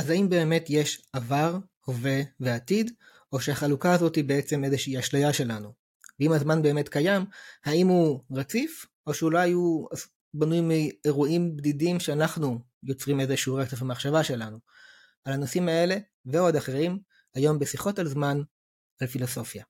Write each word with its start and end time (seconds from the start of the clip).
אז 0.00 0.10
האם 0.10 0.28
באמת 0.28 0.66
יש 0.68 1.02
עבר, 1.12 1.58
הווה 1.86 2.20
ועתיד, 2.40 2.90
או 3.32 3.40
שהחלוקה 3.40 3.92
הזאת 3.92 4.16
היא 4.16 4.24
בעצם 4.24 4.64
איזושהי 4.64 4.98
אשליה 4.98 5.32
שלנו? 5.32 5.72
ואם 6.20 6.32
הזמן 6.32 6.62
באמת 6.62 6.88
קיים, 6.88 7.24
האם 7.64 7.86
הוא 7.86 8.20
רציף, 8.30 8.86
או 9.06 9.14
שאולי 9.14 9.52
הוא 9.52 9.88
בנוי 10.34 10.60
מאירועים 10.60 11.56
בדידים 11.56 12.00
שאנחנו 12.00 12.58
יוצרים 12.82 13.20
איזשהו 13.20 13.54
רצף 13.54 13.82
המחשבה 13.82 14.24
שלנו? 14.24 14.58
על 15.24 15.32
הנושאים 15.32 15.68
האלה 15.68 15.96
ועוד 16.26 16.56
אחרים, 16.56 16.98
היום 17.34 17.58
בשיחות 17.58 17.98
על 17.98 18.08
זמן 18.08 18.42
על 19.00 19.08
פילוסופיה. 19.08 19.64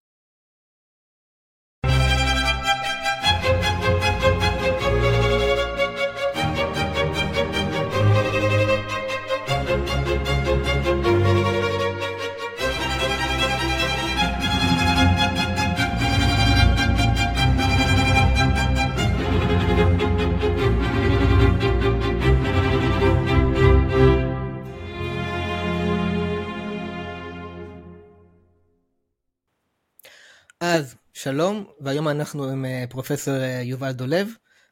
אז 30.61 30.95
שלום, 31.13 31.73
והיום 31.81 32.09
אנחנו 32.09 32.45
עם 32.45 32.65
אה, 32.65 32.85
פרופסור 32.91 33.35
אה, 33.35 33.63
יובל 33.63 33.93
דולב, 33.93 34.29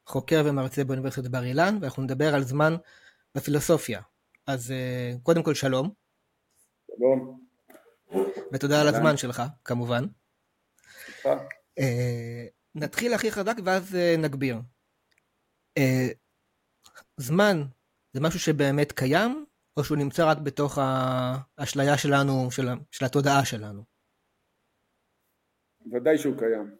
חוקר 0.06 0.42
ומרצה 0.44 0.84
באוניברסיטת 0.84 1.28
בר 1.28 1.44
אילן, 1.44 1.78
ואנחנו 1.80 2.02
נדבר 2.02 2.34
על 2.34 2.44
זמן 2.44 2.76
בפילוסופיה. 3.34 4.00
אז 4.46 4.70
אה, 4.70 5.12
קודם 5.22 5.42
כל 5.42 5.54
שלום. 5.54 5.90
שלום. 6.96 7.40
ותודה 8.52 8.80
על 8.80 8.88
הזמן 8.88 9.16
שלך, 9.16 9.42
כמובן. 9.64 10.04
נתחיל 12.74 13.14
הכי 13.14 13.30
חזק 13.30 13.56
ואז 13.64 13.96
נגביר. 14.18 14.60
זמן 17.16 17.62
זה 18.12 18.20
משהו 18.20 18.40
שבאמת 18.40 18.92
קיים, 18.92 19.44
או 19.76 19.84
שהוא 19.84 19.98
נמצא 19.98 20.30
רק 20.30 20.38
בתוך 20.38 20.78
האשליה 21.58 21.98
שלנו, 21.98 22.50
של, 22.50 22.68
של 22.90 23.04
התודעה 23.04 23.44
שלנו? 23.44 23.97
ודאי 25.92 26.18
שהוא 26.18 26.38
קיים. 26.38 26.76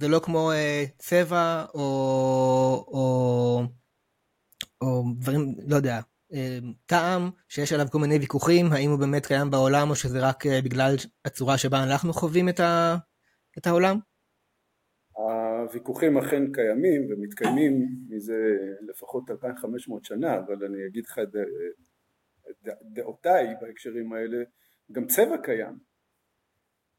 זה 0.00 0.08
לא 0.08 0.20
כמו 0.24 0.52
אה, 0.52 0.84
צבע 0.98 1.64
או, 1.74 1.80
או, 2.88 3.60
או 4.80 5.02
דברים, 5.18 5.54
לא 5.68 5.76
יודע, 5.76 6.00
אה, 6.32 6.58
טעם 6.86 7.30
שיש 7.48 7.72
עליו 7.72 7.86
כל 7.90 7.98
מיני 7.98 8.18
ויכוחים, 8.18 8.66
האם 8.72 8.90
הוא 8.90 8.98
באמת 8.98 9.26
קיים 9.26 9.50
בעולם 9.50 9.90
או 9.90 9.94
שזה 9.94 10.28
רק 10.28 10.46
אה, 10.46 10.60
בגלל 10.64 10.94
הצורה 11.24 11.58
שבה 11.58 11.82
אנחנו 11.82 12.12
חווים 12.12 12.48
את, 12.48 12.60
ה, 12.60 12.96
את 13.58 13.66
העולם? 13.66 13.96
הוויכוחים 15.12 16.18
אכן 16.18 16.52
קיימים 16.52 17.02
ומתקיימים 17.10 17.88
מזה 18.08 18.56
לפחות 18.88 19.30
2500 19.30 20.04
שנה, 20.04 20.38
אבל 20.38 20.64
אני 20.64 20.86
אגיד 20.86 21.04
לך 21.06 21.18
את 21.18 21.28
דעותיי 22.82 23.46
בהקשרים 23.60 24.12
האלה, 24.12 24.36
גם 24.92 25.06
צבע 25.06 25.36
קיים. 25.42 25.93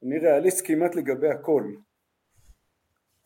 אני 0.03 0.19
ריאליסט 0.19 0.67
כמעט 0.67 0.95
לגבי 0.95 1.29
הכל. 1.29 1.63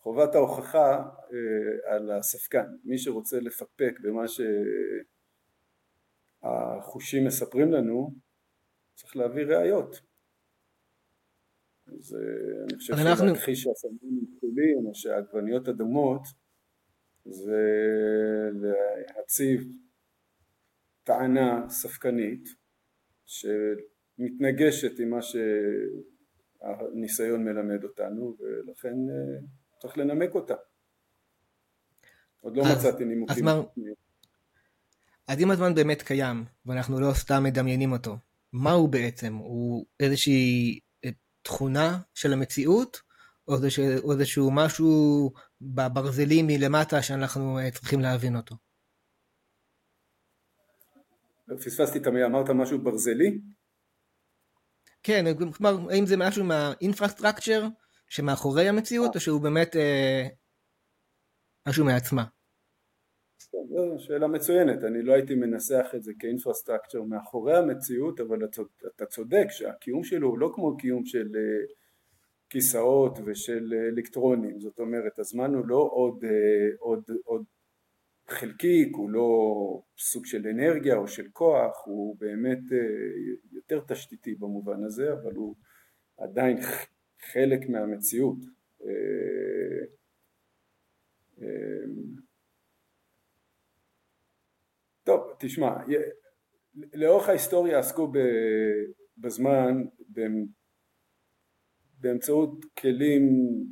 חובת 0.02 0.36
ההוכחה 0.36 1.10
אה, 1.34 1.96
על 1.96 2.12
הספקן. 2.12 2.66
מי 2.84 2.98
שרוצה 2.98 3.40
לפקפק 3.40 4.00
במה 4.02 4.24
שהחושים 6.42 7.26
מספרים 7.26 7.72
לנו, 7.72 8.14
צריך 8.96 9.16
להביא 9.16 9.46
ראיות. 9.46 10.02
אז 11.88 12.16
אה, 12.16 12.20
אני 12.64 12.78
חושב 12.78 12.94
שלהכחיש 12.98 13.62
שהסמים 13.62 14.26
כחולים 14.38 14.86
או 14.86 14.96
שהעגבניות 14.96 15.68
אדומות 15.68 16.22
זה 17.26 17.62
להציב 18.54 19.72
טענה 21.04 21.70
ספקנית 21.70 22.50
שמתנגשת 23.26 25.00
עם 25.00 25.10
מה 25.10 25.22
ש... 25.22 25.36
הניסיון 26.62 27.44
מלמד 27.44 27.84
אותנו 27.84 28.38
ולכן 28.40 28.94
אה, 29.10 29.40
צריך 29.80 29.98
לנמק 29.98 30.36
אותה. 30.36 30.56
עוד 32.42 32.58
לא 32.58 32.64
אז, 32.64 32.78
מצאתי 32.78 33.06
נימוקים. 33.06 33.48
אז, 33.48 33.56
אז 35.28 35.40
אם 35.40 35.52
הזמן 35.52 35.76
באמת 35.76 36.02
קיים 36.02 36.46
ואנחנו 36.66 37.00
לא 37.00 37.14
סתם 37.14 37.44
מדמיינים 37.44 37.92
אותו, 37.92 38.18
מה 38.54 38.72
הוא 38.72 38.90
בעצם? 38.90 39.36
הוא 39.36 39.86
איזושהי 40.00 40.80
אה, 41.06 41.10
תכונה 41.42 42.00
של 42.14 42.34
המציאות 42.34 43.02
או 43.48 43.56
איזשהו, 43.56 44.12
איזשהו 44.12 44.52
משהו 44.52 45.32
בברזלים 45.62 46.48
מלמטה 46.48 47.02
שאנחנו 47.02 47.60
אה, 47.60 47.72
צריכים 47.72 48.00
להבין 48.00 48.36
אותו? 48.36 48.56
פספסתי 51.58 51.98
את 51.98 52.08
המילה, 52.08 52.26
אמרת 52.26 52.50
משהו 52.50 52.80
ברזלי? 52.80 53.40
כן, 55.04 55.26
כלומר, 55.58 55.92
האם 55.92 56.06
זה 56.06 56.18
משהו 56.18 56.44
מהאינפרסטרקצ'ר 56.44 57.68
שמאחורי 58.08 58.70
המציאות, 58.70 59.16
או 59.16 59.20
שהוא 59.20 59.42
באמת 59.42 59.76
אה, 59.76 60.28
משהו 61.68 61.86
מעצמה? 61.86 62.24
זו 63.70 63.96
שאלה 64.00 64.28
מצוינת, 64.28 64.84
אני 64.84 65.02
לא 65.02 65.14
הייתי 65.14 65.36
מנסח 65.36 65.88
את 65.96 66.04
זה 66.04 66.12
כאינפרסטרקצ'ר 66.20 67.04
מאחורי 67.04 67.58
המציאות, 67.58 68.20
אבל 68.20 68.40
אתה 68.96 69.06
צודק 69.06 69.46
שהקיום 69.50 70.04
שלו 70.04 70.28
הוא 70.28 70.40
לא 70.40 70.52
כמו 70.56 70.78
קיום 70.78 71.06
של 71.06 71.28
אה, 71.36 71.66
כיסאות 72.50 73.20
ושל 73.26 73.74
אה, 73.74 73.88
אלקטרונים, 73.88 74.60
זאת 74.60 74.80
אומרת 74.80 75.20
הזמן 75.20 75.54
הוא 75.54 75.66
לא 75.66 75.90
עוד, 75.92 76.24
אה, 76.24 76.70
עוד, 76.80 77.04
עוד 77.24 77.44
חלקיק, 78.30 78.96
הוא 78.96 79.10
לא 79.10 79.30
סוג 79.98 80.26
של 80.26 80.48
אנרגיה 80.48 80.96
או 80.96 81.08
של 81.08 81.28
כוח, 81.34 81.84
הוא 81.86 82.18
באמת 82.20 82.60
אה, 82.72 82.78
יותר 83.52 83.80
תשתיתי 83.88 84.36
במובן 84.36 84.84
הזה, 84.84 85.14
אבל 85.14 85.36
הוא 85.36 85.56
עדיין 86.18 86.58
חלק 87.32 87.70
מהמציאות. 87.70 88.38
אה, 88.86 89.86
אה, 91.42 91.86
טוב, 95.04 95.34
תשמע, 95.40 95.70
לאורך 96.94 97.30
ההיסטוריה 97.30 97.80
עסקו 97.80 98.12
בזמן 99.18 99.84
באמצעות 102.00 102.66
כלים 102.80 103.24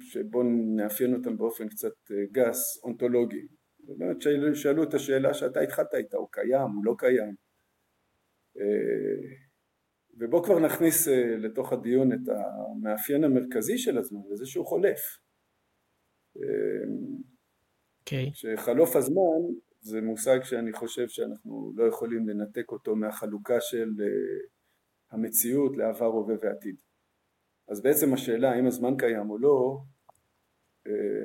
שבואו 0.02 0.44
נאפיין 0.76 1.16
אותם 1.16 1.38
באופן 1.38 1.70
קצת 1.70 1.94
גס, 2.32 2.84
אונתולוגיים. 2.84 3.57
באמת 3.88 4.18
שאלו 4.54 4.84
את 4.84 4.94
השאלה 4.94 5.34
שאתה 5.34 5.60
התחלת 5.60 5.94
איתה, 5.94 6.18
הוא 6.18 6.28
קיים, 6.32 6.72
הוא 6.76 6.86
לא 6.86 6.96
קיים. 6.98 7.36
אה, 8.58 9.38
ובוא 10.18 10.44
כבר 10.44 10.60
נכניס 10.60 11.08
אה, 11.08 11.38
לתוך 11.38 11.74
הדיון 11.74 12.14
את 12.14 12.30
המאפיין 12.30 13.24
המרכזי 13.24 13.78
של 13.78 13.98
הזמן, 13.98 14.20
וזה 14.32 14.46
שהוא 14.46 14.66
חולף. 14.66 15.00
Okay. 16.38 16.42
אוקיי. 18.00 18.32
שחלוף 18.34 18.96
הזמן 18.96 19.54
זה 19.80 20.02
מושג 20.02 20.44
שאני 20.44 20.74
חושב 20.74 21.08
שאנחנו 21.08 21.74
לא 21.76 21.84
יכולים 21.84 22.30
לנתק 22.30 22.72
אותו 22.72 22.96
מהחלוקה 22.96 23.62
של 23.62 23.90
אה, 24.02 24.48
המציאות 25.12 25.78
לעבר, 25.78 26.06
הווה 26.06 26.36
ועתיד. 26.42 26.76
אז 27.68 27.82
בעצם 27.82 28.14
השאלה 28.14 28.52
האם 28.52 28.66
הזמן 28.66 28.98
קיים 28.98 29.30
או 29.30 29.38
לא, 29.38 29.78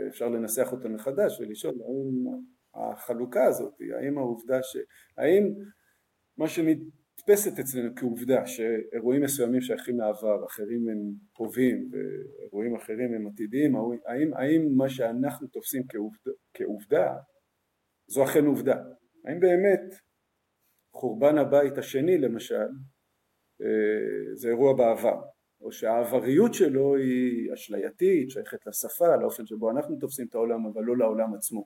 אפשר 0.09 0.29
לנסח 0.29 0.73
אותו 0.73 0.89
מחדש 0.89 1.41
ולשאול 1.41 1.75
האם 1.83 2.43
החלוקה 2.75 3.45
הזאת, 3.45 3.75
האם 3.99 4.19
העובדה 4.19 4.63
ש... 4.63 4.77
האם 5.17 5.55
מה 6.37 6.49
שנתפסת 6.49 7.59
אצלנו 7.61 7.95
כעובדה 7.97 8.47
שאירועים 8.47 9.23
מסוימים 9.23 9.61
שייכים 9.61 9.99
לעבר, 9.99 10.47
אחרים 10.47 10.89
הם 10.89 11.13
הווים 11.39 11.91
ואירועים 11.93 12.77
אחרים 12.77 13.15
הם 13.15 13.27
עתידיים, 13.27 13.77
האם, 14.07 14.35
האם 14.35 14.77
מה 14.77 14.89
שאנחנו 14.89 15.47
תופסים 15.49 15.83
כעובדה, 15.89 16.31
כעובדה 16.55 17.15
זו 18.07 18.25
אכן 18.25 18.47
עובדה? 18.47 18.77
האם 19.25 19.41
באמת 19.41 19.95
חורבן 20.95 21.39
הבית 21.39 21.79
השני 21.79 22.19
למשל 22.19 22.69
אה, 23.63 24.35
זה 24.35 24.49
אירוע 24.49 24.77
בעבר 24.77 25.23
או 25.61 25.73
שהעבריות 25.73 26.55
שלו 26.55 26.97
היא 26.97 27.53
אשלייתית, 27.55 28.31
שייכת 28.31 28.67
לשפה, 28.67 29.17
לאופן 29.17 29.47
שבו 29.47 29.71
אנחנו 29.71 29.97
תופסים 29.97 30.27
את 30.27 30.35
העולם 30.35 30.67
אבל 30.67 30.83
לא 30.83 30.97
לעולם 30.97 31.35
עצמו 31.35 31.65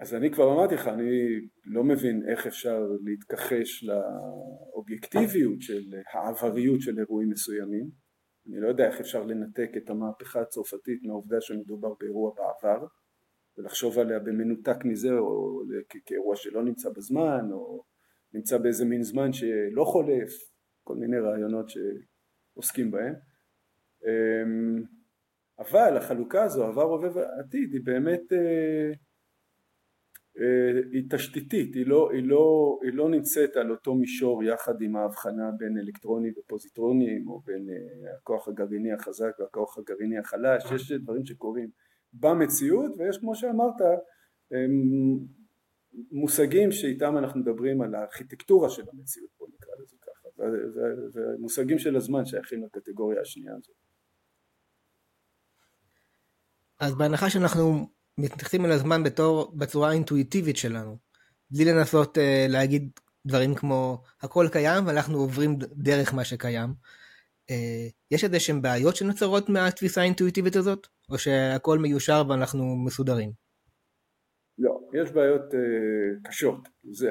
אז 0.00 0.14
אני 0.14 0.30
כבר 0.30 0.52
אמרתי 0.52 0.74
לך, 0.74 0.88
אני 0.88 1.40
לא 1.64 1.84
מבין 1.84 2.28
איך 2.28 2.46
אפשר 2.46 2.80
להתכחש 3.04 3.84
לאובייקטיביות 3.84 5.60
של 5.60 5.82
העבריות 6.12 6.80
של 6.80 6.98
אירועים 6.98 7.30
מסוימים, 7.30 7.90
אני 8.48 8.60
לא 8.60 8.68
יודע 8.68 8.86
איך 8.86 9.00
אפשר 9.00 9.24
לנתק 9.24 9.70
את 9.76 9.90
המהפכה 9.90 10.40
הצרפתית 10.40 11.02
מהעובדה 11.02 11.40
שמדובר 11.40 11.94
באירוע 12.00 12.34
בעבר, 12.34 12.86
ולחשוב 13.58 13.98
עליה 13.98 14.18
במנותק 14.18 14.84
מזה 14.84 15.12
או 15.12 15.60
כאירוע 16.06 16.36
שלא 16.36 16.64
נמצא 16.64 16.88
בזמן 16.90 17.48
או 17.52 17.84
נמצא 18.34 18.58
באיזה 18.58 18.84
מין 18.84 19.02
זמן 19.02 19.32
שלא 19.32 19.84
חולף, 19.84 20.30
כל 20.84 20.94
מיני 20.96 21.18
רעיונות 21.18 21.66
שעוסקים 21.68 22.90
בהם. 22.90 23.14
אמ, 24.04 24.82
אבל 25.58 25.96
החלוקה 25.96 26.42
הזו 26.42 26.64
עבר 26.64 26.82
הווה 26.82 27.08
ועתיד 27.14 27.72
היא 27.72 27.80
באמת 27.84 28.32
אה, 28.32 28.92
אה, 30.38 30.80
היא 30.92 31.02
תשתיתית, 31.10 31.74
היא 31.74 31.86
לא, 31.86 32.10
היא, 32.12 32.22
לא, 32.22 32.78
היא 32.82 32.92
לא 32.92 33.08
נמצאת 33.08 33.56
על 33.56 33.70
אותו 33.70 33.94
מישור 33.94 34.44
יחד 34.44 34.82
עם 34.82 34.96
ההבחנה 34.96 35.50
בין 35.58 35.78
אלקטרונים 35.78 36.32
ופוזיטרונים 36.38 37.28
או 37.28 37.40
בין 37.40 37.66
אה, 37.70 38.16
הכוח 38.16 38.48
הגרעיני 38.48 38.92
החזק 38.92 39.32
והכוח 39.40 39.78
הגרעיני 39.78 40.18
החלש, 40.18 40.72
יש 40.74 40.92
דברים 40.92 41.24
שקורים 41.24 41.70
במציאות 42.12 42.90
ויש 42.98 43.18
כמו 43.18 43.34
שאמרת 43.34 43.80
מושגים 46.12 46.72
שאיתם 46.72 47.18
אנחנו 47.18 47.40
מדברים 47.40 47.82
על 47.82 47.94
הארכיטקטורה 47.94 48.70
של 48.70 48.82
המציאות, 48.92 49.30
בוא 49.38 49.48
נקרא 49.54 49.72
לזה 49.82 49.96
ככה, 50.00 50.28
ומושגים 51.14 51.78
של 51.78 51.96
הזמן 51.96 52.24
שייכים 52.24 52.64
לקטגוריה 52.64 53.20
השנייה 53.20 53.54
הזאת. 53.56 53.81
אז 56.82 56.94
בהנחה 56.94 57.30
שאנחנו 57.30 57.88
מתייחסים 58.18 58.64
אל 58.64 58.70
הזמן 58.70 59.02
בתור, 59.02 59.52
בצורה 59.56 59.88
האינטואיטיבית 59.90 60.56
שלנו, 60.56 60.98
בלי 61.50 61.64
לנסות 61.64 62.18
uh, 62.18 62.20
להגיד 62.48 62.90
דברים 63.26 63.54
כמו 63.54 64.02
הכל 64.20 64.46
קיים 64.52 64.86
ואנחנו 64.86 65.18
עוברים 65.18 65.58
דרך 65.72 66.14
מה 66.14 66.24
שקיים, 66.24 66.70
uh, 67.50 67.54
יש 68.10 68.24
איזה 68.24 68.40
שהן 68.40 68.62
בעיות 68.62 68.96
שנוצרות 68.96 69.48
מהתפיסה 69.48 70.00
האינטואיטיבית 70.00 70.56
הזאת, 70.56 70.86
או 71.10 71.18
שהכל 71.18 71.78
מיושר 71.78 72.22
ואנחנו 72.28 72.76
מסודרים? 72.76 73.32
לא, 74.58 74.80
יש 74.94 75.10
בעיות 75.10 75.52
uh, 75.52 76.28
קשות. 76.28 76.68
זה, 76.90 77.10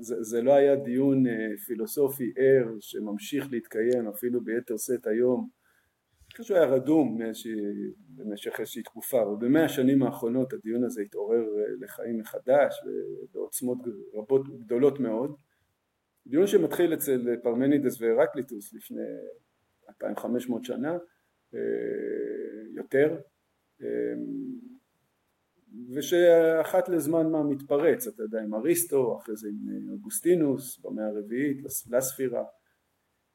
זה, 0.00 0.22
זה 0.22 0.42
לא 0.42 0.54
היה 0.54 0.76
דיון 0.76 1.26
uh, 1.26 1.30
פילוסופי 1.66 2.32
ער 2.36 2.68
שממשיך 2.80 3.46
להתקיים 3.50 4.08
אפילו 4.08 4.44
ביתר 4.44 4.76
שאת 4.76 5.06
היום 5.06 5.59
חושב 6.40 6.54
שהוא 6.54 6.64
היה 6.64 6.74
רדום 6.74 7.18
במשך 8.16 8.60
איזושהי 8.60 8.82
תקופה, 8.82 9.22
אבל 9.22 9.46
במאה 9.46 9.64
השנים 9.64 10.02
האחרונות 10.02 10.52
הדיון 10.52 10.84
הזה 10.84 11.02
התעורר 11.02 11.38
אה, 11.38 11.64
לחיים 11.80 12.18
מחדש 12.18 12.74
ובעוצמות 12.84 13.78
רבות 14.14 14.58
גדולות 14.58 15.00
מאוד. 15.00 15.36
דיון 16.26 16.46
שמתחיל 16.46 16.94
אצל 16.94 17.36
פרמנידס 17.42 18.00
והרקליטוס 18.00 18.74
לפני 18.74 19.02
2500 19.88 20.64
שנה, 20.64 20.92
אה, 21.54 21.60
יותר, 22.74 23.20
אה, 23.82 23.86
ושאחת 25.94 26.88
לזמן 26.88 27.30
מה 27.30 27.42
מתפרץ, 27.42 28.06
אתה 28.06 28.22
יודע, 28.22 28.40
עם 28.40 28.54
אריסטו, 28.54 29.18
אחרי 29.18 29.36
זה 29.36 29.48
עם 29.48 29.90
אוגוסטינוס 29.90 30.78
במאה 30.78 31.06
הרביעית, 31.06 31.62
לספירה, 31.90 32.44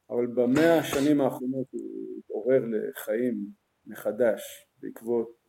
אבל 0.10 0.28
במאה 0.28 0.80
השנים 0.80 1.22
האחרונות 1.22 1.68
הוא 1.72 2.05
מתעורר 2.36 2.62
לחיים 2.72 3.36
מחדש 3.86 4.68
בעקבות 4.82 5.46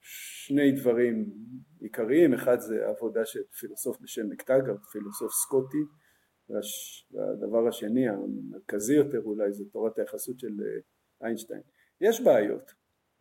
שני 0.00 0.72
דברים 0.72 1.30
עיקריים, 1.80 2.34
אחד 2.34 2.60
זה 2.60 2.86
עבודה 2.86 3.24
של 3.24 3.40
פילוסוף 3.60 4.00
בשם 4.00 4.28
מקטגר, 4.28 4.76
פילוסוף 4.92 5.32
סקוטי, 5.32 5.84
והדבר 7.12 7.68
השני 7.68 8.08
המרכזי 8.08 8.94
יותר 8.94 9.18
אולי 9.24 9.52
זה 9.52 9.64
תורת 9.72 9.98
היחסות 9.98 10.38
של 10.38 10.46
אה, 10.60 10.80
איינשטיין. 11.26 11.60
יש 12.00 12.20
בעיות 12.20 12.72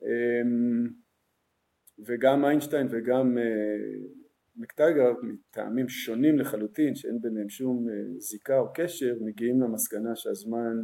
אמ, 0.01 0.89
וגם 2.07 2.45
איינשטיין 2.45 2.87
וגם 2.91 3.37
אה, 3.37 3.43
מקטגר 4.55 5.11
מטעמים 5.23 5.89
שונים 5.89 6.39
לחלוטין 6.39 6.95
שאין 6.95 7.21
ביניהם 7.21 7.49
שום 7.49 7.89
אה, 7.89 8.19
זיקה 8.19 8.59
או 8.59 8.73
קשר 8.73 9.13
מגיעים 9.21 9.61
למסקנה 9.61 10.15
שהזמן 10.15 10.75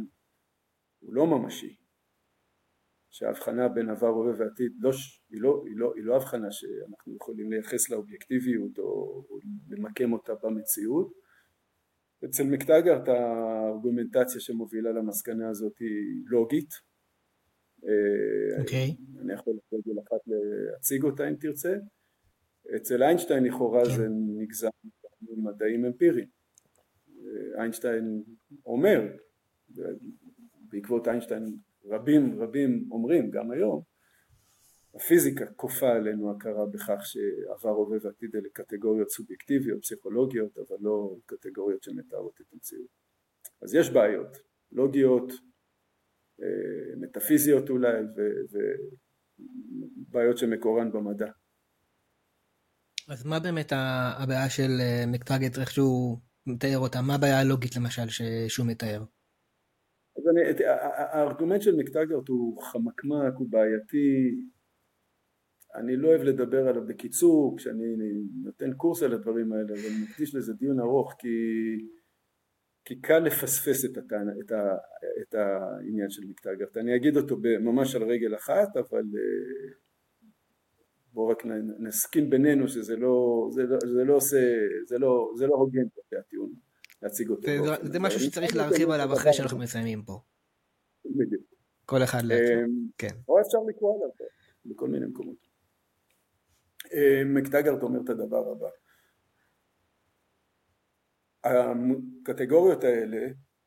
הוא 1.00 1.14
לא 1.14 1.26
ממשי 1.26 1.85
שההבחנה 3.16 3.68
בין 3.68 3.90
עבר 3.90 4.06
הווה 4.06 4.32
ועתיד 4.38 4.72
לא, 4.80 4.90
היא, 5.30 5.40
לא, 5.40 5.62
היא, 5.66 5.76
לא, 5.76 5.92
היא 5.96 6.04
לא 6.04 6.16
הבחנה 6.16 6.50
שאנחנו 6.50 7.16
יכולים 7.16 7.52
לייחס 7.52 7.90
לאובייקטיביות 7.90 8.78
או, 8.78 8.84
או 9.30 9.38
למקם 9.70 10.12
אותה 10.12 10.32
במציאות 10.42 11.12
אצל 12.24 12.42
מקטגרט 12.42 13.08
הארגומנטציה 13.08 14.40
שמובילה 14.40 14.92
למסקנה 14.92 15.48
הזאת 15.48 15.78
היא 15.78 16.24
לוגית 16.26 16.70
אה, 17.84 18.60
אוקיי. 18.60 18.88
Okay. 18.88 19.20
אני 19.20 19.32
יכול 19.32 19.54
לרגל 19.72 20.00
אחת 20.00 20.20
להציג 20.26 21.04
אותה 21.04 21.28
אם 21.28 21.34
תרצה 21.34 21.74
אצל 22.76 23.02
איינשטיין 23.02 23.44
לכאורה 23.44 23.82
okay. 23.82 23.86
כן. 23.86 23.96
זה 23.96 24.08
נגזר 24.38 24.68
ממדעים 25.22 25.84
אמפיריים 25.84 26.28
אה, 27.08 27.60
איינשטיין 27.60 28.22
אומר 28.66 29.16
בעקבות 30.70 31.08
איינשטיין 31.08 31.56
רבים 31.88 32.42
רבים 32.42 32.88
אומרים 32.90 33.30
גם 33.30 33.50
היום 33.50 33.82
הפיזיקה 34.96 35.46
כופה 35.46 35.88
עלינו 35.88 36.30
הכרה 36.30 36.66
בכך 36.66 37.00
שעבר 37.02 37.70
הווה 37.70 37.98
ועתיד 38.02 38.36
אלה 38.36 38.48
קטגוריות 38.52 39.10
סובייקטיביות 39.10 39.82
פסיכולוגיות 39.82 40.58
אבל 40.58 40.76
לא 40.80 41.16
קטגוריות 41.26 41.82
שמתארות 41.82 42.40
את 42.40 42.46
המציאות. 42.52 42.88
אז 43.62 43.74
יש 43.74 43.90
בעיות 43.90 44.36
לוגיות 44.72 45.32
אה, 46.42 46.96
מטאפיזיות 46.96 47.70
אולי 47.70 47.92
ובעיות 50.08 50.38
שמקורן 50.38 50.92
במדע. 50.92 51.30
אז 53.08 53.26
מה 53.26 53.40
באמת 53.40 53.72
הבעיה 54.18 54.50
של 54.50 54.70
אה, 54.80 55.04
מקטרגט 55.06 55.58
איך 55.58 55.70
שהוא 55.70 56.18
מתאר 56.46 56.78
אותה? 56.78 57.00
מה 57.02 57.14
הבעיה 57.14 57.40
הלוגית 57.40 57.76
למשל 57.76 58.08
שהוא 58.48 58.66
מתאר 58.66 59.04
אז 60.16 60.28
אני, 60.28 60.40
הארגומנט 61.12 61.62
של 61.62 61.76
מקטגרט 61.76 62.28
הוא 62.28 62.62
חמקמק, 62.62 63.34
הוא 63.38 63.46
בעייתי, 63.50 64.36
אני 65.74 65.96
לא 65.96 66.08
אוהב 66.08 66.22
לדבר 66.22 66.68
עליו 66.68 66.86
בקיצור 66.86 67.56
כשאני 67.58 67.96
נותן 68.44 68.72
קורס 68.74 69.02
על 69.02 69.12
הדברים 69.12 69.52
האלה 69.52 69.72
ואני 69.72 70.04
מקדיש 70.10 70.34
לזה 70.34 70.52
דיון 70.52 70.80
ארוך 70.80 71.14
כי, 71.18 71.28
כי 72.84 73.00
קל 73.00 73.18
לפספס 73.18 73.84
את, 73.84 73.96
הטענה, 73.96 74.32
את, 74.44 74.52
ה, 74.52 74.76
את 75.22 75.34
העניין 75.34 76.10
של 76.10 76.22
מקטגרט, 76.28 76.76
אני 76.76 76.96
אגיד 76.96 77.16
אותו 77.16 77.36
ממש 77.60 77.94
על 77.94 78.02
רגל 78.02 78.34
אחת 78.34 78.76
אבל 78.76 79.02
אה, 79.02 79.72
בואו 81.12 81.28
רק 81.28 81.42
נסכים 81.78 82.30
בינינו 82.30 82.68
שזה 82.68 82.96
לא, 82.96 83.48
זה 83.50 83.62
לא, 83.62 83.78
זה 83.94 84.04
לא 84.04 84.14
עושה, 84.14 84.56
זה 84.86 84.98
לא, 84.98 85.32
זה 85.36 85.46
לא 85.46 85.54
הוגן 85.54 85.88
כלפי 85.94 86.16
הטיעון 86.16 86.65
להציג 87.06 87.30
אותו. 87.30 87.42
זה, 87.42 87.92
זה 87.92 87.98
משהו 87.98 88.20
שצריך 88.20 88.56
להרחיב 88.56 88.90
עליו 88.90 89.12
אחרי 89.12 89.32
שאנחנו 89.32 89.58
מסיימים 89.58 90.02
פה. 90.02 90.20
בדיוק. 91.04 91.42
כל 91.84 92.02
אחד 92.02 92.22
לעצמו, 92.22 92.64
אמ, 92.64 92.86
כן. 92.98 93.14
או 93.28 93.40
אפשר 93.40 93.58
לקרוא 93.68 93.96
עליו 93.96 94.08
בכל 94.64 94.88
מיני 94.88 95.06
מקומות. 95.06 95.36
אמ, 96.92 97.34
מקטגרט 97.34 97.82
אומר 97.82 98.00
את 98.00 98.08
הדבר 98.08 98.52
הבא. 98.52 98.68
הקטגוריות 101.44 102.84
האלה, 102.84 103.26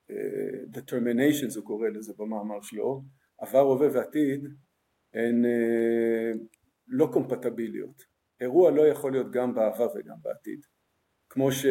אה, 0.10 0.64
determinations 0.74 1.56
הוא 1.56 1.66
קורא 1.66 1.90
לזה 1.90 2.14
במאמר 2.18 2.62
שלו, 2.62 3.04
עבר, 3.38 3.60
הווה 3.60 3.88
ועתיד, 3.94 4.48
הן 5.14 5.46
אה, 5.46 6.32
לא 6.88 7.10
קומפטביליות. 7.14 8.04
אירוע 8.42 8.72
לא 8.72 8.88
יכול 8.88 9.12
להיות 9.12 9.32
גם 9.32 9.56
בעבר 9.56 9.88
וגם 9.96 10.16
בעתיד. 10.22 10.60
כמו 11.30 11.52
ש... 11.52 11.66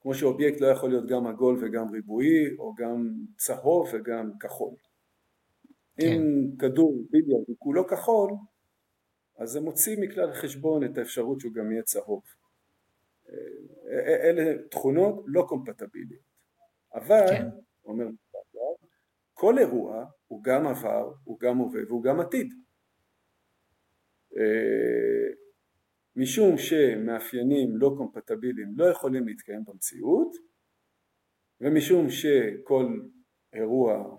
כמו 0.00 0.14
שאובייקט 0.14 0.60
לא 0.60 0.66
יכול 0.66 0.88
להיות 0.88 1.06
גם 1.06 1.26
עגול 1.26 1.58
וגם 1.64 1.90
ריבועי 1.90 2.56
או 2.58 2.74
גם 2.74 3.12
צהוב 3.36 3.88
וגם 3.92 4.30
כחול. 4.40 4.74
כן. 5.96 6.06
אם 6.06 6.56
כדור 6.58 7.02
ביליארד 7.10 7.44
הוא 7.46 7.56
כולו 7.58 7.86
כחול 7.86 8.30
אז 9.38 9.50
זה 9.50 9.60
מוציא 9.60 9.96
מכלל 10.00 10.32
חשבון 10.32 10.84
את 10.84 10.98
האפשרות 10.98 11.40
שהוא 11.40 11.52
גם 11.52 11.72
יהיה 11.72 11.82
צהוב. 11.82 12.22
אה, 13.28 14.30
אלה 14.30 14.62
תכונות 14.70 15.24
לא 15.26 15.44
קומפטביליות. 15.48 16.22
אבל, 16.94 17.26
כן. 17.28 17.48
אומר 17.84 18.06
כל 19.34 19.58
אירוע 19.58 20.04
הוא 20.26 20.42
גם 20.42 20.66
עבר, 20.66 21.12
הוא 21.24 21.38
גם 21.40 21.58
הווה 21.58 21.80
והוא 21.88 22.02
גם 22.02 22.20
עתיד. 22.20 22.54
משום 26.20 26.58
שמאפיינים 26.58 27.76
לא 27.76 27.94
קומפטביליים 27.96 28.72
לא 28.76 28.84
יכולים 28.84 29.26
להתקיים 29.26 29.64
במציאות 29.64 30.36
ומשום 31.60 32.10
שכל 32.10 33.00
אירוע 33.52 34.16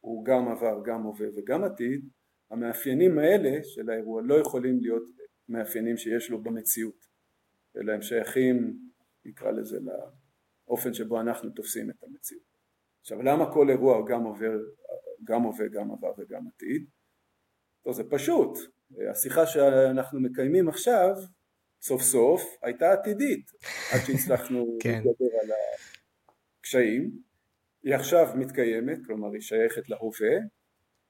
הוא 0.00 0.24
גם 0.24 0.48
עבר, 0.48 0.82
גם 0.84 1.02
הווה 1.02 1.26
וגם 1.36 1.64
עתיד 1.64 2.08
המאפיינים 2.50 3.18
האלה 3.18 3.64
של 3.64 3.90
האירוע 3.90 4.22
לא 4.24 4.34
יכולים 4.34 4.80
להיות 4.80 5.02
מאפיינים 5.48 5.96
שיש 5.96 6.30
לו 6.30 6.42
במציאות 6.42 7.06
אלא 7.76 7.92
הם 7.92 8.02
שייכים 8.02 8.78
נקרא 9.24 9.50
לזה 9.50 9.78
לאופן 9.80 10.94
שבו 10.94 11.20
אנחנו 11.20 11.50
תופסים 11.50 11.90
את 11.90 12.02
המציאות 12.02 12.58
עכשיו 13.00 13.22
למה 13.22 13.52
כל 13.52 13.70
אירוע 13.70 14.04
גם 14.08 14.24
עובר, 14.24 14.58
גם 15.24 15.42
הווה, 15.42 15.68
גם 15.68 15.90
עבר 15.90 16.12
וגם 16.18 16.46
עתיד? 16.46 16.86
טוב 17.82 17.92
זה 17.92 18.02
פשוט 18.10 18.58
השיחה 19.10 19.46
שאנחנו 19.46 20.20
מקיימים 20.20 20.68
עכשיו, 20.68 21.14
סוף 21.82 22.02
סוף, 22.02 22.42
הייתה 22.62 22.92
עתידית, 22.92 23.50
עד 23.92 24.00
שהצלחנו 24.06 24.76
כן. 24.82 24.98
לדבר 24.98 25.38
על 25.42 25.50
הקשיים. 26.60 27.10
היא 27.82 27.94
עכשיו 27.94 28.26
מתקיימת, 28.36 28.98
כלומר 29.06 29.32
היא 29.32 29.40
שייכת 29.40 29.88
להווה, 29.88 30.36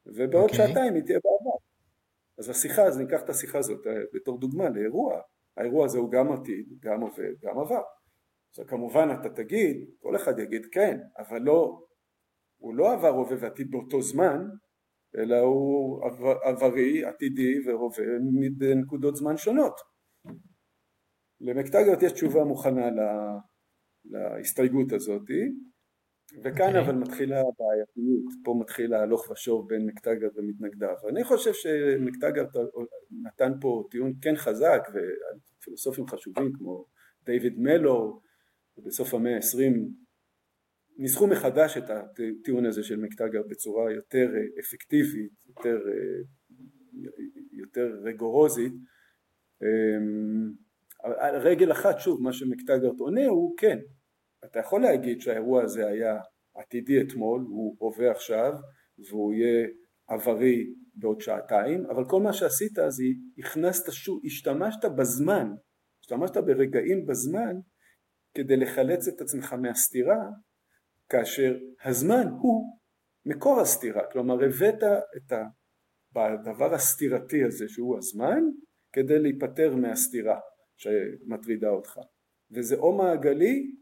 ובעוד 0.07 0.51
okay. 0.51 0.53
אוקיי. 0.53 0.67
שעתיים 0.67 0.95
היא 0.95 1.03
תהיה 1.03 1.19
בעבר. 1.25 1.57
אז 2.39 2.49
השיחה, 2.49 2.83
אז 2.83 2.99
ניקח 2.99 3.21
את 3.25 3.31
השיחה 3.31 3.59
הזאת 3.59 3.87
אה, 3.87 3.93
בתור 4.13 4.41
דוגמה 4.41 4.69
לאירוע, 4.69 5.21
האירוע 5.57 5.85
הזה 5.85 5.99
הוא 5.99 6.11
גם 6.11 6.33
עתיד, 6.33 6.67
גם 6.81 7.01
הווה, 7.01 7.27
גם 7.43 7.59
עבר. 7.59 7.83
עכשיו 8.51 8.67
כמובן 8.67 9.09
אתה 9.21 9.29
תגיד, 9.29 9.77
כל 10.01 10.17
אחד 10.17 10.39
יגיד 10.39 10.67
כן, 10.73 10.99
אבל 11.19 11.43
לא, 11.43 11.85
הוא 12.57 12.75
לא 12.75 12.93
עבר 12.93 13.09
הווה 13.09 13.37
ועתיד 13.41 13.71
באותו 13.71 14.03
זמן, 14.03 14.47
אלא 15.19 15.37
הוא 15.37 16.01
עברי, 16.45 17.05
עתידי 17.05 17.55
והווה 17.67 18.05
בנקודות 18.59 19.17
זמן 19.17 19.37
שונות. 19.37 19.81
למקטגיות 21.41 22.03
יש 22.03 22.13
תשובה 22.13 22.45
מוכנה 22.45 22.91
לה, 22.91 23.39
להסתייגות 24.05 24.93
הזאת, 24.93 25.23
וכאן 26.45 26.67
okay. 26.67 26.67
אוקיי. 26.67 26.81
אבל 26.81 26.95
מתחילה 26.95 27.37
הבעייתיות, 27.41 28.33
פה 28.45 28.57
מתחיל 28.61 28.95
ההלוך 28.95 29.31
ושוב 29.31 29.69
בין 29.69 29.87
מקטגר 29.87 30.29
ומתנגדיו. 30.37 30.95
אני 31.09 31.25
חושב 31.25 31.53
שמקטגר 31.53 32.45
נתן 33.23 33.53
פה 33.61 33.85
טיעון 33.91 34.13
כן 34.23 34.37
חזק, 34.37 34.81
ופילוסופים 35.59 36.07
חשובים 36.07 36.53
כמו 36.59 36.87
דיוויד 37.25 37.59
מלו, 37.59 38.21
ובסוף 38.77 39.15
המאה 39.15 39.35
העשרים 39.35 40.04
ניסחו 40.97 41.27
מחדש 41.27 41.77
את 41.77 41.91
הטיעון 41.91 42.67
הזה 42.67 42.83
של 42.83 42.97
מקטגר 42.97 43.43
בצורה 43.49 43.93
יותר 43.93 44.31
אפקטיבית, 44.61 45.33
יותר, 45.49 45.79
יותר 47.53 47.87
רגורוזית. 48.05 48.73
על 51.01 51.37
רגל 51.37 51.73
אחת 51.73 51.99
שוב 51.99 52.23
מה 52.23 52.33
שמקטגרט 52.33 53.01
עונה 53.01 53.27
הוא 53.27 53.55
כן 53.57 53.79
אתה 54.45 54.59
יכול 54.59 54.83
להגיד 54.83 55.21
שהאירוע 55.21 55.63
הזה 55.63 55.87
היה 55.87 56.19
עתידי 56.55 57.03
אתמול, 57.03 57.41
הוא 57.41 57.77
הווה 57.79 58.11
עכשיו 58.11 58.53
והוא 59.09 59.33
יהיה 59.33 59.67
עברי 60.09 60.75
בעוד 60.95 61.21
שעתיים, 61.21 61.87
אבל 61.87 62.05
כל 62.09 62.21
מה 62.21 62.33
שעשית 62.33 62.73
זה 62.89 63.05
הכנסת 63.39 63.93
שוב, 63.93 64.21
השתמשת 64.25 64.85
בזמן, 64.99 65.49
השתמשת 66.01 66.37
ברגעים 66.37 67.07
בזמן 67.07 67.57
כדי 68.35 68.57
לחלץ 68.57 69.09
את 69.09 69.21
עצמך 69.21 69.53
מהסתירה, 69.53 70.23
כאשר 71.09 71.59
הזמן 71.85 72.27
הוא 72.41 72.79
מקור 73.27 73.61
הסתירה, 73.61 74.03
כלומר 74.13 74.45
הבאת 74.45 74.83
את 75.17 75.33
הדבר 76.17 76.75
הסתירתי 76.75 77.45
הזה 77.45 77.69
שהוא 77.69 77.99
הזמן 77.99 78.43
כדי 78.93 79.19
להיפטר 79.19 79.77
מהסתירה 79.77 80.41
שמטרידה 80.77 81.69
אותך, 81.69 82.01
וזה 82.51 82.77
או 82.77 82.97
מעגלי 82.97 83.75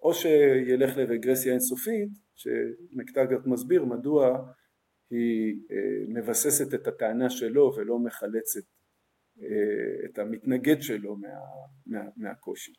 או 0.00 0.14
שילך 0.14 0.96
לרגרסיה 0.96 1.52
אינסופית 1.52 2.08
שמקטגרט 2.34 3.46
מסביר 3.46 3.84
מדוע 3.84 4.52
היא 5.10 5.54
אה, 5.70 5.76
מבססת 6.08 6.74
את 6.74 6.86
הטענה 6.86 7.30
שלו 7.30 7.72
ולא 7.76 7.98
מחלצת 7.98 8.60
אה, 9.42 9.46
את 10.04 10.18
המתנגד 10.18 10.82
שלו 10.82 11.16
מה, 11.16 11.28
מה, 11.86 12.00
מהקושי. 12.16 12.72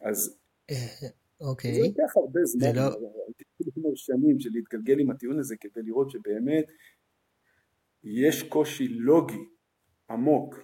אז 0.00 0.38
אוקיי. 1.40 1.74
זה 1.74 1.80
לוקח 1.80 2.16
הרבה 2.16 2.40
זמן, 2.44 2.76
לא... 2.76 2.82
הייתי 3.26 3.44
שנים 3.94 4.40
של 4.40 4.50
להתגלגל 4.52 5.00
עם 5.00 5.10
הטיעון 5.10 5.38
הזה 5.38 5.56
כדי 5.60 5.82
לראות 5.82 6.10
שבאמת 6.10 6.64
יש 8.04 8.42
קושי 8.42 8.88
לוגי 8.88 9.44
עמוק 10.10 10.54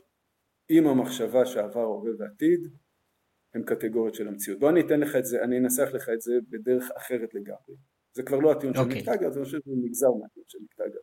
עם 0.69 0.87
המחשבה 0.87 1.47
שעבר, 1.47 1.83
הווה 1.83 2.11
ועתיד 2.19 2.69
הם 3.55 3.63
קטגוריות 3.63 4.15
של 4.15 4.29
המציאות. 4.29 4.61
בוא 4.61 4.71
אני 4.71 4.81
אתן 4.81 5.01
לך 5.01 5.17
את 5.17 5.25
זה, 5.25 5.45
אני 5.45 5.59
אנסח 5.59 5.89
לך 5.95 6.09
את 6.15 6.21
זה 6.21 6.33
בדרך 6.49 6.91
אחרת 6.97 7.35
לגמרי. 7.35 7.77
זה 8.13 8.23
כבר 8.23 8.39
לא 8.39 8.53
הטיעון 8.53 8.75
אוקיי. 8.75 8.79
של 8.79 8.85
אוקיי. 8.85 9.01
מקטגרט, 9.01 9.31
זה 9.31 9.41
חושב 9.45 9.59
שזה 9.65 9.75
נגזר 9.85 10.11
מהטיעון 10.21 10.47
של 10.49 10.59
מקטגרט. 10.63 11.01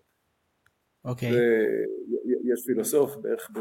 אוקיי. 1.05 1.29
אוקיי. 1.29 1.33
ויש 1.33 2.65
פילוסוף 2.65 3.15
בערך 3.15 3.51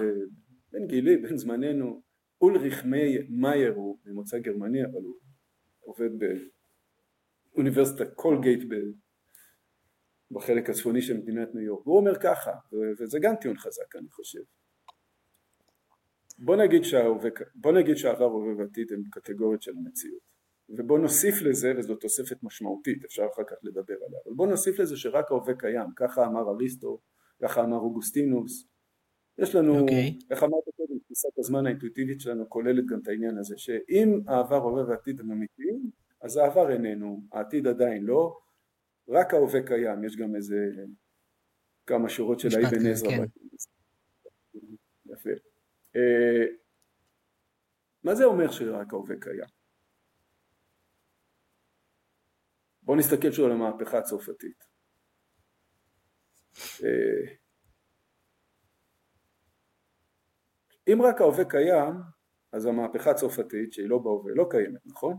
בן 0.72 0.86
גילי, 0.86 1.16
בן 1.16 1.36
זמננו, 1.36 2.02
אולריך 2.40 2.84
מאייר 3.28 3.72
הוא 3.74 3.98
ממוצא 4.04 4.38
גרמני, 4.38 4.84
אבל 4.84 5.02
הוא 5.02 5.16
עובד 5.82 6.10
באוניברסיטת 7.54 8.14
קולגייט 8.14 8.60
בחלק 10.30 10.70
הצפוני 10.70 11.02
של 11.02 11.16
מדינת 11.16 11.54
ניו 11.54 11.64
יורק. 11.64 11.86
והוא 11.86 11.98
אומר 11.98 12.18
ככה, 12.22 12.52
וזה 12.98 13.18
גם 13.22 13.34
טיעון 13.40 13.58
חזק 13.58 13.96
אני 13.96 14.10
חושב. 14.10 14.42
בוא 16.38 16.56
נגיד, 16.56 16.84
שההווה, 16.84 17.30
בוא 17.54 17.72
נגיד 17.72 17.96
שהעבר, 17.96 18.24
הווה 18.24 18.56
ועתיד 18.56 18.92
הם 18.92 19.02
קטגוריות 19.10 19.62
של 19.62 19.72
המציאות 19.76 20.32
ובוא 20.68 20.98
נוסיף 20.98 21.42
לזה, 21.42 21.72
וזו 21.78 21.94
תוספת 21.94 22.42
משמעותית, 22.42 23.04
אפשר 23.04 23.22
אחר 23.34 23.42
כך 23.44 23.56
לדבר 23.62 23.94
עליה, 23.94 24.20
אבל 24.26 24.34
בוא 24.34 24.46
נוסיף 24.46 24.78
לזה 24.78 24.96
שרק 24.96 25.30
ההווה 25.30 25.54
קיים, 25.54 25.86
ככה 25.96 26.26
אמר 26.26 26.50
אריסטו, 26.50 27.00
ככה 27.42 27.64
אמר 27.64 27.76
אוגוסטינוס, 27.76 28.68
יש 29.42 29.54
לנו, 29.54 29.78
okay. 29.78 29.80
אוקיי. 29.80 30.18
איך 30.30 30.42
אמרת 30.42 30.64
קודם, 30.76 30.98
תפיסת 30.98 31.38
הזמן 31.38 31.66
האינטואיטיבית 31.66 32.20
שלנו 32.20 32.50
כוללת 32.50 32.86
גם 32.86 32.98
את 33.02 33.08
העניין 33.08 33.38
הזה, 33.38 33.58
שאם 33.58 34.20
העבר, 34.26 34.56
הווה 34.56 34.88
ועתיד 34.88 35.20
הם 35.20 35.32
אמיתיים, 35.32 35.90
אז 36.20 36.36
העבר 36.36 36.72
איננו, 36.72 37.22
העתיד 37.32 37.66
עדיין 37.66 38.04
לא, 38.04 38.40
רק 39.08 39.34
ההווה 39.34 39.66
קיים, 39.66 40.04
יש 40.04 40.16
גם 40.16 40.36
איזה 40.36 40.56
כמה 41.86 42.08
שורות 42.08 42.40
של 42.40 42.48
האבן 42.48 42.86
עזרא. 42.86 43.10
כן. 43.10 43.24
יפה. 45.06 45.30
אה, 45.96 46.44
מה 48.04 48.14
זה 48.14 48.24
אומר 48.24 48.50
שרק 48.50 48.92
ההווה 48.92 49.16
קיים? 49.20 49.48
בואו 52.82 52.98
נסתכל 52.98 53.32
שוב 53.32 53.46
על 53.46 53.52
המהפכה 53.52 53.98
הצרפתית. 53.98 54.64
אה, 56.84 57.34
אם 60.88 61.02
רק 61.02 61.20
ההווה 61.20 61.44
קיים, 61.44 61.94
אז 62.52 62.66
המהפכה 62.66 63.10
הצרפתית 63.10 63.72
שהיא 63.72 63.88
לא 63.88 63.98
בהווה 63.98 64.32
לא 64.34 64.46
קיימת, 64.50 64.86
נכון? 64.86 65.16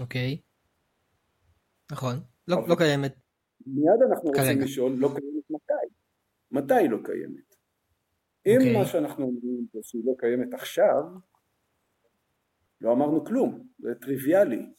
אוקיי. 0.00 0.40
נכון, 1.92 2.14
לא, 2.48 2.56
לא 2.68 2.74
קיימת. 2.74 3.14
מיד 3.66 4.02
אנחנו 4.10 4.32
כרגע. 4.32 4.42
רוצים 4.42 4.60
לשאול, 4.60 4.92
לא 4.92 5.08
קיימת 5.08 5.50
מתי? 5.50 5.94
מתי 6.50 6.74
היא 6.74 6.90
לא 6.90 6.98
קיימת? 7.04 7.56
אם 8.46 8.52
okay. 8.52 8.58
אוקיי. 8.58 8.78
מה 8.78 8.86
שאנחנו 8.86 9.24
אומרים 9.24 9.66
זה 9.72 9.78
שהיא 9.82 10.02
לא 10.04 10.12
קיימת 10.18 10.54
עכשיו, 10.54 11.02
לא 12.80 12.92
אמרנו 12.92 13.24
כלום, 13.24 13.68
זה 13.78 13.94
טריוויאלי. 14.00 14.72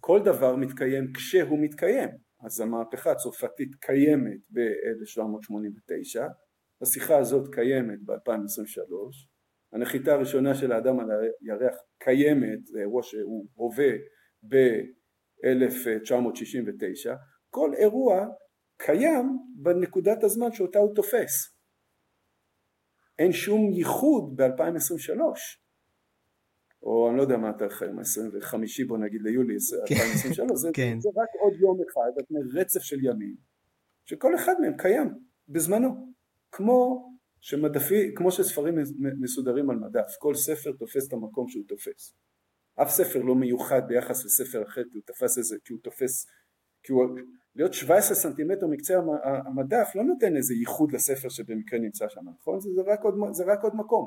כל 0.00 0.20
דבר 0.24 0.56
מתקיים 0.56 1.12
כשהוא 1.12 1.58
מתקיים. 1.58 2.08
אז 2.40 2.60
המהפכה 2.60 3.12
הצרפתית 3.12 3.74
קיימת 3.74 4.40
ב-1789, 4.50 6.20
השיחה 6.82 7.18
הזאת 7.18 7.54
קיימת 7.54 8.02
ב-2023, 8.04 8.92
הנחיתה 9.72 10.12
הראשונה 10.12 10.54
של 10.54 10.72
האדם 10.72 11.00
על 11.00 11.10
הירח 11.10 11.76
קיימת, 11.98 12.66
זה 12.66 12.80
אירוע 12.80 13.02
שהוא 13.02 13.46
הווה 13.54 13.92
ב-1969, 14.48 17.10
כל 17.50 17.74
אירוע 17.74 18.26
קיים 18.76 19.38
בנקודת 19.56 20.24
הזמן 20.24 20.52
שאותה 20.52 20.78
הוא 20.78 20.94
תופס. 20.94 21.56
אין 23.18 23.32
שום 23.32 23.72
ייחוד 23.72 24.36
ב-2023 24.36 25.20
או 26.82 27.08
אני 27.08 27.16
לא 27.16 27.22
יודע 27.22 27.36
מה 27.36 27.50
התאריך 27.50 27.82
היום, 27.82 27.98
25 27.98 28.80
בוא 28.80 28.98
נגיד 28.98 29.22
ליולי 29.22 29.54
2023, 29.54 30.38
כן. 30.38 30.56
זה, 30.56 30.70
כן. 30.74 31.00
זה 31.00 31.08
רק 31.08 31.28
עוד 31.40 31.60
יום 31.60 31.78
אחד, 31.90 32.10
רצף 32.60 32.80
של 32.80 33.04
ימים, 33.04 33.36
שכל 34.04 34.34
אחד 34.34 34.52
מהם 34.60 34.76
קיים 34.76 35.08
בזמנו, 35.48 36.11
כמו 36.52 37.08
שמדפי, 37.40 38.14
כמו 38.16 38.30
שספרים 38.30 38.74
מסודרים 39.20 39.70
על 39.70 39.76
מדף, 39.76 40.16
כל 40.18 40.34
ספר 40.34 40.72
תופס 40.72 41.08
את 41.08 41.12
המקום 41.12 41.48
שהוא 41.48 41.64
תופס. 41.68 42.14
אף 42.82 42.90
ספר 42.90 43.22
לא 43.22 43.34
מיוחד 43.34 43.82
ביחס 43.88 44.24
לספר 44.24 44.62
אחר 44.62 44.82
כי 44.84 44.90
הוא 44.94 45.02
תפס 45.06 45.38
איזה, 45.38 45.56
כי 45.64 45.72
הוא 45.72 45.80
תופס, 45.82 46.26
כי 46.82 46.92
הוא 46.92 47.04
להיות 47.54 47.74
17 47.74 48.16
סנטימטר 48.16 48.66
מקצה 48.66 49.00
המדף 49.46 49.92
לא 49.94 50.04
נותן 50.04 50.36
איזה 50.36 50.54
ייחוד 50.54 50.92
לספר 50.92 51.28
שבמקרה 51.28 51.78
נמצא 51.78 52.08
שם, 52.08 52.20
נכון? 52.40 52.60
זה, 52.60 52.70
זה, 52.74 52.82
רק 52.92 53.00
עוד, 53.02 53.14
זה 53.32 53.44
רק 53.44 53.62
עוד 53.62 53.76
מקום. 53.76 54.06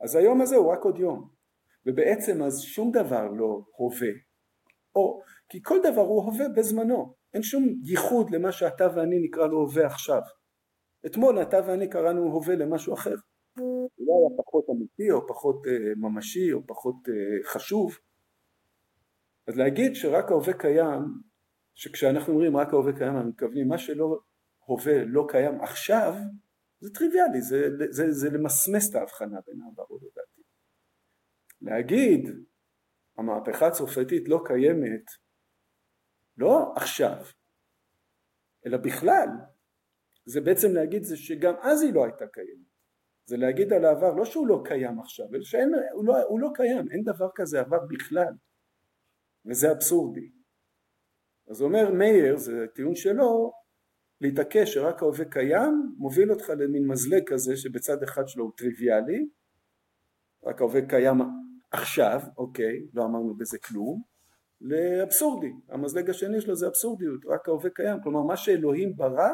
אז 0.00 0.16
היום 0.16 0.40
הזה 0.40 0.56
הוא 0.56 0.72
רק 0.72 0.80
עוד 0.84 0.98
יום. 0.98 1.28
ובעצם 1.86 2.42
אז 2.42 2.60
שום 2.60 2.92
דבר 2.92 3.30
לא 3.30 3.64
הווה. 3.76 4.12
או, 4.94 5.20
כי 5.48 5.62
כל 5.62 5.78
דבר 5.82 6.00
הוא 6.00 6.22
הווה 6.22 6.48
בזמנו. 6.48 7.14
אין 7.34 7.42
שום 7.42 7.68
ייחוד 7.84 8.30
למה 8.30 8.52
שאתה 8.52 8.86
ואני 8.96 9.20
נקרא 9.20 9.46
לו 9.46 9.60
הווה 9.60 9.86
עכשיו. 9.86 10.20
אתמול 11.06 11.42
אתה 11.42 11.56
ואני 11.66 11.90
קראנו 11.90 12.22
הווה 12.22 12.54
למשהו 12.54 12.94
אחר. 12.94 13.14
אולי 13.58 14.12
היה 14.12 14.36
פחות 14.44 14.64
אמיתי 14.70 15.10
או 15.10 15.26
פחות 15.28 15.62
אה, 15.66 15.94
ממשי 15.96 16.52
או 16.52 16.66
פחות 16.66 17.08
אה, 17.08 17.48
חשוב. 17.52 17.98
אז 19.48 19.56
להגיד 19.56 19.94
שרק 19.94 20.30
ההווה 20.30 20.52
קיים 20.52 21.02
שכשאנחנו 21.74 22.32
אומרים 22.32 22.56
רק 22.56 22.72
ההווה 22.72 22.92
קיים 22.98 23.16
אנחנו 23.16 23.30
מתכוונים 23.30 23.68
מה 23.68 23.78
שלא 23.78 24.20
הווה 24.58 25.04
לא 25.04 25.26
קיים 25.28 25.60
עכשיו 25.60 26.14
זה 26.80 26.90
טריוויאלי, 26.94 27.40
זה, 27.40 27.56
זה, 27.90 28.10
זה 28.10 28.30
למסמס 28.30 28.90
את 28.90 28.94
ההבחנה 28.94 29.40
בין 29.46 29.60
העבר 29.62 29.92
ובעתיד. 29.92 30.44
להגיד 31.60 32.30
המהפכה 33.18 33.66
הצרפתית 33.66 34.28
לא 34.28 34.40
קיימת 34.44 35.04
לא 36.36 36.72
עכשיו, 36.76 37.16
אלא 38.66 38.78
בכלל, 38.78 39.28
זה 40.26 40.40
בעצם 40.40 40.72
להגיד 40.72 41.02
זה 41.02 41.16
שגם 41.16 41.54
אז 41.60 41.82
היא 41.82 41.94
לא 41.94 42.04
הייתה 42.04 42.26
קיימת. 42.26 42.66
זה 43.26 43.36
להגיד 43.36 43.72
על 43.72 43.84
העבר 43.84 44.14
לא 44.14 44.24
שהוא 44.24 44.46
לא 44.46 44.62
קיים 44.64 45.00
עכשיו, 45.00 45.26
אלא 45.34 45.42
שהוא 45.42 46.04
לא, 46.06 46.22
הוא 46.28 46.40
לא 46.40 46.48
קיים, 46.54 46.90
אין 46.90 47.02
דבר 47.04 47.28
כזה 47.34 47.60
עבר 47.60 47.78
בכלל. 47.88 48.34
וזה 49.46 49.72
אבסורדי. 49.72 50.30
אז 51.50 51.62
אומר 51.62 51.90
מאיר, 51.90 52.36
זה 52.36 52.66
טיעון 52.74 52.94
שלו, 52.94 53.52
להתעקש 54.20 54.74
שרק 54.74 55.02
ההווה 55.02 55.24
קיים, 55.24 55.94
מוביל 55.98 56.32
אותך 56.32 56.50
למין 56.50 56.86
מזלג 56.86 57.22
כזה 57.26 57.56
שבצד 57.56 58.02
אחד 58.02 58.28
שלו 58.28 58.44
הוא 58.44 58.52
טריוויאלי, 58.56 59.28
רק 60.44 60.60
ההווה 60.60 60.86
קיים 60.88 61.20
עכשיו, 61.70 62.20
אוקיי, 62.38 62.86
לא 62.94 63.04
אמרנו 63.04 63.34
בזה 63.34 63.58
כלום, 63.58 64.02
לאבסורדי, 64.60 65.52
המזלג 65.68 66.10
השני 66.10 66.40
שלו 66.40 66.56
זה 66.56 66.66
אבסורדיות, 66.66 67.26
רק 67.26 67.48
ההווה 67.48 67.70
קיים, 67.70 67.98
כלומר 68.02 68.22
מה 68.22 68.36
שאלוהים 68.36 68.96
ברא 68.96 69.30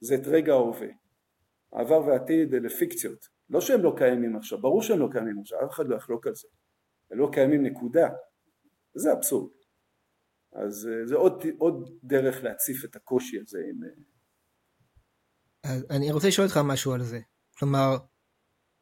זה 0.00 0.14
את 0.14 0.26
רגע 0.26 0.52
ההווה. 0.52 0.88
העבר 1.72 2.06
והעתיד 2.06 2.54
אלה 2.54 2.68
פיקציות, 2.68 3.28
לא 3.50 3.60
שהם 3.60 3.82
לא 3.82 3.94
קיימים 3.96 4.36
עכשיו, 4.36 4.60
ברור 4.60 4.82
שהם 4.82 4.98
לא 4.98 5.08
קיימים 5.12 5.40
עכשיו, 5.40 5.58
אף 5.64 5.70
אחד 5.70 5.88
לא 5.88 5.96
יחלוק 5.96 6.26
על 6.26 6.34
זה, 6.34 6.48
הם 7.10 7.18
לא 7.18 7.30
קיימים 7.32 7.62
נקודה, 7.62 8.08
זה 8.94 9.12
אבסורד. 9.12 9.50
אז 10.52 10.88
אה, 10.92 11.06
זה 11.06 11.16
עוד, 11.16 11.44
עוד 11.58 11.98
דרך 12.04 12.44
להציף 12.44 12.84
את 12.84 12.96
הקושי 12.96 13.40
הזה 13.40 13.58
עם... 13.70 13.80
אה, 15.64 15.96
אני 15.96 16.12
רוצה 16.12 16.28
לשאול 16.28 16.46
אותך 16.46 16.60
משהו 16.64 16.92
על 16.92 17.02
זה. 17.02 17.20
כלומר, 17.58 17.96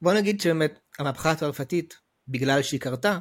בוא 0.03 0.13
נגיד 0.15 0.41
שבאמת 0.41 0.79
המהפכה 0.99 1.31
הצרפתית, 1.31 1.95
בגלל 2.29 2.63
שהיא 2.63 2.81
קרתה, 2.81 3.19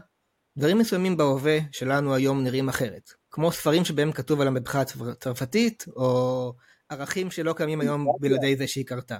דברים 0.57 0.77
מסוימים 0.77 1.17
בהווה 1.17 1.57
שלנו 1.71 2.15
היום 2.15 2.43
נראים 2.43 2.69
אחרת. 2.69 3.09
כמו 3.31 3.51
ספרים 3.51 3.85
שבהם 3.85 4.11
כתוב 4.11 4.41
על 4.41 4.47
המהפכה 4.47 4.81
הצרפתית, 4.81 5.85
או 5.95 6.53
ערכים 6.95 7.31
שלא 7.31 7.53
קיימים 7.53 7.81
היום 7.81 8.07
בלעדי 8.19 8.55
זה 8.55 8.67
שהיא 8.67 8.85
קרתה. 8.85 9.17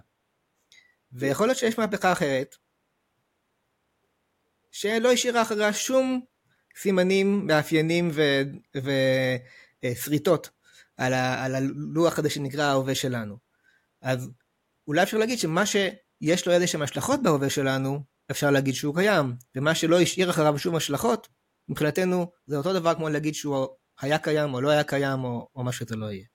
ויכול 1.12 1.48
להיות 1.48 1.58
שיש 1.58 1.78
מהפכה 1.80 2.12
אחרת, 2.12 2.56
שלא 4.72 5.12
השאירה 5.12 5.42
אחריה 5.42 5.74
שום 5.74 6.22
סימנים, 6.78 7.48
מאפיינים 7.48 8.12
ושריטות 9.84 10.50
על, 10.98 11.14
על 11.14 11.56
הלוח 11.56 12.20
הזה 12.20 12.30
שנקרא 12.30 12.64
ההווה 12.64 12.96
שלנו. 12.96 13.38
אז 14.02 14.30
אולי 14.88 15.04
אפשר 15.04 15.18
להגיד 15.18 15.40
שמה 15.40 15.66
שיש 15.66 16.48
לו 16.48 16.54
איזה 16.54 16.68
שהם 16.68 16.82
השלכות 16.82 17.24
בהווה 17.24 17.50
שלנו, 17.50 18.00
אפשר 18.32 18.52
להגיד 18.52 18.74
שהוא 18.74 18.96
קיים, 18.96 19.36
ומה 19.56 19.76
שלא 19.76 20.02
השאיר 20.02 20.30
אחריו 20.30 20.60
שום 20.60 20.76
השלכות, 20.76 21.28
מבחינתנו 21.70 22.32
זה 22.48 22.58
אותו 22.58 22.74
דבר 22.74 22.96
כמו 22.96 23.10
להגיד 23.10 23.36
שהוא 23.36 23.68
היה 24.02 24.18
קיים 24.18 24.54
או 24.54 24.62
לא 24.62 24.70
היה 24.70 24.84
קיים 24.84 25.24
או, 25.24 25.50
או 25.56 25.64
מה 25.64 25.72
שזה 25.72 25.96
לא 25.96 26.06
יהיה. 26.12 26.26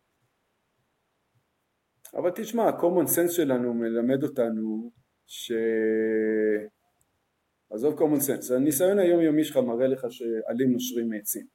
אבל 2.15 2.31
תשמע, 2.35 2.63
ה-common 2.63 3.07
sense 3.07 3.33
שלנו 3.33 3.75
מלמד 3.75 4.23
אותנו 4.23 4.91
ש... 5.27 5.53
עזוב 7.71 7.99
common 7.99 8.21
sense, 8.21 8.55
הניסיון 8.55 8.99
היומיומי 8.99 9.45
שלך 9.45 9.57
מראה 9.57 9.87
לך 9.87 10.07
שעלים 10.11 10.73
נושרים 10.73 11.09
מעצים. 11.09 11.47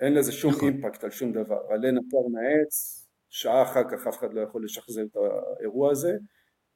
אין 0.00 0.14
לזה 0.14 0.32
שום 0.32 0.50
נכון. 0.50 0.68
אימפקט 0.68 1.04
על 1.04 1.10
שום 1.10 1.32
דבר, 1.32 1.58
עלה 1.68 1.90
נפר 1.90 2.18
מהעץ, 2.32 3.06
שעה 3.28 3.62
אחר 3.62 3.82
כך 3.90 4.06
אף 4.06 4.18
אחד 4.18 4.34
לא 4.34 4.40
יכול 4.40 4.64
לשחזר 4.64 5.02
את 5.02 5.16
האירוע 5.16 5.90
הזה, 5.90 6.12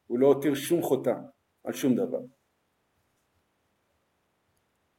הוא 0.06 0.18
לא 0.18 0.26
הותיר 0.26 0.54
שום 0.54 0.82
חותם 0.82 1.22
על 1.64 1.72
שום 1.72 1.94
דבר. 1.94 2.20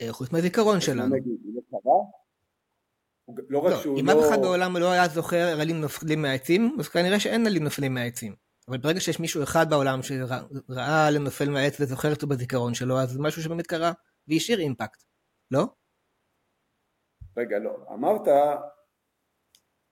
אה, 0.02 0.14
חוץ 0.14 0.32
מהזיכרון 0.32 0.82
שלנו. 0.82 1.16
נגיד, 1.16 1.40
לא 1.54 1.62
קרה, 1.70 2.25
לא 3.50 3.60
רק 3.60 3.72
לא, 3.72 3.78
שהוא 3.82 4.00
אם 4.00 4.06
לא... 4.06 4.12
אף 4.12 4.30
אחד 4.30 4.42
בעולם 4.42 4.78
לא 4.78 4.92
היה 4.92 5.08
זוכר 5.08 5.60
עלים 5.62 5.82
נופלים 5.82 6.22
מהעצים, 6.22 6.76
אז 6.80 6.88
כנראה 6.88 7.20
שאין 7.20 7.48
עלים 7.48 7.64
נופלים 7.64 7.94
מהעצים. 7.94 8.36
אבל 8.68 8.78
ברגע 8.78 9.00
שיש 9.00 9.20
מישהו 9.20 9.44
אחד 9.44 9.70
בעולם 9.70 10.00
שראה 10.04 11.08
עלים 11.08 11.24
נופל 11.24 11.50
מהעץ 11.50 11.80
וזוכר 11.80 12.14
אותו 12.14 12.28
בזיכרון 12.28 12.74
שלו, 12.74 13.00
אז 13.00 13.10
זה 13.10 13.20
משהו 13.22 13.42
שבאמת 13.42 13.68
קרה 13.68 13.92
והשאיר 14.28 14.60
אימפקט, 14.60 15.04
לא? 15.52 15.66
רגע, 17.38 17.60
לא. 17.60 17.78
אמרת, 17.94 18.22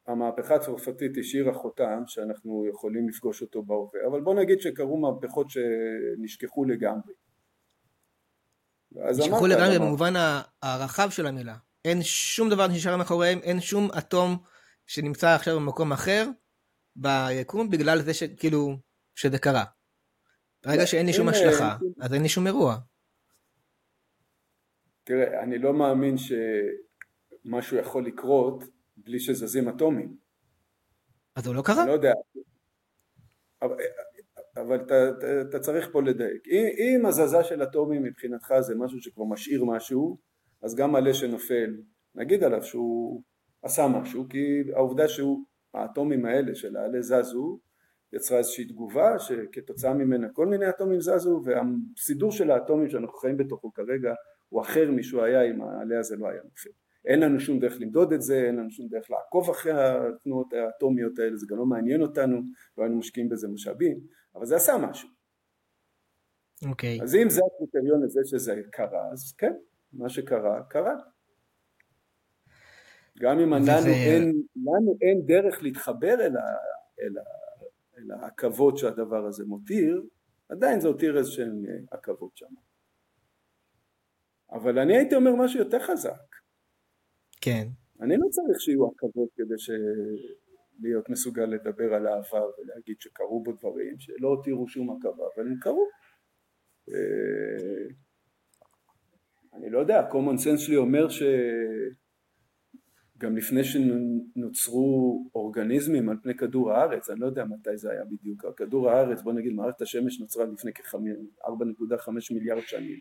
המהפכה 0.07 0.55
הצרפתית 0.55 1.17
השאירה 1.19 1.53
חותם 1.53 2.03
שאנחנו 2.07 2.65
יכולים 2.69 3.09
לפגוש 3.09 3.41
אותו 3.41 3.63
בהווה, 3.63 3.99
אבל 4.11 4.21
בוא 4.21 4.35
נגיד 4.35 4.61
שקרו 4.61 4.97
מהפכות 4.97 5.47
שנשכחו 5.49 6.65
לגמרי. 6.65 7.13
נשכחו 8.91 9.47
לגמרי 9.47 9.79
במובן 9.79 10.13
הרחב 10.61 11.09
של 11.09 11.27
המילה. 11.27 11.55
אין 11.85 12.03
שום 12.03 12.49
דבר 12.49 12.67
שנשאר 12.69 12.97
מאחוריהם, 12.97 13.39
אין 13.39 13.61
שום 13.61 13.89
אטום 13.97 14.37
שנמצא 14.87 15.35
עכשיו 15.35 15.55
במקום 15.55 15.91
אחר 15.91 16.29
ביקום 16.95 17.69
בגלל 17.69 18.01
זה 18.01 18.13
שכאילו, 18.13 18.77
שזה 19.15 19.39
קרה. 19.39 19.63
ברגע 20.65 20.85
שאין 20.85 21.05
לי 21.05 21.13
שום 21.13 21.29
השלכה, 21.29 21.77
אז 22.01 22.13
אין 22.13 22.21
לי 22.21 22.29
שום 22.29 22.47
אירוע. 22.47 22.77
תראה, 25.03 25.43
אני 25.43 25.57
לא 25.57 25.73
מאמין 25.73 26.15
שמשהו 26.17 27.77
יכול 27.77 28.05
לקרות 28.05 28.63
בלי 28.97 29.19
שזזים 29.19 29.69
אטומים. 29.69 30.17
אז 31.35 31.47
הוא 31.47 31.55
לא 31.55 31.61
קרה? 31.61 31.85
לא 31.85 31.91
יודע. 31.91 32.13
אבל, 33.61 33.75
אבל 34.57 34.75
אתה, 34.75 35.09
אתה, 35.09 35.41
אתה 35.49 35.59
צריך 35.59 35.89
פה 35.91 36.01
לדייק. 36.01 36.47
אם, 36.47 36.65
אם 36.77 37.05
הזזה 37.05 37.43
של 37.43 37.63
אטומים 37.63 38.03
מבחינתך 38.03 38.53
זה 38.59 38.75
משהו 38.75 39.01
שכבר 39.01 39.23
משאיר 39.23 39.65
משהו, 39.65 40.17
אז 40.63 40.75
גם 40.75 40.95
עלה 40.95 41.13
שנופל, 41.13 41.77
נגיד 42.15 42.43
עליו 42.43 42.63
שהוא 42.63 43.23
עשה 43.61 43.87
משהו, 43.87 44.25
כי 44.29 44.63
העובדה 44.73 45.07
שהוא, 45.07 45.45
האטומים 45.73 46.25
האלה 46.25 46.55
של 46.55 46.77
העלה 46.77 47.01
זזו, 47.01 47.59
יצרה 48.13 48.37
איזושהי 48.37 48.65
תגובה 48.65 49.19
שכתוצאה 49.19 49.93
ממנה 49.93 50.29
כל 50.29 50.47
מיני 50.47 50.69
אטומים 50.69 51.01
זזו 51.01 51.41
והסידור 51.45 52.31
של 52.31 52.51
האטומים 52.51 52.89
שאנחנו 52.89 53.17
חיים 53.17 53.37
בתוכו 53.37 53.73
כרגע 53.73 54.13
הוא 54.49 54.61
אחר 54.61 54.91
משהוא 54.91 55.21
היה 55.21 55.41
אם 55.43 55.61
העלה 55.61 55.99
הזה 55.99 56.15
לא 56.15 56.27
היה 56.27 56.41
נופל. 56.43 56.69
אין 57.05 57.19
לנו 57.19 57.39
שום 57.39 57.59
דרך 57.59 57.77
למדוד 57.79 58.13
את 58.13 58.21
זה, 58.21 58.43
אין 58.47 58.55
לנו 58.55 58.71
שום 58.71 58.87
דרך 58.87 59.11
לעקוב 59.11 59.49
אחרי 59.49 59.71
התנועות 59.73 60.53
האטומיות 60.53 61.19
האלה, 61.19 61.37
זה 61.37 61.45
גם 61.49 61.57
לא 61.57 61.65
מעניין 61.65 62.01
אותנו, 62.01 62.41
לא 62.77 62.83
היינו 62.83 62.97
משקיעים 62.97 63.29
בזה 63.29 63.47
משאבים, 63.47 63.99
אבל 64.35 64.45
זה 64.45 64.55
עשה 64.55 64.77
משהו. 64.77 65.09
אוקיי. 66.69 66.99
Okay. 66.99 67.03
אז 67.03 67.15
אם 67.15 67.29
זה 67.29 67.41
הקריטריון 67.45 68.03
הזה 68.03 68.19
שזה 68.23 68.61
קרה, 68.71 69.11
אז 69.11 69.33
כן, 69.37 69.53
מה 69.93 70.09
שקרה, 70.09 70.63
קרה. 70.69 70.95
גם 73.19 73.39
אם. 73.39 73.53
לנו, 73.53 73.87
אין, 73.87 74.41
לנו 74.55 74.97
אין 75.01 75.25
דרך 75.25 75.63
להתחבר 75.63 76.13
אל, 76.13 76.37
ה, 76.37 76.41
אל, 76.99 77.17
ה, 77.17 77.23
אל 77.97 78.11
העכבות 78.11 78.77
שהדבר 78.77 79.25
הזה 79.25 79.43
מותיר, 79.45 80.03
עדיין 80.49 80.79
זה 80.79 80.87
הותיר 80.87 81.17
איזה 81.17 81.31
שהן 81.31 81.65
אה, 81.65 81.97
עכבות 81.97 82.37
שם. 82.37 82.53
אבל 84.51 84.79
אני 84.79 84.97
הייתי 84.97 85.15
אומר 85.15 85.35
משהו 85.35 85.59
יותר 85.59 85.79
חזק. 85.79 86.35
כן. 87.41 87.67
אני 88.01 88.17
לא 88.17 88.27
צריך 88.29 88.61
שיהיו 88.61 88.87
עכבות 88.87 89.29
כדי 89.35 89.57
ש... 89.57 89.69
להיות 90.79 91.09
מסוגל 91.09 91.45
לדבר 91.45 91.93
על 91.93 92.07
העבר 92.07 92.49
ולהגיד 92.57 92.95
שקרו 92.99 93.43
בו 93.43 93.51
דברים 93.51 93.99
שלא 93.99 94.27
הותירו 94.27 94.67
שום 94.67 94.97
עכבה, 94.97 95.25
אבל 95.35 95.47
הם 95.47 95.59
קרו. 95.59 95.87
אני 99.57 99.69
לא 99.69 99.79
יודע, 99.79 100.09
common 100.09 100.37
sense 100.37 100.57
שלי 100.57 100.75
אומר 100.75 101.07
שגם 101.09 101.27
לפני 103.37 103.63
שנוצרו 103.63 105.23
אורגניזמים 105.35 106.09
על 106.09 106.17
פני 106.23 106.35
כדור 106.35 106.71
הארץ, 106.71 107.09
אני 107.09 107.19
לא 107.19 107.25
יודע 107.25 107.45
מתי 107.45 107.77
זה 107.77 107.91
היה 107.91 108.03
בדיוק, 108.05 108.45
כדור 108.57 108.89
הארץ, 108.89 109.21
בוא 109.21 109.33
נגיד 109.33 109.53
מערכת 109.53 109.81
השמש 109.81 110.19
נוצרה 110.19 110.45
לפני 110.45 110.71
כ-4.5 110.73 112.11
מיליארד 112.31 112.61
שנים, 112.61 112.97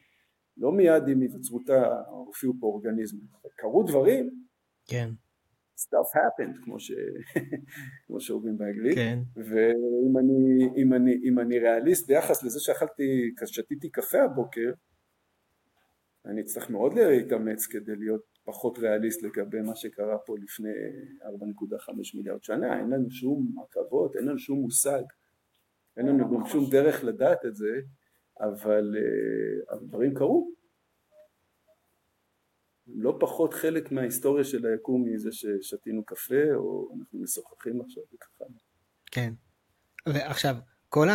לא 0.57 0.73
מיד 0.73 1.09
עם 1.09 1.21
היווצרותה 1.21 2.01
הופיעו 2.09 2.55
פה 2.61 2.67
אורגניזמים, 2.67 3.27
קרו 3.57 3.83
דברים, 3.83 4.31
כן. 4.87 5.11
stuff 5.79 6.17
happened 6.17 6.65
כמו, 6.65 6.81
ש... 6.81 6.93
כמו 8.07 8.21
שאומרים 8.21 8.59
באנגלית 8.59 8.95
כן. 8.95 9.19
ואם 9.37 10.19
אני, 10.19 10.69
אם 10.83 10.95
אני, 10.95 11.15
אם 11.25 11.39
אני 11.39 11.59
ריאליסט 11.59 12.09
ביחס 12.09 12.45
לזה 12.45 12.61
שאכלתי, 12.61 13.35
שתיתי 13.47 13.91
קפה 13.91 14.23
הבוקר 14.23 14.73
אני 16.27 16.41
אצטרך 16.41 16.71
מאוד 16.71 16.95
להתאמץ 16.95 17.67
כדי 17.67 17.97
להיות 17.97 18.33
פחות 18.45 18.79
ריאליסט 18.79 19.23
לגבי 19.23 19.61
מה 19.61 19.77
שקרה 19.77 20.19
פה 20.19 20.37
לפני 20.39 20.69
4.5 21.23 21.93
מיליארד 22.15 22.43
שנה, 22.43 22.79
אין 22.79 22.91
לנו 22.91 23.11
שום 23.11 23.55
עכבות, 23.65 24.17
אין 24.17 24.25
לנו 24.25 24.39
שום 24.39 24.59
מושג, 24.59 25.03
אין 25.97 26.07
לנו 26.07 26.31
גם 26.31 26.47
שום 26.47 26.71
דרך 26.71 27.05
לדעת 27.05 27.47
את 27.47 27.57
זה, 27.57 27.81
אבל, 28.41 28.97
אה, 28.97 29.75
אבל 29.75 29.87
דברים 29.87 30.15
קרו. 30.15 30.53
הם 32.87 33.03
לא 33.03 33.17
פחות 33.21 33.55
חלק 33.55 33.93
מההיסטוריה 33.93 34.45
של 34.45 34.67
היקום 34.67 35.05
מזה 35.05 35.33
ששתינו 35.33 36.05
קפה 36.05 36.55
או 36.55 36.95
אנחנו 36.99 37.19
משוחחים 37.19 37.81
עכשיו 37.81 38.03
וככה. 38.15 38.45
כן. 39.07 39.33
ועכשיו, 40.09 40.57
כל 40.89 41.07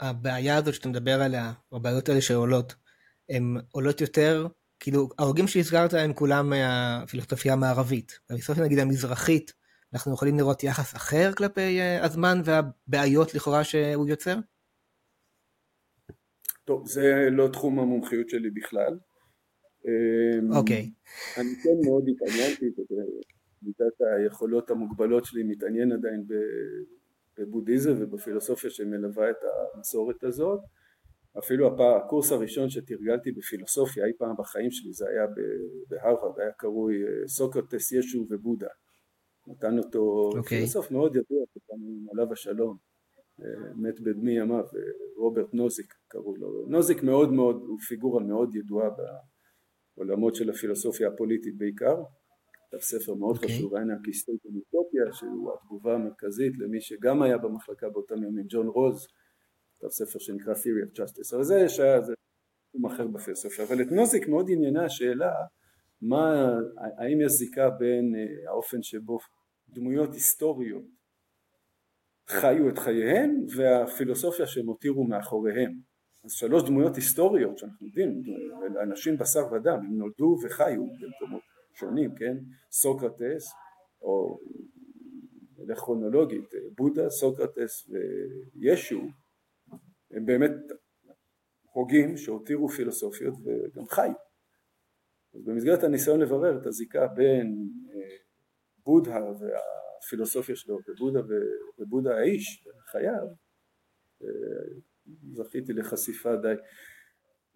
הבעיה 0.00 0.56
הזאת 0.56 0.74
שאתה 0.74 0.88
מדבר 0.88 1.22
עליה, 1.22 1.52
הבעיות 1.72 2.08
האלה 2.08 2.20
שעולות, 2.20 2.74
הן 3.30 3.56
עולות 3.72 4.00
יותר, 4.00 4.46
כאילו, 4.80 5.08
ההוגים 5.18 5.46
שהזכרת 5.48 5.94
הם 5.94 6.12
כולם 6.12 6.50
מהפילוסופיה 6.50 7.52
המערבית. 7.52 8.18
בפילוסופיה 8.24 8.64
נגיד 8.64 8.78
המזרחית, 8.78 9.52
אנחנו 9.94 10.14
יכולים 10.14 10.38
לראות 10.38 10.64
יחס 10.64 10.96
אחר 10.96 11.32
כלפי 11.36 11.80
אה, 11.80 12.04
הזמן 12.04 12.40
והבעיות 12.44 13.34
לכאורה 13.34 13.64
שהוא 13.64 14.08
יוצר? 14.08 14.36
טוב, 16.64 16.86
זה 16.86 17.28
לא 17.30 17.48
תחום 17.52 17.78
המומחיות 17.78 18.28
שלי 18.28 18.50
בכלל. 18.50 18.98
אמ, 19.86 20.52
אוקיי. 20.52 20.90
Okay. 20.90 21.40
אני 21.40 21.50
כן 21.62 21.88
מאוד 21.88 22.04
התעניינתי, 22.08 22.64
מידת 23.62 24.00
היכולות 24.00 24.70
המוגבלות 24.70 25.24
שלי 25.24 25.42
מתעניין 25.42 25.92
עדיין 25.92 26.24
בבודהיזם 27.38 27.94
ובפילוסופיה 27.98 28.70
שמלווה 28.70 29.30
את 29.30 29.36
המסורת 29.74 30.24
הזאת. 30.24 30.60
אפילו 31.38 31.70
הקורס 31.82 32.32
הראשון 32.32 32.70
שתרגלתי 32.70 33.32
בפילוסופיה 33.32 34.06
אי 34.06 34.12
פעם 34.18 34.34
בחיים 34.38 34.70
שלי 34.70 34.92
זה 34.92 35.04
היה 35.08 35.26
בהרווארד, 35.88 36.40
היה 36.40 36.52
קרוי 36.52 36.94
אה, 37.02 37.28
סוקרטס, 37.28 37.92
ישו 37.92 38.26
ובודה. 38.30 38.68
נתן 39.46 39.78
אותו 39.78 40.30
okay. 40.32 40.38
אוקיי. 40.38 40.58
פילוסוף 40.58 40.90
מאוד 40.90 41.16
ידוע, 41.16 41.44
עליו 42.12 42.32
השלום, 42.32 42.76
אה, 43.42 43.74
מת 43.76 44.00
בדמי 44.00 44.32
ימיו, 44.32 44.64
אה, 44.64 44.80
רוברט 45.16 45.54
נוזיק 45.54 45.94
קראו 46.08 46.36
לו. 46.36 46.66
נוזיק 46.68 47.02
מאוד 47.02 47.32
מאוד, 47.32 47.56
הוא 47.56 47.78
פיגורה 47.88 48.22
מאוד 48.22 48.54
ידועה 48.54 48.88
בעולמות 49.96 50.34
של 50.34 50.50
הפילוסופיה 50.50 51.08
הפוליטית 51.08 51.58
בעיקר. 51.58 51.96
כתב 52.68 52.80
ספר 52.80 53.14
מאוד 53.14 53.36
okay. 53.36 53.42
אוקיי. 53.42 53.56
חשוב, 53.56 53.74
Anarchy, 53.74 53.84
State, 54.04 54.40
and 54.44 54.64
Utopia, 54.64 55.12
שהוא 55.12 55.52
התגובה 55.54 55.94
המרכזית 55.94 56.52
למי 56.58 56.80
שגם 56.80 57.22
היה 57.22 57.38
במחלקה 57.38 57.88
באותם 57.88 58.24
ימים, 58.24 58.44
ג'ון 58.48 58.66
רולס, 58.66 59.06
כתב 59.80 59.88
ספר 59.88 60.18
שנקרא 60.18 60.54
Theory 60.54 60.88
of 60.88 60.96
Justice. 60.96 61.34
אבל 61.34 61.44
זה 61.44 61.68
שהיה, 61.68 62.00
זה 62.00 62.12
תחום 62.70 62.86
אחר 62.86 63.06
בפילוסופיה. 63.06 63.64
אבל 63.64 63.82
את 63.82 63.92
נוזיק 63.92 64.28
מאוד 64.28 64.46
עניינה 64.50 64.84
השאלה 64.84 65.32
מה, 66.02 66.52
האם 66.98 67.20
יש 67.20 67.32
זיקה 67.32 67.70
בין 67.70 68.14
אה, 68.14 68.50
האופן 68.50 68.82
שבו 68.82 69.18
דמויות 69.68 70.14
היסטוריות 70.14 70.84
חיו 72.28 72.68
את 72.68 72.78
חייהן 72.78 73.46
והפילוסופיה 73.56 74.46
שהם 74.46 74.66
הותירו 74.66 75.04
מאחוריהם. 75.04 75.72
אז 76.24 76.32
שלוש 76.32 76.62
דמויות 76.62 76.96
היסטוריות 76.96 77.58
שאנחנו 77.58 77.86
יודעים, 77.86 78.22
אנשים 78.82 79.16
בשר 79.18 79.52
ודם, 79.52 79.78
הם 79.86 79.98
נולדו 79.98 80.36
וחיו 80.44 80.82
במקומות 81.00 81.42
שונים, 81.74 82.14
כן? 82.14 82.36
סוקרטס, 82.70 83.52
או 84.02 84.38
נלך 85.58 85.78
כרונולוגית, 85.78 86.44
בודה, 86.76 87.10
סוקרטס 87.10 87.90
וישו, 88.56 89.00
הם 90.10 90.26
באמת 90.26 90.52
הוגים 91.72 92.16
שהותירו 92.16 92.68
פילוסופיות 92.68 93.34
וגם 93.44 93.86
חיו. 93.86 94.12
אז 95.34 95.44
במסגרת 95.44 95.84
הניסיון 95.84 96.20
לברר 96.20 96.58
את 96.60 96.66
הזיקה 96.66 97.06
בין 97.06 97.68
אה, 97.94 98.16
בודה 98.84 99.20
והפילוסופיה 99.20 100.56
שלו 100.56 100.78
ובודה, 100.88 101.20
ובודה 101.78 102.16
האיש 102.18 102.64
חייו 102.90 103.26
אה, 104.22 104.28
זכיתי 105.32 105.72
לחשיפה 105.72 106.36
די, 106.36 106.54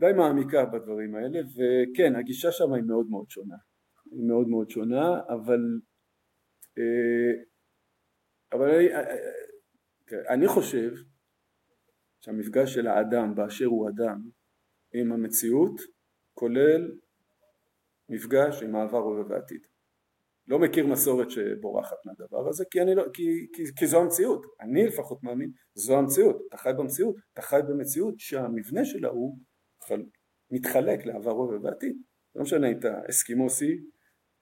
די 0.01 0.12
מעמיקה 0.17 0.64
בדברים 0.64 1.14
האלה 1.14 1.40
וכן 1.40 2.17
הגישה 2.17 2.53
שם 2.53 2.73
היא 2.73 2.83
מאוד 2.83 3.07
מאוד 3.11 3.31
שונה 3.31 3.57
היא 4.11 4.29
מאוד 4.29 4.49
מאוד 4.49 4.71
שונה 4.71 5.21
אבל 5.29 5.61
אה, 6.79 7.43
אבל 8.53 8.71
אני, 8.71 8.88
אני 10.29 10.49
חושב 10.49 10.90
שהמפגש 12.25 12.75
של 12.75 12.87
האדם 12.87 13.35
באשר 13.35 13.67
הוא 13.67 13.89
אדם 13.89 14.21
עם 14.95 15.13
המציאות 15.13 15.81
כולל 16.35 16.93
מפגש 18.09 18.63
עם 18.63 18.77
העבר 18.77 18.99
הווה 18.99 19.25
ועתיד 19.29 19.61
לא 20.47 20.59
מכיר 20.59 20.87
מסורת 20.87 21.31
שבורחת 21.31 21.97
מהדבר 22.07 22.49
הזה 22.49 22.65
כי, 22.71 22.81
אני 22.83 22.95
לא, 22.95 23.05
כי, 23.13 23.47
כי, 23.53 23.63
כי 23.77 23.87
זו 23.87 24.01
המציאות, 24.03 24.47
אני 24.61 24.87
לפחות 24.87 25.23
מאמין, 25.23 25.51
זו 25.75 25.99
המציאות, 25.99 26.37
אתה 26.49 26.57
חי 26.57 26.71
במציאות, 26.79 27.17
אתה 27.33 27.43
חי 27.43 27.61
במציאות 27.69 28.15
שהמבנה 28.19 28.85
שלה 28.85 29.09
הוא 29.09 29.39
מתחלק 30.51 31.07
לעבר 31.07 31.31
הווה 31.31 31.59
ועתיד, 31.63 31.97
לא 32.35 32.43
משנה 32.43 32.69
אם 32.69 32.79
אתה 32.79 33.01
אסקימוסי 33.11 33.81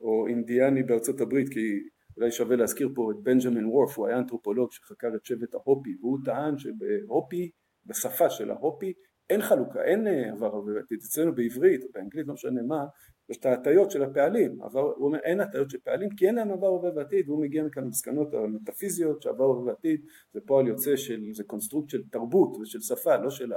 או 0.01 0.27
אינדיאני 0.27 0.83
בארצות 0.83 1.21
הברית 1.21 1.49
כי 1.49 1.83
אולי 2.17 2.31
שווה 2.31 2.57
להזכיר 2.57 2.89
פה 2.95 3.11
את 3.11 3.17
בנג'מין 3.23 3.67
וורף 3.67 3.99
הוא 3.99 4.07
היה 4.07 4.19
אנתרופולוג 4.19 4.73
שחקר 4.73 5.09
את 5.17 5.25
שבט 5.25 5.55
ההופי 5.55 5.97
והוא 6.01 6.19
טען 6.25 6.59
שבהופי 6.59 7.51
בשפה 7.87 8.31
של 8.31 8.51
ההופי 8.51 8.93
אין 9.31 9.43
חלוקה, 9.43 9.85
אין 9.85 10.07
עבר 10.07 10.47
הווה 10.47 10.75
ועתיד, 10.75 10.99
אצלנו 10.99 11.35
בעברית 11.35 11.85
או 11.85 11.89
באנגלית 11.95 12.27
לא 12.27 12.35
משנה 12.35 12.63
מה 12.63 12.85
יש 13.29 13.37
את 13.37 13.47
ההטיות 13.47 13.91
של 13.91 14.03
הפעלים, 14.03 14.63
עבר, 14.63 14.81
הוא 14.81 15.07
אומר 15.07 15.19
אין 15.19 15.41
הטיות 15.41 15.71
של 15.71 15.79
פעלים 15.79 16.09
כי 16.17 16.27
אין 16.27 16.35
להם 16.35 16.51
עבר 16.51 16.67
הווה 16.67 16.91
ועתיד 16.97 17.29
והוא 17.29 17.43
מגיע 17.43 17.65
מכאן 17.65 17.85
למסקנות 17.85 18.35
המטאפיזיות 18.35 19.23
שעבר 19.23 19.45
הווה 19.45 19.65
ועתיד 19.65 20.01
זה 20.33 20.41
פועל 20.47 20.69
יוצא 20.69 20.97
של, 20.97 21.21
זה 21.33 21.45
קונסטרוקט 21.45 21.89
של 21.89 22.03
תרבות 22.11 22.57
ושל 22.57 22.81
שפה 22.81 23.17
לא 23.17 23.31
של 23.31 23.53
ה... 23.53 23.57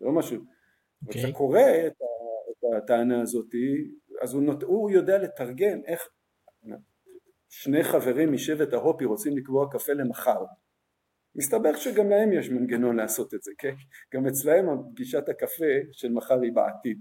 זה 0.00 0.06
לא 0.06 0.12
משהו. 0.12 0.36
Okay. 0.36 1.10
כשאתה 1.10 1.32
קורא 1.32 1.60
את, 1.86 2.02
ה, 2.02 2.04
את 2.50 2.82
הטענה 2.82 3.20
הזאת 3.20 3.54
אז 4.22 4.34
הוא, 4.34 4.42
נות, 4.42 4.62
הוא 4.62 4.90
יודע 4.90 5.18
לתרגם 5.18 5.80
איך 5.86 6.08
שני 7.48 7.84
חברים 7.84 8.32
משבט 8.32 8.72
ההופי 8.72 9.04
רוצים 9.04 9.36
לקבוע 9.36 9.66
קפה 9.70 9.92
למחר 9.92 10.44
מסתבר 11.38 11.76
שגם 11.76 12.10
להם 12.10 12.32
יש 12.32 12.50
מנגנון 12.50 12.96
לעשות 12.96 13.34
את 13.34 13.42
זה, 13.42 13.52
כן? 13.58 13.74
גם 14.14 14.26
אצלהם 14.26 14.66
פגישת 14.90 15.28
הקפה 15.28 15.74
של 15.92 16.12
מחר 16.12 16.40
היא 16.40 16.52
בעתיד. 16.52 17.00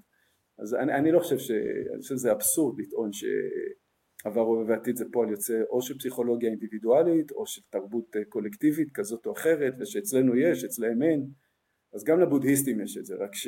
אז 0.60 0.76
אני, 0.76 0.94
אני 0.94 1.12
לא 1.12 1.20
חושב 1.20 1.38
ש... 1.38 1.52
אני 1.52 2.02
חושב 2.02 2.16
שזה 2.16 2.32
אבסורד 2.32 2.80
לטעון 2.80 3.10
שעבר 3.14 4.42
הווה 4.42 4.66
ועתיד 4.68 4.96
זה 4.96 5.06
פועל 5.12 5.30
יוצא 5.30 5.62
או 5.70 5.82
של 5.82 5.98
פסיכולוגיה 5.98 6.50
אינדיבידואלית 6.50 7.32
או 7.32 7.48
של 7.48 7.62
תרבות 7.70 8.16
אה, 8.16 8.26
קולקטיבית 8.30 8.92
כזאת 8.94 9.26
או 9.26 9.32
אחרת 9.32 9.74
ושאצלנו 9.80 10.36
יש, 10.36 10.64
אצלהם 10.64 11.04
אין. 11.04 11.28
אז 11.94 12.04
גם 12.04 12.20
לבודהיסטים 12.20 12.82
יש 12.82 12.98
את 12.98 13.06
זה 13.06 13.16
רק 13.16 13.36
ש... 13.36 13.48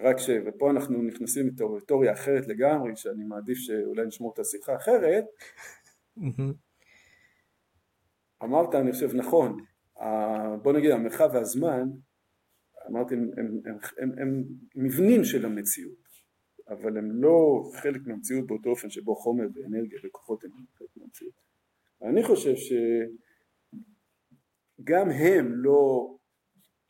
רק 0.00 0.18
ש... 0.18 0.30
ופה 0.46 0.70
אנחנו 0.70 1.02
נכנסים 1.02 1.46
לטריטוריה 1.46 2.12
אחרת 2.12 2.48
לגמרי 2.48 2.96
שאני 2.96 3.24
מעדיף 3.24 3.58
שאולי 3.58 4.06
נשמור 4.06 4.32
את 4.34 4.38
השיחה 4.38 4.76
אחרת. 4.76 5.24
אמרת 8.44 8.74
אני 8.74 8.92
חושב 8.92 9.14
נכון 9.14 9.56
בוא 10.62 10.72
נגיד 10.72 10.90
המרחב 10.90 11.28
והזמן 11.32 11.88
אמרתי 12.90 13.14
הם, 13.14 13.30
הם, 13.36 13.60
הם, 13.64 13.78
הם, 13.98 14.18
הם 14.18 14.44
מבנים 14.74 15.24
של 15.24 15.46
המציאות 15.46 16.08
אבל 16.68 16.98
הם 16.98 17.22
לא 17.22 17.62
חלק 17.82 18.00
מהמציאות 18.06 18.46
באותו 18.46 18.70
אופן 18.70 18.90
שבו 18.90 19.16
חומר 19.16 19.44
ואנרגיה 19.54 19.98
וכוחות 20.04 20.44
הם 20.44 20.50
חלק 20.78 20.88
מהמציאות. 20.96 21.34
אני 22.02 22.22
חושב 22.22 22.54
שגם 24.84 25.10
הם 25.10 25.52
לא 25.54 26.14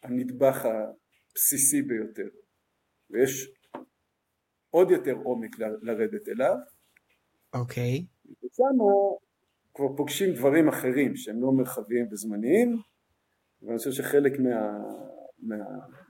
הנדבך 0.03 0.65
הבסיסי 0.65 1.83
ביותר 1.83 2.29
ויש 3.11 3.51
עוד 4.71 4.91
יותר 4.91 5.15
עומק 5.25 5.59
לרדת 5.59 6.29
אליו. 6.29 6.55
אוקיי. 7.55 7.99
Okay. 7.99 8.31
ושם 8.45 8.79
כבר 9.75 9.97
פוגשים 9.97 10.35
דברים 10.35 10.69
אחרים 10.69 11.17
שהם 11.17 11.43
לא 11.43 11.53
מרחביים 11.53 12.07
וזמניים 12.11 12.77
ואני 13.63 13.79
חושב 13.79 13.91
שחלק 13.91 14.39
מה... 14.39 14.79
מה, 15.43 15.57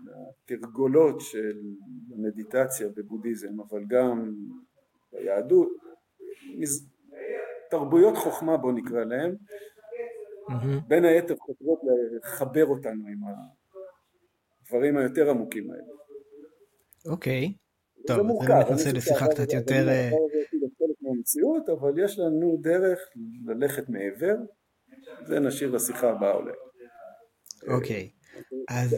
מהתרגולות 0.05 1.21
של 1.21 1.61
המדיטציה 2.15 2.89
בבודהיזם 2.97 3.61
אבל 3.61 3.85
גם 3.89 4.35
ביהדות 5.13 5.69
תרבויות 7.71 8.17
חוכמה 8.17 8.57
בוא 8.57 8.73
נקרא 8.73 9.05
להם 9.05 9.35
mm-hmm. 10.49 10.87
בין 10.89 11.05
היתר 11.05 11.37
חותרות 11.37 11.81
לחבר 12.13 12.67
אותנו 12.67 13.07
עם 13.09 13.19
הדברים 14.65 14.97
היותר 14.97 15.31
עמוקים 15.31 15.71
האלה. 15.71 15.93
אוקיי. 17.07 17.53
טוב, 18.07 18.31
אז 18.43 18.51
אני 18.51 18.61
נכנסה 18.61 18.93
לשיחה 18.93 19.27
קצת 19.29 19.53
יותר... 19.53 19.89
מהמציאות 21.01 21.69
אבל 21.69 21.99
יש 22.05 22.19
לנו 22.19 22.59
דרך 22.61 22.99
ללכת 23.47 23.89
מעבר 23.89 24.35
זה 25.27 25.41
נשאיר 25.41 25.71
לשיחה 25.71 26.11
הבאה 26.11 26.35
אולי. 26.35 26.53
אוקיי. 27.67 28.11
אז... 28.69 28.97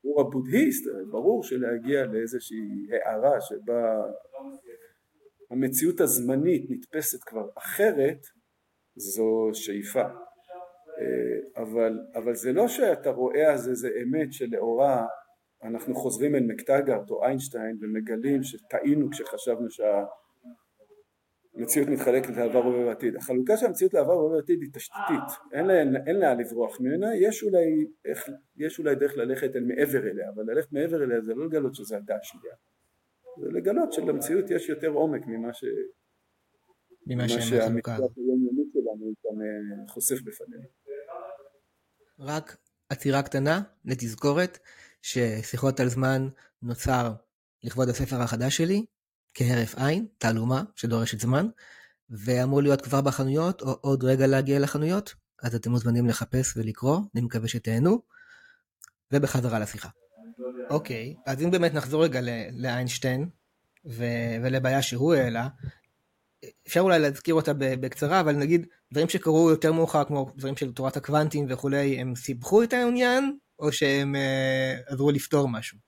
עבור 0.00 0.20
הבודהיסט 0.20 0.84
ברור 1.10 1.42
שלהגיע 1.42 2.06
לאיזושהי 2.06 2.86
הערה 2.92 3.40
שבה 3.40 4.02
המציאות 5.50 6.00
הזמנית 6.00 6.70
נתפסת 6.70 7.24
כבר 7.24 7.48
אחרת 7.58 8.26
זו 8.96 9.50
שאיפה 9.52 10.02
אה, 10.98 11.62
אבל, 11.62 11.98
אבל 12.14 12.34
זה 12.34 12.52
לא 12.52 12.68
שאתה 12.68 13.10
רואה 13.10 13.52
אז 13.52 13.68
איזה 13.68 13.88
אמת 14.02 14.32
שלאורה 14.32 15.06
אנחנו 15.62 15.94
חוזרים 15.94 16.34
אל 16.34 16.42
מקטגרט 16.42 17.10
או 17.10 17.24
איינשטיין 17.24 17.78
ומגלים 17.80 18.42
שטעינו 18.42 19.10
כשחשבנו 19.10 19.70
שה... 19.70 20.04
המציאות 21.56 21.88
מתחלקת 21.88 22.36
לעבר 22.36 22.58
הווה 22.58 22.86
ועתיד. 22.86 23.16
החלוקה 23.16 23.56
של 23.56 23.66
המציאות 23.66 23.94
לעבר 23.94 24.12
הווה 24.12 24.36
ועתיד 24.36 24.62
היא 24.62 24.70
תשתיתית, 24.72 25.52
אין 25.52 25.66
לה, 25.66 25.74
אין 26.06 26.16
לה 26.16 26.34
לברוח 26.34 26.80
ממנה, 26.80 27.06
יש 27.16 27.42
אולי, 27.42 27.86
איך, 28.04 28.28
יש 28.56 28.78
אולי 28.78 28.94
דרך 28.94 29.16
ללכת 29.16 29.56
אל 29.56 29.64
מעבר 29.64 29.98
אליה, 29.98 30.30
אבל 30.34 30.44
ללכת 30.46 30.72
מעבר 30.72 31.04
אליה 31.04 31.20
זה 31.20 31.34
לא 31.34 31.46
לגלות 31.46 31.74
שזה 31.74 31.96
הדעה 31.96 32.18
שנייה, 32.22 32.54
זה 33.40 33.48
לגלות 33.52 33.92
שלמציאות 33.92 34.50
יש 34.50 34.68
יותר 34.68 34.88
עומק 34.88 35.22
ממה 35.26 35.52
ש... 35.52 35.64
ממה 37.06 37.28
הזאת. 37.88 38.10
היומיומית 38.16 38.72
שלנו 38.72 39.12
גם 39.24 39.42
אה, 39.42 39.88
חושף 39.88 40.22
בפנינו. 40.24 40.68
רק 42.18 42.56
עצירה 42.88 43.22
קטנה 43.22 43.62
לתזכורת 43.84 44.58
ששיחות 45.02 45.80
על 45.80 45.88
זמן 45.88 46.28
נוצר 46.62 47.12
לכבוד 47.64 47.88
הספר 47.88 48.16
החדש 48.16 48.56
שלי, 48.56 48.86
כהרף 49.38 49.74
עין, 49.74 50.06
תעלומה 50.18 50.62
שדורשת 50.76 51.20
זמן, 51.20 51.46
ואמור 52.10 52.62
להיות 52.62 52.80
כבר 52.80 53.00
בחנויות 53.00 53.62
או 53.62 53.78
עוד 53.80 54.04
רגע 54.04 54.26
להגיע 54.26 54.58
לחנויות, 54.58 55.14
אז 55.42 55.54
אתם 55.54 55.70
מוזמנים 55.70 56.06
לחפש 56.06 56.56
ולקרוא, 56.56 57.00
אני 57.14 57.22
מקווה 57.22 57.48
שתהנו, 57.48 58.02
ובחזרה 59.12 59.58
לשיחה. 59.58 59.88
אוקיי, 60.70 61.14
אז 61.26 61.42
אם 61.42 61.50
באמת 61.50 61.74
נחזור 61.74 62.04
רגע 62.04 62.20
לאיינשטיין 62.52 63.28
ו- 63.86 64.36
ולבעיה 64.42 64.82
שהוא 64.82 65.14
העלה, 65.14 65.48
אפשר 66.66 66.80
אולי 66.80 66.98
להזכיר 66.98 67.34
אותה 67.34 67.52
בקצרה, 67.54 68.20
אבל 68.20 68.36
נגיד 68.36 68.66
דברים 68.92 69.08
שקרו 69.08 69.50
יותר 69.50 69.72
מאוחר, 69.72 70.04
כמו 70.04 70.32
דברים 70.36 70.56
של 70.56 70.72
תורת 70.72 70.96
הקוונטים 70.96 71.46
וכולי, 71.48 72.00
הם 72.00 72.14
סיבכו 72.14 72.62
את 72.62 72.72
העניין, 72.72 73.38
או 73.58 73.72
שהם 73.72 74.14
uh, 74.14 74.92
עזרו 74.92 75.10
לפתור 75.10 75.48
משהו? 75.48 75.78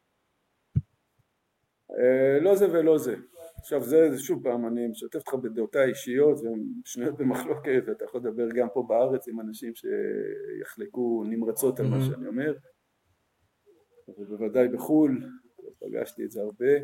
Uh, 1.91 2.43
לא 2.43 2.57
זה 2.57 2.71
ולא 2.73 2.99
זה. 2.99 3.15
עכשיו 3.59 3.83
זה, 3.83 4.18
שוב 4.18 4.42
פעם, 4.42 4.66
אני 4.66 4.87
משתף 4.87 5.18
אותך 5.18 5.35
בדעותיי 5.35 5.83
האישיות 5.83 6.40
והן 6.40 6.64
שנויות 6.85 7.16
במחלוקת 7.16 7.83
ואתה 7.87 8.05
יכול 8.05 8.21
לדבר 8.21 8.49
גם 8.55 8.68
פה 8.75 8.85
בארץ 8.88 9.29
עם 9.29 9.40
אנשים 9.40 9.73
שיחלקו 9.75 11.25
נמרצות 11.27 11.81
על 11.81 11.87
מה 11.87 12.01
שאני 12.01 12.27
אומר. 12.27 12.55
ובוודאי 14.18 14.68
בחו"ל, 14.68 15.18
פגשתי 15.79 16.25
את 16.25 16.31
זה 16.31 16.40
הרבה. 16.40 16.75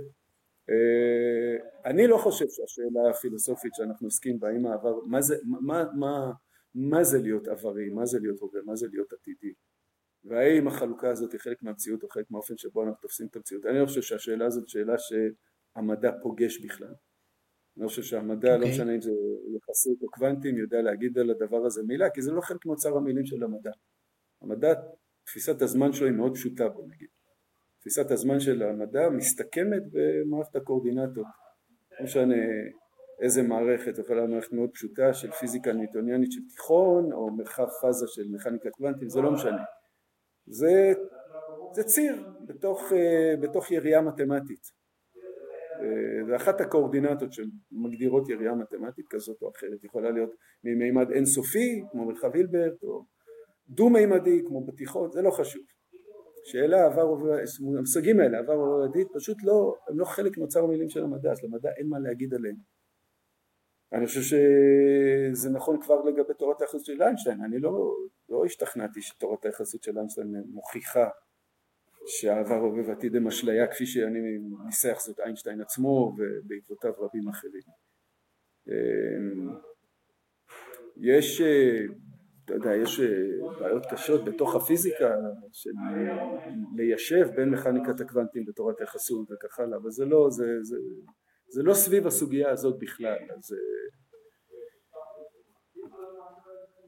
אה, 0.70 1.90
אני 1.90 2.06
לא 2.06 2.16
חושב 2.16 2.44
שהשאלה 2.48 3.10
הפילוסופית 3.10 3.74
שאנחנו 3.74 4.06
עוסקים 4.06 4.40
בה, 4.40 4.48
האם 4.48 4.66
העבר, 4.66 4.94
מה 5.06 5.20
זה, 5.20 5.36
מה, 5.44 5.84
מה, 5.98 6.32
מה 6.74 7.04
זה 7.04 7.18
להיות 7.18 7.48
עברי, 7.48 7.90
מה 7.90 8.06
זה 8.06 8.18
להיות 8.20 8.40
הווה, 8.40 8.60
מה 8.64 8.76
זה 8.76 8.86
להיות 8.90 9.12
עתידי? 9.12 9.52
והאם 10.24 10.68
החלוקה 10.68 11.10
הזאת 11.10 11.32
היא 11.32 11.40
חלק 11.40 11.62
מהמציאות 11.62 12.02
או 12.02 12.08
חלק 12.08 12.30
מהאופן 12.30 12.56
שבו 12.56 12.82
אנחנו 12.82 13.00
תופסים 13.00 13.26
את 13.26 13.36
המציאות? 13.36 13.66
אני 13.66 13.78
לא 13.78 13.86
חושב 13.86 14.02
שהשאלה 14.02 14.46
הזאת 14.46 14.68
שאלה 14.68 14.98
שהמדע 15.74 16.10
פוגש 16.22 16.64
בכלל. 16.64 16.94
אני 17.78 17.88
חושב 17.88 18.02
שהמדע, 18.02 18.48
okay. 18.48 18.50
לא 18.50 18.56
אוקיי. 18.56 18.70
משנה 18.70 18.94
אם 18.94 19.00
זה 19.00 19.12
יחסית 19.56 20.02
או 20.02 20.10
קוונטים, 20.10 20.56
יודע 20.56 20.82
להגיד 20.82 21.18
על 21.18 21.30
הדבר 21.30 21.66
הזה 21.66 21.82
מילה 21.82 22.10
כי 22.10 22.22
זה 22.22 22.32
לא 22.32 22.40
חלק 22.40 22.66
מאוצר 22.66 22.96
המילים 22.96 23.26
של 23.26 23.42
המדע. 23.42 23.70
המדע, 24.42 24.74
תפיסת 25.24 25.62
הזמן 25.62 25.92
שלו 25.92 26.06
היא 26.06 26.16
מאוד 26.16 26.34
פשוטה 26.34 26.68
בוא 26.68 26.84
נגיד. 26.88 27.08
תפיסת 27.80 28.10
הזמן 28.10 28.40
של 28.40 28.62
המדע 28.62 29.08
מסתכמת 29.08 29.82
במערכת 29.92 30.56
הקואורדינטות. 30.56 31.26
לא 31.98 32.04
משנה 32.04 32.34
איזה 33.20 33.42
מערכת, 33.42 33.98
יכולה 33.98 34.20
להיות 34.20 34.30
מערכת 34.30 34.52
מאוד 34.52 34.70
פשוטה 34.70 35.14
של 35.14 35.30
פיזיקה 35.30 35.72
ניוטוניאנית 35.72 36.32
של 36.32 36.40
תיכון 36.48 37.12
או 37.12 37.30
מרחב 37.30 37.66
פאזה 37.80 38.06
של 38.08 38.22
מכניקה 38.30 38.70
קוונטית, 38.70 39.10
זה 39.10 39.20
לא 39.20 39.32
משנה. 39.32 39.62
זה, 40.46 40.92
זה 41.72 41.82
ציר 41.84 42.28
בתוך, 42.46 42.92
אה, 42.92 43.34
בתוך 43.40 43.70
יריעה 43.70 44.02
מתמטית 44.02 44.83
זה 46.26 46.36
אחת 46.36 46.60
הקואורדינטות 46.60 47.28
שמגדירות 47.32 48.28
יריעה 48.28 48.54
מתמטית 48.54 49.06
כזאת 49.10 49.42
או 49.42 49.50
אחרת, 49.50 49.84
יכולה 49.84 50.10
להיות 50.10 50.30
ממימד 50.64 51.10
אינסופי 51.10 51.82
כמו 51.90 52.04
מרחב 52.04 52.34
הילברט 52.34 52.82
או 52.82 53.04
דו-מימדי 53.68 54.42
כמו 54.46 54.66
בתיכון, 54.66 55.10
זה 55.12 55.22
לא 55.22 55.30
חשוב. 55.30 55.62
שאלה 56.44 56.86
עבר 56.86 57.14
המושגים 57.76 58.20
האלה 58.20 58.38
עבר 58.38 58.52
עבר 58.52 58.84
עתיד 58.90 59.06
פשוט 59.14 59.36
לא 59.44 59.74
הם 59.88 59.98
לא 59.98 60.04
חלק 60.04 60.38
מאוצר 60.38 60.64
המילים 60.64 60.88
של 60.88 61.02
המדע 61.02 61.30
אז 61.32 61.44
למדע 61.44 61.70
אין 61.78 61.88
מה 61.88 61.98
להגיד 61.98 62.34
עליהם. 62.34 62.56
אני 63.92 64.06
חושב 64.06 64.20
שזה 64.20 65.50
נכון 65.50 65.82
כבר 65.82 66.04
לגבי 66.04 66.34
תורת 66.38 66.60
היחסות 66.60 66.84
של 66.84 67.02
איינשטיין 67.02 67.44
אני 67.44 67.58
לא, 67.58 67.96
לא 68.28 68.44
השתכנעתי 68.44 69.02
שתורת 69.02 69.44
היחסות 69.44 69.82
של 69.82 69.96
איינשטיין 69.98 70.42
מוכיחה 70.46 71.08
שהעבר 72.06 72.54
הווה 72.54 72.88
ועתיד 72.88 73.16
הם 73.16 73.26
אשליה 73.26 73.66
כפי 73.66 73.86
שאני 73.86 74.18
ניסח 74.66 75.00
זאת 75.00 75.20
איינשטיין 75.20 75.60
עצמו 75.60 76.16
ובעקבותיו 76.18 76.92
רבים 76.98 77.28
אחרים. 77.28 77.62
אמ, 78.68 79.56
יש 80.96 81.40
אתה 82.44 82.54
יודע, 82.54 82.74
יש 82.74 83.00
אה, 83.00 83.06
בעיות 83.60 83.86
קשות 83.90 84.24
בתוך 84.24 84.54
הפיזיקה 84.54 85.14
של 85.52 85.70
ליישב 86.76 87.28
בין 87.36 87.50
מכניקת 87.50 88.00
הקוונטים 88.00 88.44
לתורת 88.48 88.80
היחסות 88.80 89.28
וכך 89.30 89.60
הלאה, 89.60 89.78
אבל 89.78 89.90
זה 89.90 90.04
לא, 90.04 90.26
זה, 90.30 90.44
זה, 90.62 90.76
זה 91.48 91.62
לא 91.62 91.74
סביב 91.74 92.06
הסוגיה 92.06 92.50
הזאת 92.50 92.78
בכלל, 92.78 93.18
אז 93.36 93.56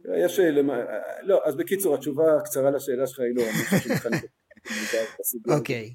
אה, 0.09 0.19
יש, 0.25 0.41
אה, 0.41 0.51
לא, 1.23 1.41
אז 1.45 1.57
בקיצור 1.57 1.95
התשובה 1.95 2.37
הקצרה 2.37 2.71
לשאלה 2.71 3.07
שלך 3.07 3.21
היא 3.21 3.37
לא, 3.37 3.43
אני 3.43 3.53
חושב 3.53 3.77
שמכניקת 3.77 4.29
אוקיי. 5.59 5.95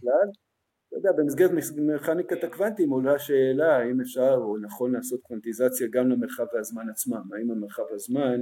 אתה 0.89 0.97
יודע, 0.97 1.11
במסגרת 1.17 1.51
מכניקת 1.77 2.43
הקוונטים 2.43 2.89
עולה 2.89 3.15
השאלה 3.15 3.77
האם 3.77 4.01
אפשר 4.01 4.35
או 4.37 4.57
נכון 4.57 4.91
לעשות 4.91 5.21
קוונטיזציה 5.21 5.87
גם 5.91 6.09
למרחב 6.09 6.45
והזמן 6.53 6.89
עצמם, 6.89 7.21
האם 7.33 7.51
המרחב 7.51 7.83
והזמן 7.91 8.41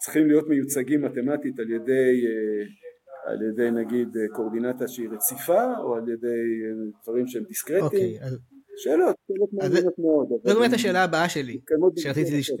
צריכים 0.00 0.26
להיות 0.26 0.48
מיוצגים 0.48 1.02
מתמטית 1.02 1.58
על 1.58 1.70
ידי, 1.70 2.26
אה, 2.26 3.32
על 3.32 3.42
ידי 3.42 3.70
נגיד 3.70 4.08
קורדינטה 4.32 4.88
שהיא 4.88 5.08
רציפה 5.08 5.64
או 5.78 5.94
על 5.94 6.08
ידי 6.08 6.26
אה, 6.26 7.00
דברים 7.02 7.26
שהם 7.26 7.44
דיסקרטיים. 7.44 7.84
אוקיי, 7.84 8.22
אז... 8.22 8.38
שאלות, 8.76 9.16
שאלות 9.28 9.50
מעניינות 9.52 9.98
מאוד. 9.98 10.28
זו 10.44 10.60
באמת 10.60 10.72
השאלה 10.72 11.04
הבאה 11.04 11.28
שלי, 11.28 11.60
שרציתי 11.96 12.38
לשאול. 12.38 12.58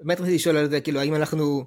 באמת 0.00 0.20
רציתי 0.20 0.34
לשאול 0.34 0.56
על 0.56 0.70
זה, 0.70 0.80
כאילו 0.80 1.00
האם 1.00 1.14
אנחנו 1.14 1.64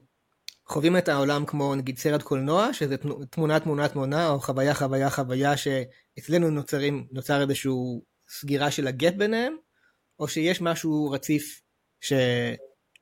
חווים 0.68 0.98
את 0.98 1.10
העולם 1.10 1.46
כמו 1.46 1.76
נגיד 1.76 1.98
סרט 1.98 2.22
קולנוע, 2.22 2.74
שזה 2.74 2.96
תמונה 3.30 3.60
תמונה 3.60 3.88
תמונה, 3.88 4.30
או 4.30 4.40
חוויה 4.40 4.74
חוויה 4.74 5.10
חוויה 5.10 5.54
שאצלנו 5.58 6.50
נוצרים, 6.50 7.08
נוצר 7.12 7.42
איזשהו 7.42 8.04
סגירה 8.30 8.72
של 8.72 8.88
הגט 8.88 9.14
ביניהם, 9.14 9.56
או 10.20 10.28
שיש 10.28 10.62
משהו 10.62 11.12
רציף 11.12 11.62
ש... 12.02 12.14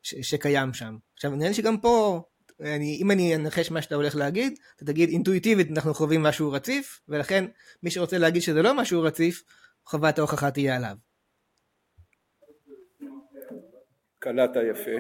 ש... 0.02 0.16
שקיים 0.22 0.74
שם. 0.74 0.98
עכשיו 1.14 1.32
נראה 1.32 1.48
לי 1.48 1.54
שגם 1.54 1.78
פה, 1.78 2.22
אני, 2.60 3.00
אם 3.02 3.12
אני 3.12 3.36
אנחש 3.36 3.72
מה 3.72 3.82
שאתה 3.82 3.96
הולך 3.96 4.16
להגיד, 4.16 4.60
אתה 4.76 4.86
תגיד 4.86 5.10
אינטואיטיבית 5.10 5.72
אנחנו 5.72 5.94
חווים 5.94 6.24
משהו 6.24 6.52
רציף, 6.52 7.00
ולכן 7.08 7.46
מי 7.84 7.92
שרוצה 7.92 8.18
להגיד 8.18 8.42
שזה 8.42 8.62
לא 8.62 8.78
משהו 8.78 9.02
רציף, 9.02 9.44
חובת 9.86 10.18
ההוכחה 10.18 10.52
תהיה 10.52 10.76
עליו. 10.76 10.96
קלעת 14.20 14.52
יפה. 14.72 14.92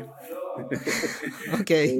אוקיי. 1.60 2.00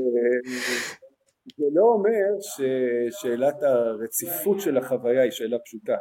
זה 1.58 1.66
לא 1.74 1.84
אומר 1.84 2.40
ששאלת 2.40 3.64
הרציפות 3.64 4.60
של 4.60 4.78
החוויה 4.78 5.22
היא 5.22 5.32
שאלה 5.32 5.58
פשוטה. 5.66 5.98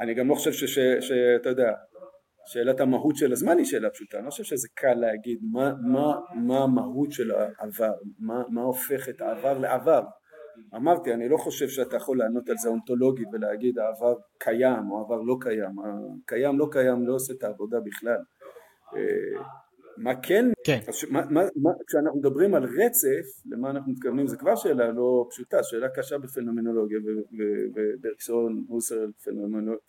אני 0.00 0.14
גם 0.14 0.28
לא 0.28 0.34
חושב 0.34 0.52
שאתה 1.00 1.48
יודע, 1.48 1.72
שאלת 2.46 2.80
המהות 2.80 3.16
של 3.16 3.32
הזמן 3.32 3.58
היא 3.58 3.66
שאלה 3.66 3.90
פשוטה, 3.90 4.16
אני 4.16 4.24
לא 4.24 4.30
חושב 4.30 4.44
שזה 4.44 4.68
קל 4.74 4.94
להגיד 4.94 5.38
מה, 5.52 5.72
מה, 5.82 6.20
מה 6.34 6.58
המהות 6.58 7.12
של 7.12 7.30
העבר, 7.30 7.92
מה, 8.18 8.42
מה 8.48 8.62
הופך 8.62 9.08
את 9.08 9.20
העבר 9.20 9.58
לעבר. 9.58 10.02
אמרתי, 10.76 11.14
אני 11.14 11.28
לא 11.28 11.36
חושב 11.36 11.68
שאתה 11.68 11.96
יכול 11.96 12.18
לענות 12.18 12.48
על 12.48 12.56
זה 12.56 12.68
אונתולוגית 12.68 13.28
ולהגיד 13.32 13.78
העבר 13.78 14.14
קיים 14.38 14.90
או 14.90 14.98
העבר 14.98 15.20
לא 15.20 15.36
קיים, 15.40 15.70
קיים 16.26 16.58
לא 16.58 16.68
קיים 16.72 17.06
לא 17.06 17.14
עושה 17.14 17.32
את 17.32 17.42
העבודה 17.44 17.80
בכלל. 17.84 18.18
מה 19.96 20.20
כן, 20.22 20.44
כן. 20.64 20.78
אז 20.88 20.94
מה, 21.10 21.20
מה, 21.30 21.40
מה, 21.56 21.70
כשאנחנו 21.86 22.18
מדברים 22.18 22.54
על 22.54 22.64
רצף, 22.64 23.44
למה 23.50 23.70
אנחנו 23.70 23.92
מתכוונים, 23.92 24.26
זה 24.26 24.36
כבר 24.36 24.56
שאלה 24.56 24.92
לא 24.92 25.26
פשוטה, 25.30 25.62
שאלה 25.62 25.88
קשה 25.88 26.18
בפנומנולוגיה 26.18 26.98
וברקסון, 27.74 28.64
הוסר, 28.68 29.06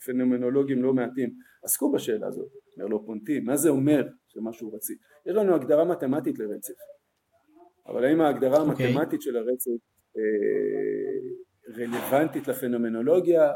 פנומנולוגים 0.05 0.83
לא 0.83 0.93
מעטים 0.93 1.29
עסקו 1.63 1.91
בשאלה 1.91 2.27
הזאת, 2.27 2.47
מרלו 2.77 3.05
פונטי, 3.05 3.39
מה 3.39 3.57
זה 3.57 3.69
אומר 3.69 4.07
שמשהו 4.27 4.73
רציף? 4.73 4.97
יש 5.25 5.35
לנו 5.35 5.55
הגדרה 5.55 5.85
מתמטית 5.85 6.39
לרצף, 6.39 6.73
אבל 7.87 8.05
האם 8.05 8.21
ההגדרה 8.21 8.57
okay. 8.57 8.69
אוקיי. 8.69 8.87
המתמטית 8.87 9.21
של 9.21 9.37
הרצף 9.37 9.71
אה, 10.17 10.23
רלוונטית 11.77 12.47
לפנומנולוגיה, 12.47 13.51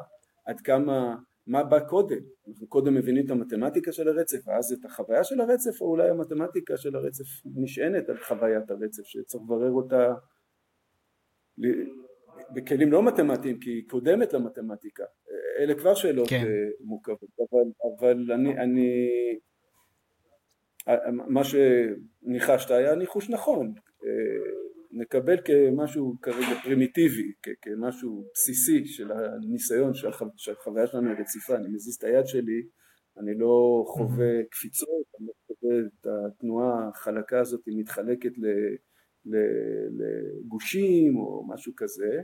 עד 0.46 0.62
כמה 0.62 1.16
מה 1.48 1.64
בא 1.64 1.80
קודם, 1.80 2.20
אנחנו 2.48 2.68
קודם 2.68 2.94
מבינים 2.94 3.26
את 3.26 3.32
המתמטיקה 3.32 3.92
של 3.92 4.08
הרצף 4.08 4.48
ואז 4.48 4.74
את 4.74 4.86
החוויה 4.86 5.24
של 5.24 5.42
הרצף 5.42 5.82
או 5.82 5.86
אולי 5.86 6.10
המתמטיקה 6.10 6.78
של 6.78 6.96
הרצף 6.96 7.24
נשענת 7.56 8.10
על 8.10 8.18
חוויית 8.18 8.72
הרצף 8.72 9.04
שצריך 9.04 9.44
לברר 9.44 9.72
אותה 9.72 10.14
בכלים 12.56 12.92
לא 12.92 13.04
מתמטיים 13.04 13.60
כי 13.60 13.70
היא 13.70 13.90
קודמת 13.90 14.34
למתמטיקה. 14.34 15.04
אלה 15.60 15.76
כבר 15.76 15.96
שאלות 15.96 16.30
כן. 16.30 16.44
אה, 16.46 16.70
מורכבות 16.80 17.30
אבל, 17.40 17.72
אבל 17.98 18.32
אני, 18.32 18.58
אני 18.58 19.10
מה 21.28 21.42
שניחשת 21.44 22.72
היה 22.72 22.96
ניחוש 22.96 23.30
נכון, 23.30 23.74
נקבל 24.92 25.38
כמשהו 25.46 26.16
כרגע 26.22 26.62
פרימיטיבי, 26.64 27.32
כמשהו 27.62 28.28
בסיסי 28.34 28.86
של 28.86 29.12
הניסיון 29.12 29.92
שהחוויה 30.38 30.88
שלנו 30.88 31.10
היא 31.10 31.18
רציפה, 31.20 31.56
אני 31.56 31.68
מזיז 31.68 31.96
את 31.96 32.04
היד 32.04 32.26
שלי, 32.26 32.68
אני 33.18 33.38
לא 33.38 33.84
חווה 33.88 34.44
קפיצות, 34.52 35.06
אני 35.20 35.28
לא 35.28 35.34
חווה 35.48 35.76
את 35.80 36.08
התנועה 36.08 36.90
החלקה 36.90 37.40
הזאת 37.40 37.62
מתחלקת 37.68 38.32
לגושים 39.96 41.18
או 41.18 41.48
משהו 41.48 41.74
כזה. 41.78 42.22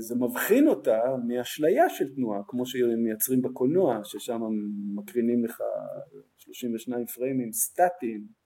וזה 0.00 0.14
מבחין 0.14 0.68
אותה 0.68 1.00
מאשליה 1.26 1.88
של 1.88 2.14
תנועה 2.14 2.40
כמו 2.48 2.66
שמייצרים 2.66 3.42
בקולנוע 3.42 4.00
ששם 4.04 4.40
מקרינים 4.94 5.44
לך 5.44 5.62
32 6.38 7.06
פריימים 7.06 7.52
סטטיים 7.52 8.41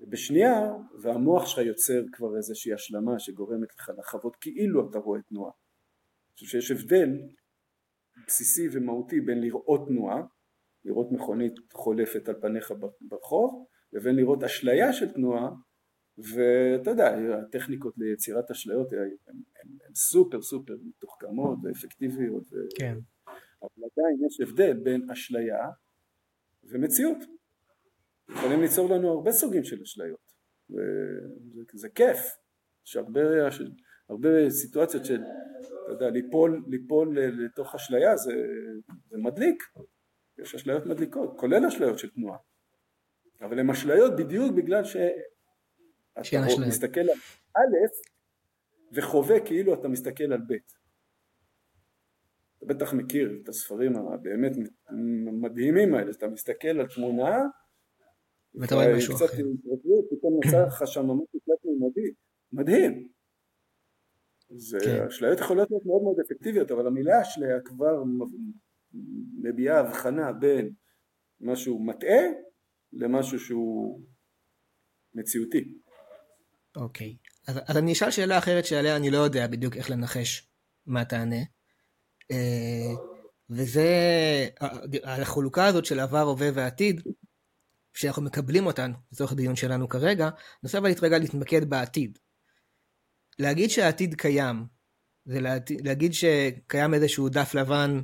בשנייה 0.00 0.72
והמוח 1.02 1.46
שלך 1.46 1.58
יוצר 1.66 2.02
כבר 2.12 2.36
איזושהי 2.36 2.72
השלמה 2.72 3.18
שגורמת 3.18 3.68
לך 3.78 3.90
לחוות 3.98 4.36
כאילו 4.36 4.90
אתה 4.90 4.98
רואה 4.98 5.22
תנועה. 5.22 5.50
אני 5.52 6.46
חושב 6.46 6.60
שיש 6.60 6.70
הבדל 6.70 7.08
בסיסי 8.26 8.68
ומהותי 8.72 9.20
בין 9.20 9.40
לראות 9.40 9.88
תנועה, 9.88 10.22
לראות 10.84 11.12
מכונית 11.12 11.54
חולפת 11.72 12.28
על 12.28 12.34
פניך 12.40 12.72
ברחוב, 13.00 13.66
לבין 13.92 14.16
לראות 14.16 14.42
אשליה 14.42 14.92
של 14.92 15.12
תנועה 15.12 15.50
ואתה 16.18 16.90
יודע 16.90 17.16
הטכניקות 17.42 17.94
ליצירת 17.98 18.50
אשליות 18.50 18.92
הן 18.92 19.94
סופר 19.94 20.42
סופר 20.42 20.76
מתוחכמות 20.84 21.58
ואפקטיביות 21.62 22.52
ו... 22.52 22.56
כן. 22.78 22.98
אבל 23.62 23.84
עדיין 23.92 24.26
יש 24.26 24.40
הבדל 24.40 24.80
בין 24.82 25.10
אשליה 25.10 25.58
ומציאות 26.64 27.18
יכולים 28.30 28.60
ליצור 28.60 28.90
לנו 28.90 29.10
הרבה 29.10 29.32
סוגים 29.32 29.64
של 29.64 29.82
אשליות. 29.82 30.32
וזה 31.74 31.88
כיף. 31.88 32.18
יש 32.86 32.96
הרבה, 32.96 33.20
הרבה 34.08 34.50
סיטואציות 34.50 35.04
של 35.04 35.20
אתה 35.84 35.92
יודע 35.92 36.10
ליפול, 36.10 36.64
ליפול 36.66 37.18
לתוך 37.20 37.74
אשליה 37.74 38.16
זה, 38.16 38.32
זה 39.10 39.18
מדליק. 39.18 39.62
יש 40.38 40.54
אשליות 40.54 40.86
מדליקות 40.86 41.34
כולל 41.36 41.66
אשליות 41.66 41.98
של 41.98 42.10
תנועה. 42.10 42.38
אבל 43.40 43.58
הן 43.58 43.70
אשליות 43.70 44.16
בדיוק 44.16 44.54
בגלל 44.54 44.84
שאתה 44.84 46.20
מסתכל 46.68 47.00
על 47.00 47.16
א' 47.56 47.76
וחווה 48.92 49.40
כאילו 49.40 49.74
אתה 49.74 49.88
מסתכל 49.88 50.32
על 50.32 50.40
ב' 50.40 50.52
אתה 52.58 52.66
בטח 52.66 52.92
מכיר 52.92 53.38
את 53.42 53.48
הספרים 53.48 53.96
הבאמת 53.96 54.52
מדהימים 55.32 55.94
האלה, 55.94 56.10
אתה 56.10 56.28
מסתכל 56.28 56.68
על 56.68 56.86
תמונה 56.86 57.42
ואתה 58.54 58.74
רואה 58.74 58.96
משהו 58.96 59.16
אחר. 59.16 59.26
פתאום 60.10 60.40
יצא 60.44 60.66
לך 60.66 60.82
שם 60.86 61.06
ממש 61.06 61.26
תלת 61.30 61.64
מימדי, 61.64 62.10
מדהים. 62.52 63.08
זה, 64.56 64.78
כן. 64.84 65.06
אשליות 65.06 65.38
יכולות 65.38 65.70
להיות 65.70 65.86
מאוד 65.86 66.02
מאוד 66.02 66.16
אפקטיביות, 66.20 66.70
אבל 66.70 66.86
המילה 66.86 67.22
אשליה 67.22 67.60
כבר 67.64 68.02
מביעה 69.42 69.80
הבחנה 69.80 70.32
בין 70.32 70.72
משהו 71.40 71.84
מטעה 71.84 72.22
למשהו 72.92 73.38
שהוא 73.38 74.00
מציאותי. 75.14 75.74
אוקיי, 76.76 77.16
אז, 77.48 77.58
אז 77.66 77.76
אני 77.76 77.92
אשאל 77.92 78.10
שאלה 78.10 78.38
אחרת 78.38 78.64
שעליה 78.64 78.96
אני 78.96 79.10
לא 79.10 79.18
יודע 79.18 79.46
בדיוק 79.46 79.76
איך 79.76 79.90
לנחש 79.90 80.48
מה 80.86 81.04
תענה. 81.04 81.42
אה, 82.30 82.94
וזה 83.50 83.88
החלוקה 85.04 85.66
הזאת 85.66 85.84
של 85.84 86.00
עבר, 86.00 86.20
הווה 86.20 86.48
ועתיד, 86.54 87.00
שאנחנו 87.94 88.22
מקבלים 88.22 88.66
אותן 88.66 88.92
לצורך 89.12 89.32
הדיון 89.32 89.56
שלנו 89.56 89.88
כרגע, 89.88 90.28
אני 90.64 90.78
אבל 90.78 90.92
רגע 91.02 91.18
להתמקד 91.18 91.70
בעתיד. 91.70 92.18
להגיד 93.38 93.70
שהעתיד 93.70 94.14
קיים, 94.14 94.66
זה 95.24 95.38
להגיד 95.84 96.12
שקיים 96.12 96.94
איזשהו 96.94 97.28
דף 97.28 97.54
לבן 97.54 98.00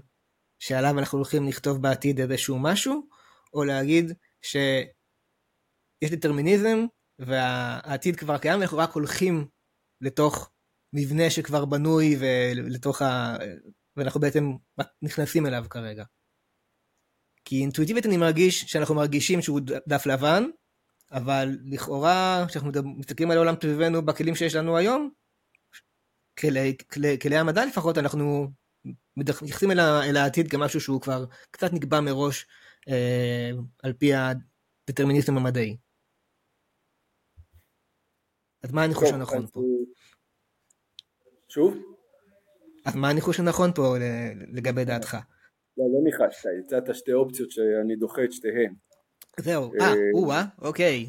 שעליו 0.59 0.99
אנחנו 0.99 1.19
הולכים 1.19 1.49
לכתוב 1.49 1.83
בעתיד 1.83 2.21
איזשהו 2.21 2.59
משהו, 2.59 3.09
או 3.55 3.65
להגיד 3.65 4.13
שיש 4.43 6.11
דטרמיניזם 6.11 6.79
והעתיד 7.19 8.17
כבר 8.17 8.39
קיים 8.39 8.59
ואנחנו 8.59 8.79
רק 8.79 8.91
הולכים 8.93 9.47
לתוך 10.01 10.51
מבנה 10.93 11.31
שכבר 11.31 11.65
בנוי 11.65 12.17
ולתוך 12.21 13.03
ה... 13.03 13.37
ואנחנו 13.97 14.21
בעצם 14.21 14.45
נכנסים 15.03 15.47
אליו 15.47 15.65
כרגע. 15.71 16.05
כי 17.45 17.61
אינטואיטיבית 17.61 18.07
אני 18.07 18.17
מרגיש 18.17 18.61
שאנחנו 18.61 18.95
מרגישים 18.95 19.43
שהוא 19.43 19.61
דף 19.87 20.07
לבן, 20.07 20.45
אבל 21.13 21.59
לכאורה 21.65 22.45
כשאנחנו 22.49 22.71
מסתכלים 22.85 23.31
על 23.31 23.37
העולם 23.37 23.55
סביבנו 23.63 24.03
בכלים 24.03 24.35
שיש 24.35 24.55
לנו 24.55 24.77
היום, 24.77 25.11
כלי, 26.39 26.77
כלי, 26.93 27.19
כלי 27.19 27.37
המדע 27.37 27.67
לפחות, 27.67 27.99
אנחנו 27.99 28.51
מתייחסים 29.17 29.71
אל, 29.71 29.81
אל 29.81 30.17
העתיד 30.17 30.51
כמשהו 30.51 30.81
שהוא 30.81 31.01
כבר 31.01 31.25
קצת 31.51 31.73
נקבע 31.73 32.01
מראש 32.01 32.47
אה, 32.89 33.51
על 33.83 33.93
פי 33.93 34.13
הדטרמיניזם 34.15 35.37
המדעי. 35.37 35.77
אז 38.63 38.73
מה 38.73 38.83
הניחוש 38.83 39.11
הנכון 39.11 39.47
פה? 39.47 39.61
שוב? 41.49 41.75
אז 42.85 42.97
מה 42.97 43.09
הניחוש 43.09 43.41
הנכון 43.41 43.73
פה 43.75 43.97
לגבי 44.53 44.85
דעתך? 44.85 45.17
לא, 45.79 45.85
לא 45.93 46.05
ניחשת, 46.05 46.49
הצעת 46.65 46.95
שתי 46.95 47.13
אופציות 47.13 47.51
שאני 47.51 47.97
דוחה 47.97 48.25
את 48.25 48.33
שתיהן. 48.33 48.75
זהו, 49.41 49.73
אה, 49.81 49.87
אה 49.87 49.95
או-אה, 50.15 50.45
אוקיי, 50.59 51.07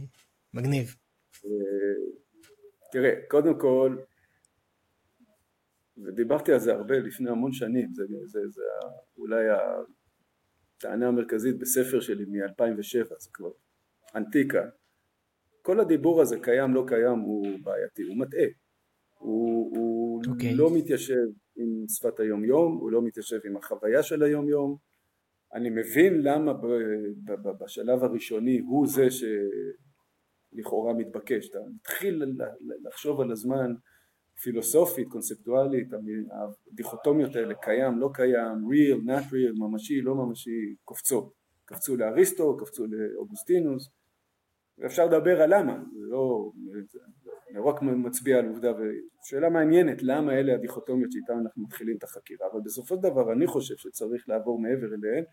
מגניב. 0.53 0.95
אה, 1.45 1.49
תראה, 2.91 3.11
קודם 3.29 3.59
כל, 3.59 3.97
ודיברתי 5.97 6.51
על 6.53 6.59
זה 6.59 6.73
הרבה 6.73 6.99
לפני 6.99 7.29
המון 7.29 7.53
שנים, 7.53 7.93
זה, 7.93 8.03
זה, 8.25 8.39
זה 8.49 8.61
אולי 9.17 9.43
הטענה 10.77 11.07
המרכזית 11.07 11.59
בספר 11.59 11.99
שלי 11.99 12.25
מ-2007, 12.25 13.19
זה 13.19 13.29
כבר 13.33 13.51
אנטיקה. 14.15 14.61
כל 15.61 15.79
הדיבור 15.79 16.21
הזה 16.21 16.39
קיים 16.41 16.73
לא 16.73 16.83
קיים 16.87 17.19
הוא 17.19 17.47
בעייתי, 17.63 18.03
הוא 18.03 18.17
מטעה. 18.17 18.45
הוא, 19.19 19.77
הוא 19.77 20.23
okay. 20.23 20.29
אוקיי. 20.29 20.55
לא 20.55 20.69
מתיישב 20.73 21.25
עם 21.55 21.85
שפת 21.87 22.19
היום 22.19 22.45
יום, 22.45 22.77
הוא 22.77 22.91
לא 22.91 23.01
מתיישב 23.01 23.39
עם 23.45 23.57
החוויה 23.57 24.03
של 24.03 24.23
היום 24.23 24.49
יום. 24.49 24.77
אני 25.53 25.69
מבין 25.69 26.21
למה 26.21 26.53
בשלב 27.59 28.03
הראשוני 28.03 28.59
הוא 28.59 28.87
זה 28.87 29.07
שלכאורה 30.51 30.93
מתבקש. 30.93 31.49
אתה 31.49 31.59
מתחיל 31.75 32.23
לחשוב 32.83 33.21
על 33.21 33.31
הזמן 33.31 33.73
פילוסופית, 34.41 35.07
קונספטואלית, 35.09 35.87
הדיכוטומיות 36.71 37.35
האלה, 37.35 37.55
קיים, 37.55 37.99
לא 37.99 38.09
קיים, 38.13 38.57
real, 38.71 39.07
not 39.07 39.23
real, 39.31 39.59
ממשי, 39.59 40.01
לא 40.01 40.15
ממשי, 40.15 40.75
קופצות. 40.83 41.33
קפצו 41.65 41.97
לאריסטו, 41.97 42.57
קפצו 42.57 42.85
לאוגוסטינוס, 42.87 43.89
ואפשר 44.77 45.05
לדבר 45.05 45.41
על 45.41 45.59
למה, 45.59 45.83
זה 45.93 46.05
לא, 46.07 46.51
זה 47.55 47.61
רק 47.61 47.81
מצביע 47.81 48.37
על 48.37 48.47
עובדה, 48.47 48.71
ושאלה 48.71 49.49
מעניינת 49.49 50.03
למה 50.03 50.33
אלה 50.33 50.53
הדיכוטומיות 50.53 51.11
שאיתן 51.11 51.33
אנחנו 51.43 51.63
מתחילים 51.63 51.97
את 51.97 52.03
החקירה, 52.03 52.47
אבל 52.51 52.59
בסופו 52.65 52.95
של 52.95 53.01
דבר 53.01 53.33
אני 53.33 53.47
חושב 53.47 53.75
שצריך 53.77 54.29
לעבור 54.29 54.59
מעבר 54.59 54.87
אליהן, 54.87 55.23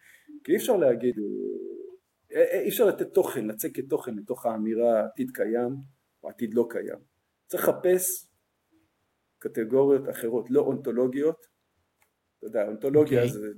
כי 0.44 0.52
אי 0.52 0.56
אפשר 0.56 0.76
להגיד, 0.76 1.14
אי 2.30 2.68
אפשר 2.68 2.87
לתת 2.87 3.14
תוכן, 3.14 3.46
לצקת 3.46 3.85
תוכן 3.88 4.14
לתוך 4.14 4.46
האמירה 4.46 5.04
עתיד 5.04 5.30
קיים 5.35 5.76
או 6.22 6.28
עתיד 6.28 6.54
לא 6.54 6.66
קיים, 6.70 6.98
צריך 7.46 7.68
לחפש 7.68 8.26
קטגוריות 9.38 10.08
אחרות, 10.11 10.50
לא 10.50 10.61
אונתולוגיות, 10.61 11.46
אתה 12.38 12.46
יודע, 12.46 12.68
אונתולוגיה 12.68 13.22
okay. 13.22 13.26
אוקיי. 13.26 13.40
זה 13.40 13.48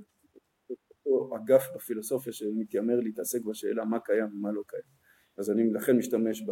אגף 1.35 1.63
בפילוסופיה 1.75 2.33
שמתיימר 2.33 2.99
להתעסק 2.99 3.39
בשאלה 3.41 3.85
מה 3.85 3.99
קיים 3.99 4.25
ומה 4.25 4.51
לא 4.51 4.61
קיים, 4.67 4.83
אז 5.37 5.51
אני 5.51 5.73
לכן 5.73 5.97
משתמש 5.97 6.41
ב... 6.41 6.51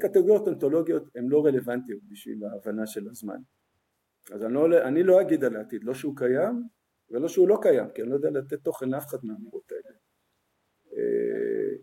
קטגוריות 0.00 0.48
אונתולוגיות 0.48 1.02
הן 1.14 1.28
לא 1.28 1.44
רלוונטיות 1.46 2.00
בשביל 2.08 2.44
ההבנה 2.44 2.86
של 2.86 3.08
הזמן, 3.08 3.38
אז 4.32 4.44
אני 4.44 4.54
לא, 4.54 4.88
אני 4.88 5.02
לא 5.02 5.20
אגיד 5.20 5.44
על 5.44 5.56
העתיד, 5.56 5.84
לא 5.84 5.94
שהוא 5.94 6.16
קיים 6.16 6.62
ולא 7.10 7.28
שהוא 7.28 7.48
לא 7.48 7.58
קיים, 7.62 7.86
כי 7.94 8.02
אני 8.02 8.10
לא 8.10 8.14
יודע 8.14 8.30
לתת 8.30 8.60
תוכן 8.64 8.88
לאף 8.88 9.06
אחד 9.06 9.18
מהאמירות 9.22 9.72
האלה. 9.72 9.96
אה, 10.92 11.76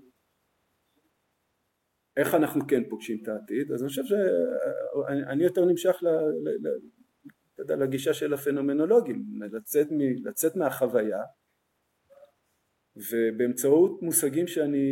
איך 2.17 2.35
אנחנו 2.35 2.67
כן 2.67 2.89
פוגשים 2.89 3.19
את 3.23 3.27
העתיד? 3.27 3.71
אז 3.71 3.81
אני 3.81 3.89
חושב 3.89 4.03
שאני 4.03 5.43
יותר 5.43 5.65
נמשך 5.65 5.95
ל, 6.01 6.07
ל, 6.07 6.67
ל, 7.69 7.83
לגישה 7.83 8.13
של 8.13 8.33
הפנומנולוגים, 8.33 9.23
לצאת, 9.51 9.87
מ, 9.91 10.27
לצאת 10.27 10.55
מהחוויה 10.55 11.21
ובאמצעות 12.95 14.01
מושגים 14.01 14.47
שאני, 14.47 14.85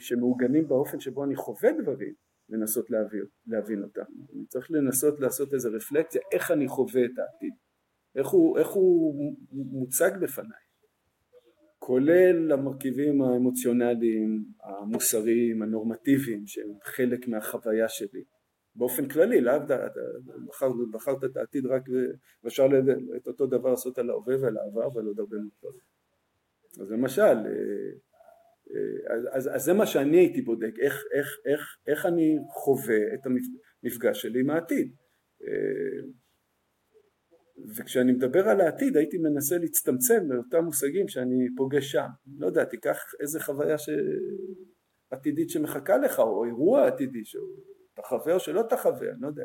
שמעוגנים 0.00 0.68
באופן 0.68 1.00
שבו 1.00 1.24
אני 1.24 1.36
חווה 1.36 1.70
דברים 1.82 2.14
לנסות 2.48 2.90
להבין, 2.90 3.24
להבין 3.46 3.82
אותם. 3.82 4.02
אני 4.34 4.46
צריך 4.46 4.70
לנסות 4.70 5.20
לעשות 5.20 5.54
איזו 5.54 5.70
רפלקציה 5.72 6.20
איך 6.32 6.50
אני 6.50 6.68
חווה 6.68 7.04
את 7.04 7.18
העתיד, 7.18 7.54
איך 8.16 8.28
הוא, 8.28 8.58
איך 8.58 8.68
הוא 8.68 9.34
מוצג 9.52 10.10
בפניי. 10.22 10.62
כולל 11.78 12.52
המרכיבים 12.52 13.22
האמוציונליים, 13.22 14.44
המוסריים, 14.62 15.62
הנורמטיביים 15.62 16.46
שהם 16.46 16.72
חלק 16.84 17.28
מהחוויה 17.28 17.88
שלי 17.88 18.24
באופן 18.74 19.08
כללי, 19.08 19.40
לאו 19.40 19.58
דווקא, 19.58 20.66
בחרת 20.92 21.24
את 21.24 21.36
העתיד 21.36 21.66
רק 21.66 21.82
ואפשר 22.44 22.66
את 23.16 23.26
אותו 23.26 23.46
דבר 23.46 23.70
לעשות 23.70 23.98
על 23.98 24.10
ההווה 24.10 24.34
ועל 24.42 24.56
העבר 24.56 24.96
ועל 24.96 25.06
עוד 25.06 25.18
הרבה 25.18 25.36
מאוד 25.36 25.74
אז 26.80 26.90
למשל, 26.90 27.22
אה, 27.22 27.92
אה, 28.74 29.36
אז, 29.36 29.50
אז 29.54 29.62
זה 29.62 29.72
מה 29.72 29.86
שאני 29.86 30.16
הייתי 30.16 30.42
בודק, 30.42 30.72
איך, 30.82 31.02
איך, 31.18 31.28
איך, 31.46 31.60
איך 31.86 32.06
אני 32.06 32.36
חווה 32.48 33.14
את 33.14 33.20
המפגש 33.26 34.22
שלי 34.22 34.40
עם 34.40 34.50
העתיד. 34.50 34.94
אה, 35.42 36.08
וכשאני 37.76 38.12
מדבר 38.12 38.48
על 38.48 38.60
העתיד 38.60 38.96
הייתי 38.96 39.18
מנסה 39.18 39.58
להצטמצם 39.58 40.32
לאותם 40.32 40.64
מושגים 40.64 41.08
שאני 41.08 41.46
פוגש 41.56 41.92
שם. 41.92 42.06
לא 42.38 42.46
יודע 42.46 42.64
תיקח 42.64 42.98
איזה 43.20 43.40
חוויה 43.40 43.78
ש... 43.78 43.88
עתידית 45.10 45.50
שמחכה 45.50 45.96
לך 45.96 46.18
או 46.18 46.44
אירוע 46.44 46.86
עתידי 46.86 47.24
שאתה 47.24 48.02
חווה 48.02 48.34
או 48.34 48.40
שלא 48.40 48.62
תחווה 48.68 49.10
אני 49.10 49.20
לא 49.20 49.26
יודע. 49.26 49.44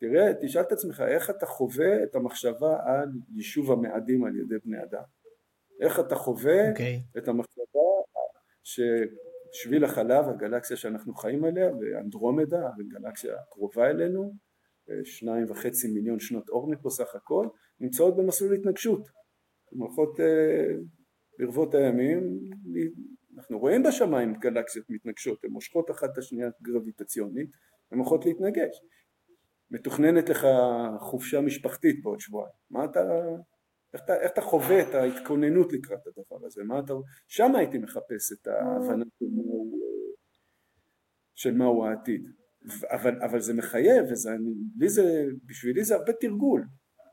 תראה 0.00 0.32
תשאל 0.42 0.62
את 0.62 0.72
עצמך 0.72 1.00
איך 1.08 1.30
אתה 1.30 1.46
חווה 1.46 2.02
את 2.02 2.14
המחשבה 2.14 2.76
על 2.84 3.08
יישוב 3.36 3.72
המאדים 3.72 4.24
על 4.24 4.36
ידי 4.36 4.54
בני 4.64 4.82
אדם 4.82 5.02
איך 5.80 6.00
אתה 6.00 6.14
חווה 6.14 6.66
okay. 6.66 6.70
אוקיי. 6.70 7.02
את 7.18 7.28
המחשבה 7.28 7.80
ששביל 8.64 9.84
החלב 9.84 10.28
הגלקסיה 10.28 10.76
שאנחנו 10.76 11.14
חיים 11.14 11.44
עליה 11.44 11.70
ואנדרומדה 11.80 12.70
הגלקסיה 12.78 13.34
הקרובה 13.40 13.90
אלינו 13.90 14.34
שניים 15.04 15.50
וחצי 15.50 15.88
מיליון 15.88 16.20
שנות 16.20 16.48
אור 16.48 16.70
מפה 16.70 16.90
סך 16.90 17.14
הכל, 17.14 17.48
נמצאות 17.80 18.16
במסלול 18.16 18.54
התנגשות. 18.54 19.08
הן 19.72 19.78
הולכות 19.78 20.20
אה, 20.20 20.74
ברבות 21.38 21.74
הימים, 21.74 22.38
אנחנו 23.36 23.58
רואים 23.58 23.82
בשמיים 23.82 24.34
גלקסיות 24.34 24.86
מתנגשות, 24.90 25.44
הן 25.44 25.50
מושכות 25.50 25.90
אחת 25.90 26.10
את 26.12 26.18
השנייה 26.18 26.48
גרביטציונית, 26.62 27.50
הן 27.90 27.98
הולכות 27.98 28.26
להתנגש. 28.26 28.80
מתוכננת 29.70 30.28
לך 30.28 30.46
חופשה 31.00 31.40
משפחתית 31.40 32.02
בעוד 32.02 32.20
שבועיים, 32.20 32.54
מה 32.70 32.84
אתה, 32.84 33.00
איך 33.94 34.02
אתה, 34.04 34.20
איך 34.20 34.32
אתה 34.32 34.40
חווה 34.40 34.82
את 34.82 34.94
ההתכוננות 34.94 35.72
לקראת 35.72 36.06
הדבר 36.06 36.46
הזה, 36.46 36.64
מה 36.64 36.78
אתה, 36.78 36.94
שם 37.28 37.54
הייתי 37.54 37.78
מחפש 37.78 38.32
את 38.32 38.46
ההבנה 38.46 39.04
של 41.34 41.54
מהו, 41.54 41.84
העתיד. 41.84 42.30
אבל, 42.90 43.22
אבל 43.22 43.40
זה 43.40 43.54
מחייב, 43.54 44.04
וזה, 44.10 44.30
לי 44.78 44.88
זה, 44.88 45.24
בשבילי 45.46 45.84
זה 45.84 45.94
הרבה 45.94 46.12
תרגול, 46.12 46.64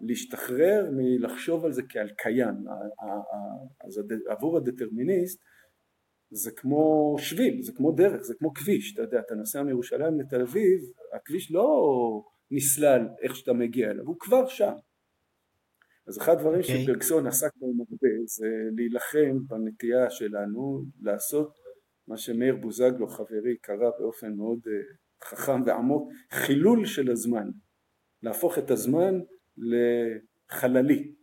להשתחרר 0.02 0.90
מלחשוב 0.92 1.66
על 1.66 1.72
זה 1.72 1.82
כעל 1.90 2.10
קיים, 2.18 2.56
אז 3.88 4.02
עבור 4.30 4.58
הדטרמיניסט 4.58 5.42
זה 6.32 6.52
כמו 6.52 7.16
שביל, 7.20 7.62
זה 7.62 7.72
כמו 7.76 7.92
דרך, 7.92 8.22
זה 8.22 8.34
כמו 8.40 8.54
כביש, 8.54 8.94
אתה 8.94 9.02
יודע, 9.02 9.20
אתה 9.20 9.36
נוסע 9.36 9.64
מירושלים 9.64 10.20
לתל 10.20 10.42
אביב, 10.42 10.82
הכביש 11.14 11.52
לא 11.52 11.68
נסלל 12.52 13.08
איך 13.22 13.36
שאתה 13.36 13.54
מגיע 13.54 13.92
אליו, 13.92 14.06
הוא 14.06 14.16
כבר 14.20 14.48
שם. 14.48 14.74
אז 16.08 16.18
אחד 16.18 16.34
הדברים 16.34 16.60
okay. 16.60 16.64
אוקיי. 16.64 16.84
שברגסון 16.84 17.28
עסק 17.28 17.52
בהם 17.56 17.80
הרבה 17.80 18.26
זה 18.26 18.48
להילחם 18.76 19.48
בנטייה 19.48 20.10
שלנו 20.10 20.84
לעשות 21.02 21.58
מה 22.08 22.18
שמאיר 22.18 22.56
בוזגלו 22.56 23.08
חברי 23.08 23.58
קרא 23.62 23.90
באופן 24.00 24.34
מאוד 24.34 24.60
uh, 24.60 24.96
חכם 25.26 25.62
ועמוק, 25.66 26.12
חילול 26.32 26.86
של 26.86 27.12
הזמן, 27.12 27.50
להפוך 28.24 28.58
את 28.58 28.72
הזמן 28.72 29.20
לחללי 29.58 31.14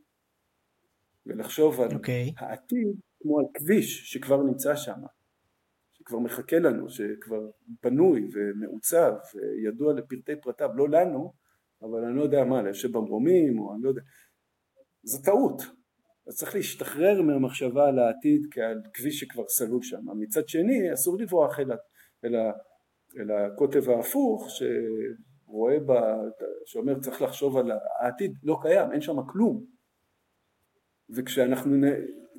ולחשוב 1.27 1.81
על 1.81 1.91
okay. 1.91 1.95
אוקיי. 1.95 2.33
העתיד 2.37 2.97
כמו 3.21 3.39
על 3.39 3.45
כביש 3.55 4.13
שכבר 4.13 4.43
נמצא 4.43 4.77
שם, 4.77 5.01
שכבר 5.93 6.19
מחכה 6.19 6.59
לנו, 6.59 6.89
שכבר 6.89 7.51
בנוי 7.83 8.29
ומעוצב 8.33 9.13
וידוע 9.35 9.93
לפרטי 9.93 10.33
פרטיו, 10.43 10.71
לא 10.77 10.89
לנו, 10.89 11.33
אבל 11.83 12.05
אני 12.05 12.17
לא 12.17 12.23
יודע 12.23 12.45
מה, 12.45 12.63
ליושב 12.63 12.93
במרומים 12.93 13.59
או 13.59 13.75
אני 13.75 13.83
לא 13.83 13.89
יודע, 13.89 14.03
זו 15.03 15.23
טעות, 15.23 15.63
אז 16.27 16.37
צריך 16.37 16.55
להשתחרר 16.55 17.23
מהמחשבה 17.23 17.89
על 17.89 17.99
העתיד 17.99 18.47
כעל 18.51 18.81
כביש 18.95 19.21
שכבר 19.21 19.49
סלול 19.49 19.83
שם, 19.83 20.05
מצד 20.19 20.49
שני 20.49 20.93
אסור 20.95 21.19
לברוח 21.19 21.59
אל, 22.25 22.35
ה, 22.35 22.53
אלא 23.19 23.35
הקוטב 23.35 23.91
ההפוך 23.91 24.49
שרואה, 24.51 25.81
בה, 25.81 26.17
שאומר 26.65 27.01
צריך 27.01 27.23
לחשוב 27.23 27.57
על 27.57 27.71
העתיד, 28.01 28.33
לא 28.43 28.59
קיים, 28.63 28.93
אין 28.93 29.01
שם 29.01 29.17
כלום. 29.27 29.65
וכשאנחנו, 31.11 31.87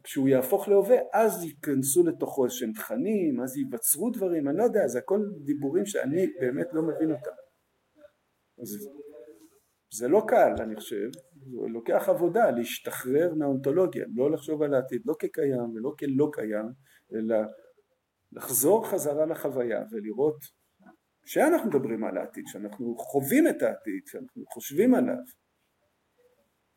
כשהוא 0.04 0.28
יהפוך 0.28 0.68
להווה 0.68 0.98
אז 1.14 1.44
ייכנסו 1.44 2.04
לתוכו 2.04 2.46
איזשהם 2.46 2.72
תכנים, 2.74 3.42
אז 3.44 3.58
ייווצרו 3.58 4.10
דברים, 4.10 4.48
אני 4.50 4.58
לא 4.58 4.64
יודע, 4.64 4.88
זה 4.88 5.00
הכל 5.00 5.20
דיבורים 5.46 5.86
שאני 5.86 6.28
באמת 6.40 6.68
לא 6.74 6.82
מבין 6.82 7.12
אותם. 7.12 7.32
אז 8.62 8.90
זה 9.92 10.08
לא 10.08 10.24
קל 10.28 10.54
אני 10.60 10.76
חושב, 10.76 11.10
זה 11.14 11.33
לוקח 11.52 12.10
עבודה 12.10 12.52
להשתחרר 12.52 13.34
מהאונתולוגיה, 13.38 14.06
לא 14.16 14.32
לחשוב 14.32 14.64
על 14.64 14.74
העתיד 14.74 15.02
לא 15.06 15.14
כקיים 15.20 15.70
ולא 15.76 15.94
כלא 16.00 16.30
קיים, 16.34 16.66
אלא 17.14 17.36
לחזור 18.32 18.88
חזרה 18.88 19.26
לחוויה 19.26 19.84
ולראות 19.92 20.38
כשאנחנו 21.26 21.70
מדברים 21.70 22.04
על 22.04 22.18
העתיד, 22.18 22.44
כשאנחנו 22.46 22.96
חווים 22.98 23.48
את 23.48 23.62
העתיד, 23.62 24.02
כשאנחנו 24.06 24.44
חושבים 24.46 24.96
עליו. 24.96 25.16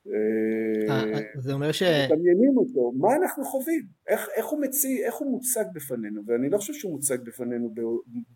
אה, 0.06 0.94
אה, 0.94 1.20
זה 1.38 1.52
אומר 1.52 1.72
ש... 1.72 1.82
מדמיינים 1.82 2.56
אותו, 2.56 2.92
מה 2.92 3.16
אנחנו 3.16 3.44
חווים, 3.44 3.86
איך, 4.08 4.28
איך 4.36 4.46
הוא 4.46 4.60
מציא, 4.60 5.06
איך 5.06 5.14
הוא 5.14 5.30
מוצג 5.30 5.64
בפנינו, 5.74 6.22
ואני 6.26 6.50
לא 6.50 6.58
חושב 6.58 6.72
שהוא 6.72 6.92
מוצג 6.92 7.18
בפנינו 7.24 7.74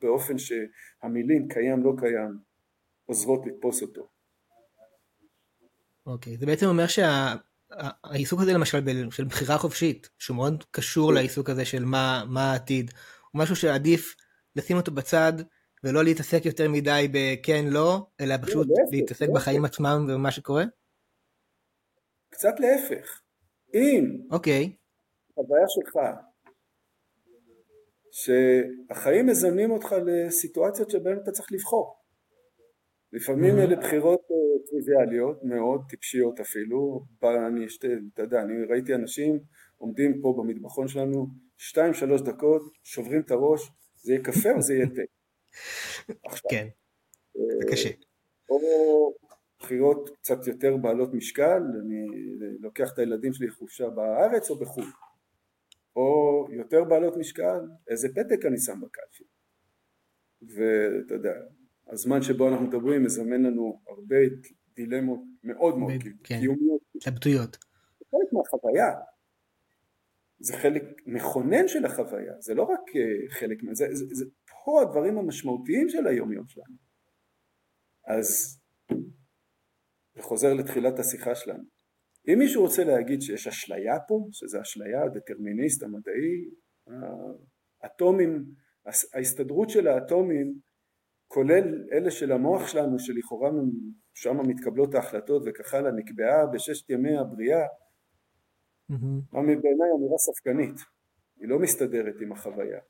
באופן 0.01 0.35
שהמילים 0.39 1.49
קיים 1.49 1.83
לא 1.83 1.93
קיים 1.99 2.39
עוזרות 3.07 3.47
לתפוס 3.47 3.83
אותו. 3.83 4.20
אוקיי, 6.11 6.37
זה 6.37 6.47
בעצם 6.47 6.67
אומר 6.67 6.87
שהעיסוק 6.87 8.41
הזה 8.41 8.53
למשל 8.53 9.11
של 9.11 9.25
בחירה 9.25 9.59
חופשית, 9.59 10.11
שהוא 10.19 10.37
מאוד 10.37 10.65
קשור. 10.71 11.13
לעיסוק 11.13 11.51
הזה 11.51 11.65
של 11.65 11.85
מה, 11.85 12.25
מה 12.29 12.53
העתיד, 12.53 12.91
הוא 13.31 13.41
משהו 13.41 13.57
שעדיף 13.57 14.15
לשים 14.57 14.77
אותו 14.77 14.93
בצד 14.93 15.33
ולא 15.85 16.05
להתעסק 16.05 16.47
יותר 16.47 16.69
מדי 16.69 17.09
בכן 17.13 17.65
לא, 17.67 18.07
אלא 18.21 18.35
לא, 18.35 18.47
פשוט 18.47 18.67
להתעסק 18.93 19.29
בחיים 19.35 19.65
עצמם 19.65 20.07
ובמה 20.09 20.31
שקורה? 20.31 20.65
קצת 22.31 22.55
להפך. 22.61 23.21
אם 23.75 24.21
אוקיי. 24.31 24.77
חוויה 25.35 25.65
שלך 25.69 25.97
שהחיים 28.13 29.27
מזמנים 29.27 29.71
אותך 29.71 29.95
לסיטואציות 30.07 30.91
שבהן 30.91 31.19
אתה 31.23 31.31
צריך 31.31 31.53
לבחור. 31.53 32.00
לפעמים 33.13 33.59
אלה 33.59 33.77
בחירות 33.77 34.21
אה, 34.31 34.67
טריוויאליות 34.71 35.45
מאוד, 35.45 35.81
טיפשיות 35.89 36.41
אפילו, 36.41 37.05
אני, 37.23 37.67
אתה 38.15 38.23
יודע, 38.23 38.43
אני 38.43 38.65
ראיתי 38.65 38.95
אנשים 38.95 39.41
עומדים 39.77 40.21
פה 40.23 40.35
במטבחון 40.39 40.89
שלנו 40.89 41.27
שתיים 41.57 41.95
שלוש 41.95 42.23
דקות, 42.23 42.63
שוברים 42.85 43.21
את 43.21 43.31
הראש, 43.31 43.71
זה 43.97 44.13
יהיה 44.13 44.25
קפה 44.25 44.51
או 44.57 44.61
זה 44.63 44.75
יהיה 44.75 44.87
תה? 44.87 45.03
כן, 46.51 46.69
זה 47.35 47.73
קשה. 47.73 47.91
או 48.51 48.59
בחירות 49.59 50.11
קצת 50.17 50.47
יותר 50.47 50.77
בעלות 50.77 51.15
משקל, 51.15 51.63
אני 51.83 52.07
לוקח 52.61 52.93
את 52.93 52.99
הילדים 52.99 53.33
שלי 53.33 53.47
לחופשה 53.47 53.89
בארץ 53.91 54.51
או 54.51 54.59
בחו"ל, 54.59 54.85
או 55.97 56.47
יותר 56.51 56.85
בעלות 56.85 57.17
משקל, 57.17 57.61
איזה 57.89 58.09
פתק 58.09 58.47
אני 58.47 58.59
שם 58.59 58.81
בקלפי. 58.81 59.25
ואתה 60.43 61.15
יודע, 61.15 61.33
הזמן 61.91 62.23
שבו 62.23 62.49
אנחנו 62.49 62.67
מדברים 62.67 63.05
מזמן 63.05 63.43
לנו 63.43 63.81
הרבה 63.89 64.17
דילמות 64.75 65.21
מאוד 65.45 65.79
מאוד 65.79 65.93
כן. 66.25 66.39
קיומיות. 66.41 66.81
התלבטויות. 66.97 67.57
זה 68.01 68.07
חלק 68.11 68.33
מהחוויה. 68.33 68.91
זה 70.41 70.57
חלק 70.57 70.83
מכונן 71.07 71.69
של 71.69 71.85
החוויה, 71.85 72.33
זה 72.41 72.55
לא 72.55 72.63
רק 72.63 72.81
אה, 72.97 73.31
חלק 73.31 73.59
זה, 73.73 73.87
זה, 73.93 74.05
זה 74.11 74.25
פה 74.65 74.83
הדברים 74.83 75.19
המשמעותיים 75.19 75.89
של 75.89 76.07
היום 76.07 76.33
יום 76.33 76.49
שלנו. 76.49 76.77
אז 78.07 78.59
זה 80.15 80.23
חוזר 80.23 80.55
לתחילת 80.55 80.99
השיחה 80.99 81.35
שלנו. 81.35 81.63
אם 82.29 82.39
מישהו 82.39 82.63
רוצה 82.63 82.85
להגיד 82.85 83.23
שיש 83.23 83.47
אשליה 83.47 83.95
פה, 84.09 84.29
שזה 84.33 84.61
אשליה, 84.61 85.03
הדטרמיניסט 85.03 85.83
המדעי, 85.83 86.51
האטומים, 87.83 88.45
ההסתדרות 89.15 89.71
של 89.71 89.89
האטומים, 89.89 90.55
כולל 91.33 91.89
אלה 91.93 92.11
של 92.11 92.33
המוח 92.33 92.67
שלנו 92.67 92.99
שלכאורה 92.99 93.51
שם 94.15 94.49
מתקבלות 94.49 94.95
ההחלטות 94.95 95.43
וכך 95.47 95.75
הלאה, 95.75 95.93
נקבעה 95.93 96.47
בששת 96.47 96.91
ימי 96.91 97.17
הבריאה, 97.17 97.67
mm-hmm. 98.93 99.33
בעיניי 99.33 99.91
אמירה 99.97 100.19
ספקנית, 100.19 100.81
היא 101.41 101.49
לא 101.49 101.59
מסתדרת 101.59 102.15
עם 102.21 102.33
החוויה. 102.33 102.81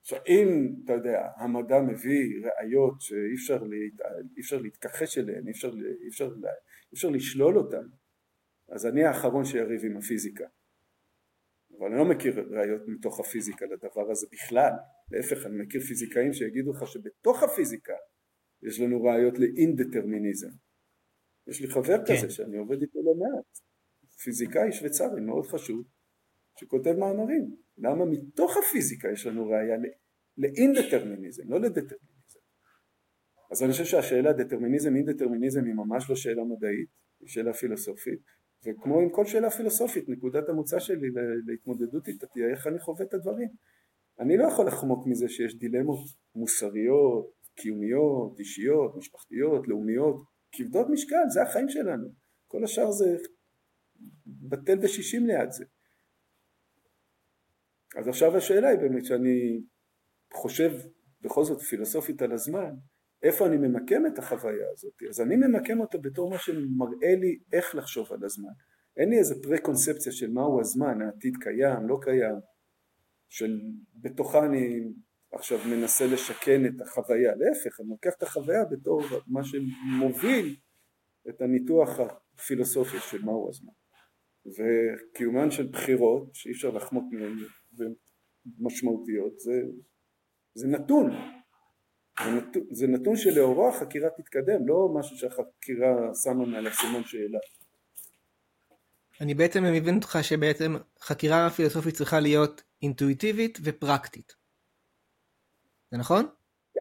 עכשיו 0.00 0.18
אם 0.28 0.74
אתה 0.84 0.92
יודע 0.92 1.28
המדע 1.36 1.80
מביא 1.80 2.46
ראיות 2.46 3.00
שאי 3.00 3.34
אפשר, 3.34 3.62
להת... 3.62 4.10
אפשר 4.40 4.58
להתכחש 4.58 5.18
אליהן, 5.18 5.46
אי 5.46 5.52
אפשר, 5.52 5.72
אי 6.02 6.08
אפשר, 6.08 6.24
אי 6.24 6.94
אפשר 6.94 7.08
לשלול 7.08 7.58
אותן 7.58 7.86
אז 8.68 8.86
אני 8.86 9.04
האחרון 9.04 9.44
שיריב 9.44 9.84
עם 9.84 9.96
הפיזיקה 9.96 10.44
אבל 11.78 11.86
אני 11.86 11.98
לא 11.98 12.04
מכיר 12.04 12.48
ראיות 12.50 12.82
מתוך 12.86 13.20
הפיזיקה 13.20 13.66
לדבר 13.66 14.10
הזה 14.10 14.26
בכלל, 14.32 14.72
להפך 15.10 15.46
אני 15.46 15.62
מכיר 15.62 15.80
פיזיקאים 15.80 16.32
שיגידו 16.32 16.72
לך 16.72 16.86
שבתוך 16.86 17.42
הפיזיקה 17.42 17.94
יש 18.62 18.80
לנו 18.80 19.02
ראיות 19.02 19.38
לאינדטרמיניזם. 19.38 20.50
יש 21.46 21.60
לי 21.60 21.68
חבר 21.68 22.06
כן. 22.06 22.16
כזה 22.16 22.30
שאני 22.30 22.56
עובד 22.56 22.82
איתו 22.82 22.98
לא 23.04 23.14
מעט, 23.14 23.58
פיזיקאי 24.24 24.72
שוויצרי 24.72 25.20
מאוד 25.20 25.46
חשוב, 25.46 25.84
שכותב 26.60 26.92
מאמרים. 26.98 27.56
למה 27.78 28.04
מתוך 28.04 28.56
הפיזיקה 28.56 29.08
יש 29.12 29.26
לנו 29.26 29.48
ראייה 29.48 29.76
לאינדטרמיניזם, 30.38 31.42
לא 31.52 31.60
לדטרמיניזם. 31.60 32.40
אז 33.50 33.62
אני 33.62 33.72
חושב 33.72 33.84
שהשאלה 33.84 34.32
דטרמיניזם 34.32 34.96
אינדטרמיניזם 34.96 35.64
היא 35.64 35.74
ממש 35.74 36.10
לא 36.10 36.16
שאלה 36.16 36.44
מדעית, 36.44 36.88
היא 37.20 37.28
שאלה 37.28 37.52
פילוסופית, 37.52 38.20
וכמו 38.66 39.00
עם 39.00 39.10
כל 39.10 39.26
שאלה 39.26 39.50
פילוסופית, 39.50 40.08
נקודת 40.08 40.48
המוצא 40.48 40.78
שלי 40.78 41.08
להתמודדות 41.46 42.08
איתה 42.08 42.26
תהיה 42.26 42.48
איך 42.50 42.66
אני 42.66 42.78
חווה 42.78 43.04
את 43.04 43.14
הדברים. 43.14 43.48
אני 44.20 44.36
לא 44.36 44.44
יכול 44.44 44.66
לחמוק 44.66 45.06
מזה 45.06 45.28
שיש 45.28 45.58
דילמות 45.58 45.98
מוסריות, 46.34 47.32
קיומיות, 47.54 48.38
אישיות, 48.38 48.96
משפחתיות, 48.96 49.68
לאומיות, 49.68 50.24
כבדות 50.52 50.86
משקל, 50.90 51.28
זה 51.32 51.42
החיים 51.42 51.68
שלנו. 51.68 52.08
כל 52.46 52.64
השאר 52.64 52.90
זה 52.90 53.16
בטל 54.26 54.78
בשישים 54.78 55.26
ליד 55.26 55.50
זה. 55.50 55.64
אז 57.96 58.08
עכשיו 58.08 58.36
השאלה 58.36 58.68
היא 58.68 58.78
באמת 58.78 59.04
שאני 59.04 59.60
חושב 60.34 60.70
בכל 61.20 61.44
זאת 61.44 61.60
פילוסופית 61.60 62.22
על 62.22 62.32
הזמן, 62.32 62.70
איפה 63.22 63.46
אני 63.46 63.56
ממקם 63.56 64.06
את 64.06 64.18
החוויה 64.18 64.70
הזאת? 64.72 64.92
אז 65.08 65.20
אני 65.20 65.36
ממקם 65.36 65.80
אותה 65.80 65.98
בתור 65.98 66.30
מה 66.30 66.38
שמראה 66.38 67.14
לי 67.20 67.38
איך 67.52 67.74
לחשוב 67.74 68.12
על 68.12 68.24
הזמן. 68.24 68.52
אין 68.96 69.08
לי 69.10 69.18
איזה 69.18 69.34
פרה-קונספציה 69.42 70.12
של 70.12 70.30
מהו 70.30 70.60
הזמן, 70.60 71.02
העתיד 71.02 71.36
קיים, 71.40 71.88
לא 71.88 71.98
קיים, 72.02 72.34
של 73.34 73.60
בתוכה 73.94 74.46
אני 74.46 74.80
עכשיו 75.32 75.58
מנסה 75.70 76.06
לשכן 76.06 76.66
את 76.66 76.80
החוויה, 76.80 77.32
להפך, 77.36 77.80
אני 77.80 77.88
לוקח 77.88 78.10
את 78.18 78.22
החוויה 78.22 78.64
בתור 78.70 79.02
מה 79.26 79.40
שמוביל 79.44 80.56
את 81.28 81.42
הניתוח 81.42 81.88
הפילוסופי 82.00 82.96
של 83.10 83.22
מהו 83.22 83.48
הזמן. 83.48 83.72
וקיומן 84.46 85.50
של 85.50 85.66
בחירות 85.66 86.34
שאי 86.34 86.52
אפשר 86.52 86.70
לחמוק 86.70 87.04
מהן 87.12 87.36
ומשמעותיות 88.60 89.40
זה, 89.40 89.62
זה 90.54 90.68
נתון 90.68 91.10
זה 92.70 92.86
נתון 92.86 93.16
שלאורו 93.16 93.68
החקירה 93.68 94.10
תתקדם, 94.10 94.68
לא 94.68 94.88
משהו 94.94 95.16
שהחקירה 95.16 96.14
שמה 96.24 96.46
מעל 96.46 96.66
הסימן 96.66 97.04
שאלה. 97.04 97.38
אני 99.20 99.34
בעצם 99.34 99.64
מבין 99.64 99.96
אותך 99.96 100.18
שבעצם 100.22 100.76
חקירה 101.00 101.50
פילוסופית 101.50 101.94
צריכה 101.94 102.20
להיות 102.20 102.62
אינטואיטיבית 102.84 103.58
ופרקטית. 103.64 104.32
זה 105.90 105.98
נכון? 105.98 106.24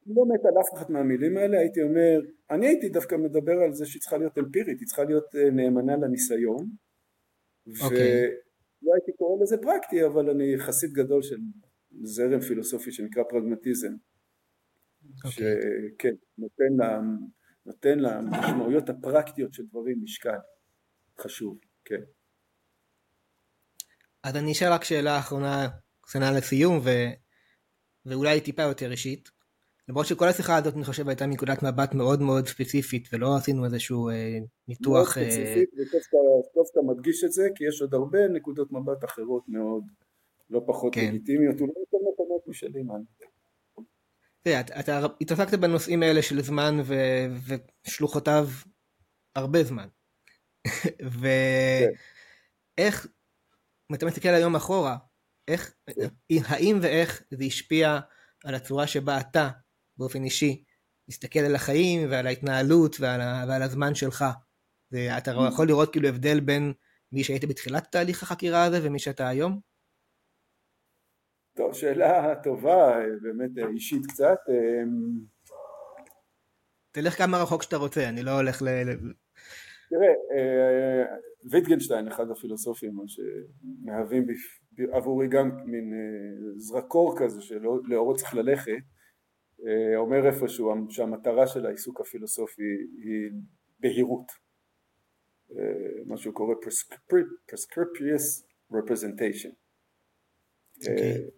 אני 0.06 0.16
לא 0.16 0.24
מת 0.34 0.46
על 0.46 0.62
אף 0.62 0.74
אחת 0.78 0.90
מהמילים 0.90 1.38
האלה, 1.38 1.60
הייתי 1.60 1.82
אומר, 1.82 2.20
אני 2.50 2.68
הייתי 2.68 2.90
דווקא 2.90 3.16
מדבר 3.16 3.58
על 3.66 3.74
זה 3.74 3.86
שהיא 3.86 4.02
צריכה 4.02 4.18
להיות 4.18 4.38
אמפירית, 4.38 4.80
היא 4.80 4.88
צריכה 4.88 5.04
להיות 5.04 5.36
אה, 5.36 5.50
נאמנה 5.50 5.96
לניסיון, 5.98 6.66
okay. 7.70 7.84
אוקיי. 7.84 8.26
ולא 8.84 8.94
הייתי 8.94 9.12
קורא 9.18 9.44
לזה 9.44 9.58
פרקטי, 9.58 10.06
אבל 10.06 10.30
אני 10.30 10.58
חסיד 10.58 10.92
גדול 10.94 11.22
של 11.22 11.38
זרם 12.04 12.40
פילוסופי 12.40 12.92
שנקרא 12.92 13.24
פרגמטיזם. 13.30 13.94
Okay. 13.94 15.26
אוקיי. 15.26 15.56
שכן, 15.96 16.16
נותן, 16.38 16.74
לה, 16.78 17.02
נותן 17.66 18.00
למשמעויות 18.00 18.90
הפרקטיות 18.90 19.54
של 19.54 19.64
דברים 19.66 20.00
משקל 20.04 20.40
חשוב, 21.20 21.60
כן. 21.86 22.02
אז 24.24 24.36
אני 24.36 24.52
אשאל 24.52 24.74
רק 24.74 24.84
שאלה 24.84 25.20
אחרונה, 25.20 25.68
קטנה 26.06 26.32
לסיום, 26.32 26.80
ו... 26.84 26.90
ואולי 28.06 28.42
טיפה 28.42 28.62
יותר 28.62 28.92
אישית. 28.92 29.30
למרות 29.88 30.06
שכל 30.06 30.28
השיחה 30.28 30.58
הזאת 30.58 30.76
אני 30.76 30.84
חושב 30.84 31.10
הייתה 31.10 31.28
מנקודת 31.28 31.64
מבט 31.64 31.94
מאוד 31.94 32.22
מאוד 32.22 32.48
ספציפית 32.48 33.10
ולא 33.14 33.36
עשינו 33.38 33.66
איזשהו 33.66 34.10
אה, 34.10 34.38
ניתוח. 34.68 35.18
מאוד 35.18 35.28
אה, 35.28 35.32
ספציפית 35.32 35.70
אה... 35.80 35.84
וטוב 35.84 36.66
שאתה 36.68 36.80
מדגיש 36.86 37.24
את 37.24 37.32
זה 37.32 37.48
כי 37.56 37.64
יש 37.68 37.82
עוד 37.82 37.94
הרבה 37.94 38.28
נקודות 38.28 38.72
מבט 38.72 39.04
אחרות 39.06 39.44
מאוד 39.48 39.84
לא 40.50 40.62
פחות 40.68 40.96
כן. 40.96 41.08
לגיטימיות 41.08 41.62
אולי 41.62 41.74
יותר 41.80 41.98
נכונות 42.14 42.42
אני 42.64 42.82
יודע. 44.46 44.60
אתה, 44.60 44.80
אתה 44.80 45.08
התעסקת 45.22 45.60
בנושאים 45.60 46.04
האלה 46.04 46.22
של 46.22 46.42
זמן 46.42 46.78
ו, 46.84 46.94
ושלוחותיו 47.88 48.48
הרבה 49.36 49.64
זמן. 49.64 49.88
ואיך, 51.20 53.02
כן. 53.04 53.10
אם 53.92 53.96
אתה 53.96 54.06
מסתכל 54.06 54.30
היום 54.30 54.56
אחורה, 54.56 54.98
איך. 55.48 55.74
האם 56.48 56.80
ואיך 56.82 57.24
זה 57.32 57.44
השפיע 57.44 58.00
על 58.46 58.56
הצורה 58.56 58.88
שבה 58.88 59.20
אתה 59.20 59.50
באופן 59.98 60.24
אישי 60.24 60.64
מסתכל 61.08 61.40
על 61.40 61.56
החיים 61.56 62.12
ועל 62.12 62.28
ההתנהלות 62.28 62.96
ועל, 63.00 63.22
ה, 63.22 63.46
ועל 63.48 63.62
הזמן 63.62 63.96
שלך. 63.96 64.26
ואתה 64.92 65.32
mm. 65.32 65.54
יכול 65.54 65.68
לראות 65.68 65.92
כאילו 65.92 66.08
הבדל 66.08 66.40
בין 66.40 66.74
מי 67.12 67.24
שהיית 67.24 67.46
בתחילת 67.46 67.92
תהליך 67.92 68.24
החקירה 68.24 68.64
הזה 68.64 68.80
ומי 68.84 69.00
שאתה 69.00 69.28
היום? 69.28 69.60
טוב, 71.56 71.74
שאלה 71.74 72.36
טובה, 72.44 73.00
באמת 73.22 73.52
אישית 73.74 74.06
קצת. 74.06 74.38
אמ, 74.50 75.20
תלך 76.92 77.18
כמה 77.18 77.38
רחוק 77.42 77.64
שאתה 77.64 77.78
רוצה, 77.78 78.10
אני 78.10 78.24
לא 78.24 78.32
הולך 78.32 78.62
ל... 78.62 78.68
תראה, 79.90 80.14
אה, 80.36 81.16
ויטגנשטיין, 81.52 82.08
אחד 82.08 82.30
הפילוסופים 82.32 82.96
שמהווים 83.08 84.28
עבורי 84.92 85.28
גם 85.28 85.50
מין 85.66 85.94
אה, 85.94 86.60
זרקור 86.60 87.20
כזה 87.20 87.42
שלאורו 87.42 88.16
צריך 88.16 88.34
ללכת, 88.34 88.72
אה, 89.68 89.98
אומר 89.98 90.26
איפשהו 90.28 90.72
שהמטרה 90.90 91.48
של 91.48 91.66
העיסוק 91.66 92.02
הפילוסופי 92.02 92.64
היא 93.04 93.32
בהירות, 93.80 94.32
מה 96.06 96.18
שהוא 96.18 96.34
קורא 96.34 96.56
prescriptious 97.50 98.46
representation. 98.74 99.54
Okay. 100.78 100.92
אוקיי. 100.92 101.30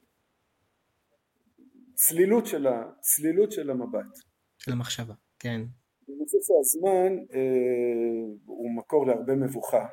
צלילות 1.94 2.46
של, 2.46 2.68
ה, 2.68 2.92
צלילות 3.00 3.52
של 3.52 3.70
המבט. 3.70 4.20
של 4.58 4.72
המחשבה, 4.72 5.14
כן. 5.40 5.62
אני 6.10 6.26
חושב 6.26 6.38
שהזמן 6.42 7.18
אה, 7.34 8.36
הוא 8.46 8.76
מקור 8.78 9.08
להרבה 9.08 9.36
מבוכה 9.36 9.86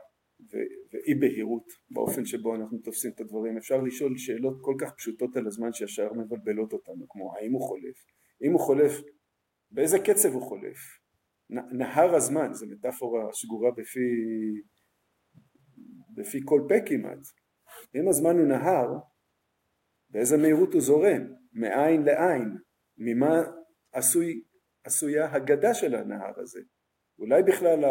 ואי 0.92 1.14
בהירות 1.14 1.66
באופן 1.90 2.24
שבו 2.24 2.54
אנחנו 2.54 2.78
תופסים 2.78 3.10
את 3.14 3.20
הדברים. 3.20 3.56
אפשר 3.56 3.80
לשאול 3.80 4.18
שאלות 4.18 4.58
כל 4.60 4.74
כך 4.80 4.94
פשוטות 4.96 5.36
על 5.36 5.46
הזמן 5.46 5.72
שישר 5.72 6.12
מבלבלות 6.12 6.72
אותנו, 6.72 7.08
כמו 7.08 7.34
האם 7.36 7.52
הוא 7.52 7.60
חולף? 7.60 7.96
אם 8.46 8.52
הוא 8.52 8.60
חולף, 8.60 8.92
באיזה 9.70 9.98
קצב 9.98 10.28
הוא 10.28 10.42
חולף? 10.42 10.78
נהר 11.50 12.14
הזמן, 12.14 12.52
זו 12.52 12.66
מטאפורה 12.66 13.28
שגורה 13.32 13.70
בפי, 13.70 14.00
בפי 16.14 16.40
כל 16.44 16.60
פה 16.68 16.74
כמעט. 16.86 17.18
אם 17.94 18.08
הזמן 18.08 18.38
הוא 18.38 18.46
נהר, 18.46 18.88
באיזה 20.10 20.36
מהירות 20.36 20.72
הוא 20.72 20.80
זורם? 20.80 21.22
מאין 21.52 22.02
לעין, 22.02 22.56
ממה 22.98 23.42
עשוי, 23.92 24.42
עשויה 24.84 25.34
הגדה 25.34 25.74
של 25.74 25.94
הנהר 25.94 26.40
הזה. 26.40 26.60
אולי 27.22 27.42
בכלל, 27.42 27.84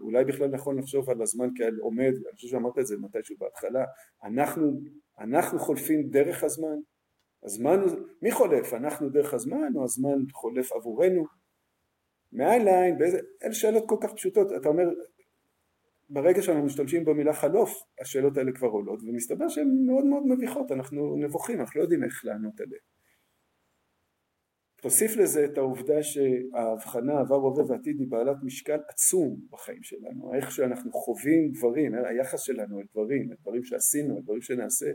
אולי 0.00 0.24
בכלל 0.24 0.46
נכון 0.48 0.78
לחשוב 0.78 1.10
על 1.10 1.22
הזמן 1.22 1.48
כעל 1.56 1.76
עומד, 1.80 2.12
אני 2.12 2.34
חושב 2.34 2.48
שאמרת 2.48 2.78
את 2.78 2.86
זה 2.86 2.96
מתישהו 3.00 3.36
בהתחלה, 3.38 3.84
אנחנו, 4.24 4.80
אנחנו 5.18 5.58
חולפים 5.58 6.08
דרך 6.10 6.44
הזמן, 6.44 6.76
הזמן, 7.42 7.84
מי 8.22 8.30
חולף? 8.30 8.74
אנחנו 8.74 9.08
דרך 9.08 9.34
הזמן 9.34 9.72
או 9.76 9.84
הזמן 9.84 10.18
חולף 10.32 10.72
עבורנו? 10.72 11.24
מאין 12.32 12.64
לעין, 12.64 12.98
באיזה, 12.98 13.18
אלה 13.44 13.54
שאלות 13.54 13.84
כל 13.86 13.96
כך 14.00 14.12
פשוטות, 14.12 14.52
אתה 14.52 14.68
אומר 14.68 14.84
ברגע 16.08 16.42
שאנחנו 16.42 16.66
משתמשים 16.66 17.04
במילה 17.04 17.32
חלוף 17.32 17.82
השאלות 18.00 18.36
האלה 18.36 18.52
כבר 18.52 18.68
עולות 18.68 19.02
ומסתבר 19.02 19.48
שהן 19.48 19.68
מאוד 19.86 20.04
מאוד 20.04 20.22
מביכות 20.26 20.72
אנחנו 20.72 21.16
נבוכים 21.16 21.60
אנחנו 21.60 21.80
לא 21.80 21.84
יודעים 21.84 22.04
איך 22.04 22.24
לענות 22.24 22.60
עליהן 22.60 22.82
תוסיף 24.84 25.16
לזה 25.16 25.44
את 25.44 25.58
העובדה 25.58 26.02
שההבחנה 26.02 27.20
עבר 27.20 27.34
הווה 27.34 27.64
ועתיד 27.64 28.00
היא 28.00 28.08
בעלת 28.08 28.36
משקל 28.42 28.78
עצום 28.88 29.40
בחיים 29.50 29.82
שלנו 29.82 30.34
איך 30.34 30.50
שאנחנו 30.50 30.92
חווים 30.92 31.52
דברים 31.52 31.94
היחס 31.94 32.40
שלנו 32.40 32.80
אל 32.80 32.84
דברים 32.92 33.30
אל 33.30 33.36
דברים 33.40 33.64
שעשינו 33.64 34.16
אל 34.16 34.22
דברים 34.22 34.42
שנעשה 34.42 34.86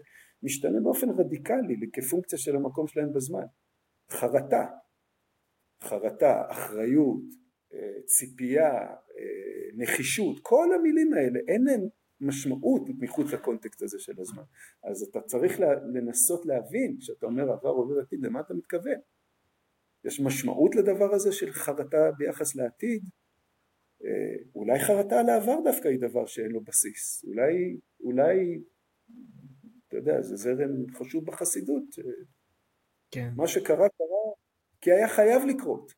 משתנה 0.44 0.80
באופן 0.84 1.10
רדיקלי 1.10 1.90
כפונקציה 1.94 2.38
של 2.40 2.56
המקום 2.56 2.88
שלהם 2.88 3.14
בזמן 3.14 3.44
חרטה 4.12 4.66
חרטה 5.84 6.44
אחריות 6.50 7.24
ציפייה, 8.06 8.72
אה, 8.72 9.70
נחישות, 9.76 10.40
כל 10.42 10.68
המילים 10.76 11.14
האלה 11.14 11.40
אין 11.48 11.64
להם 11.64 11.82
משמעות 12.22 12.82
מחוץ 13.00 13.34
לקונטקסט 13.34 13.82
הזה 13.82 14.00
של 14.00 14.14
הזמן. 14.20 14.44
אז 14.84 15.04
אתה 15.04 15.22
צריך 15.22 15.60
לנסות 15.94 16.46
להבין 16.46 16.98
כשאתה 17.00 17.26
אומר 17.26 17.52
עבר 17.52 17.70
עובר 17.70 18.00
עתיד 18.00 18.20
למה 18.24 18.40
אתה 18.40 18.54
מתכוון. 18.54 19.00
יש 20.06 20.20
משמעות 20.20 20.76
לדבר 20.76 21.14
הזה 21.14 21.32
של 21.32 21.52
חרטה 21.52 22.12
ביחס 22.18 22.56
לעתיד? 22.56 23.04
אה, 24.04 24.44
אולי 24.56 24.80
חרטה 24.80 25.20
על 25.20 25.30
העבר 25.30 25.56
דווקא 25.64 25.88
היא 25.88 26.00
דבר 26.00 26.26
שאין 26.26 26.52
לו 26.52 26.62
בסיס. 26.62 27.24
אולי, 27.24 27.78
אולי 28.00 28.60
אתה 29.88 29.98
יודע, 29.98 30.22
זה 30.22 30.36
זרם 30.36 30.92
חשוב 30.94 31.26
בחסידות. 31.26 31.84
כן. 33.12 33.30
מה 33.36 33.48
שקרה 33.48 33.90
קרה 33.90 34.34
כי 34.82 34.92
היה 34.92 35.08
חייב 35.08 35.42
לקרות. 35.48 35.94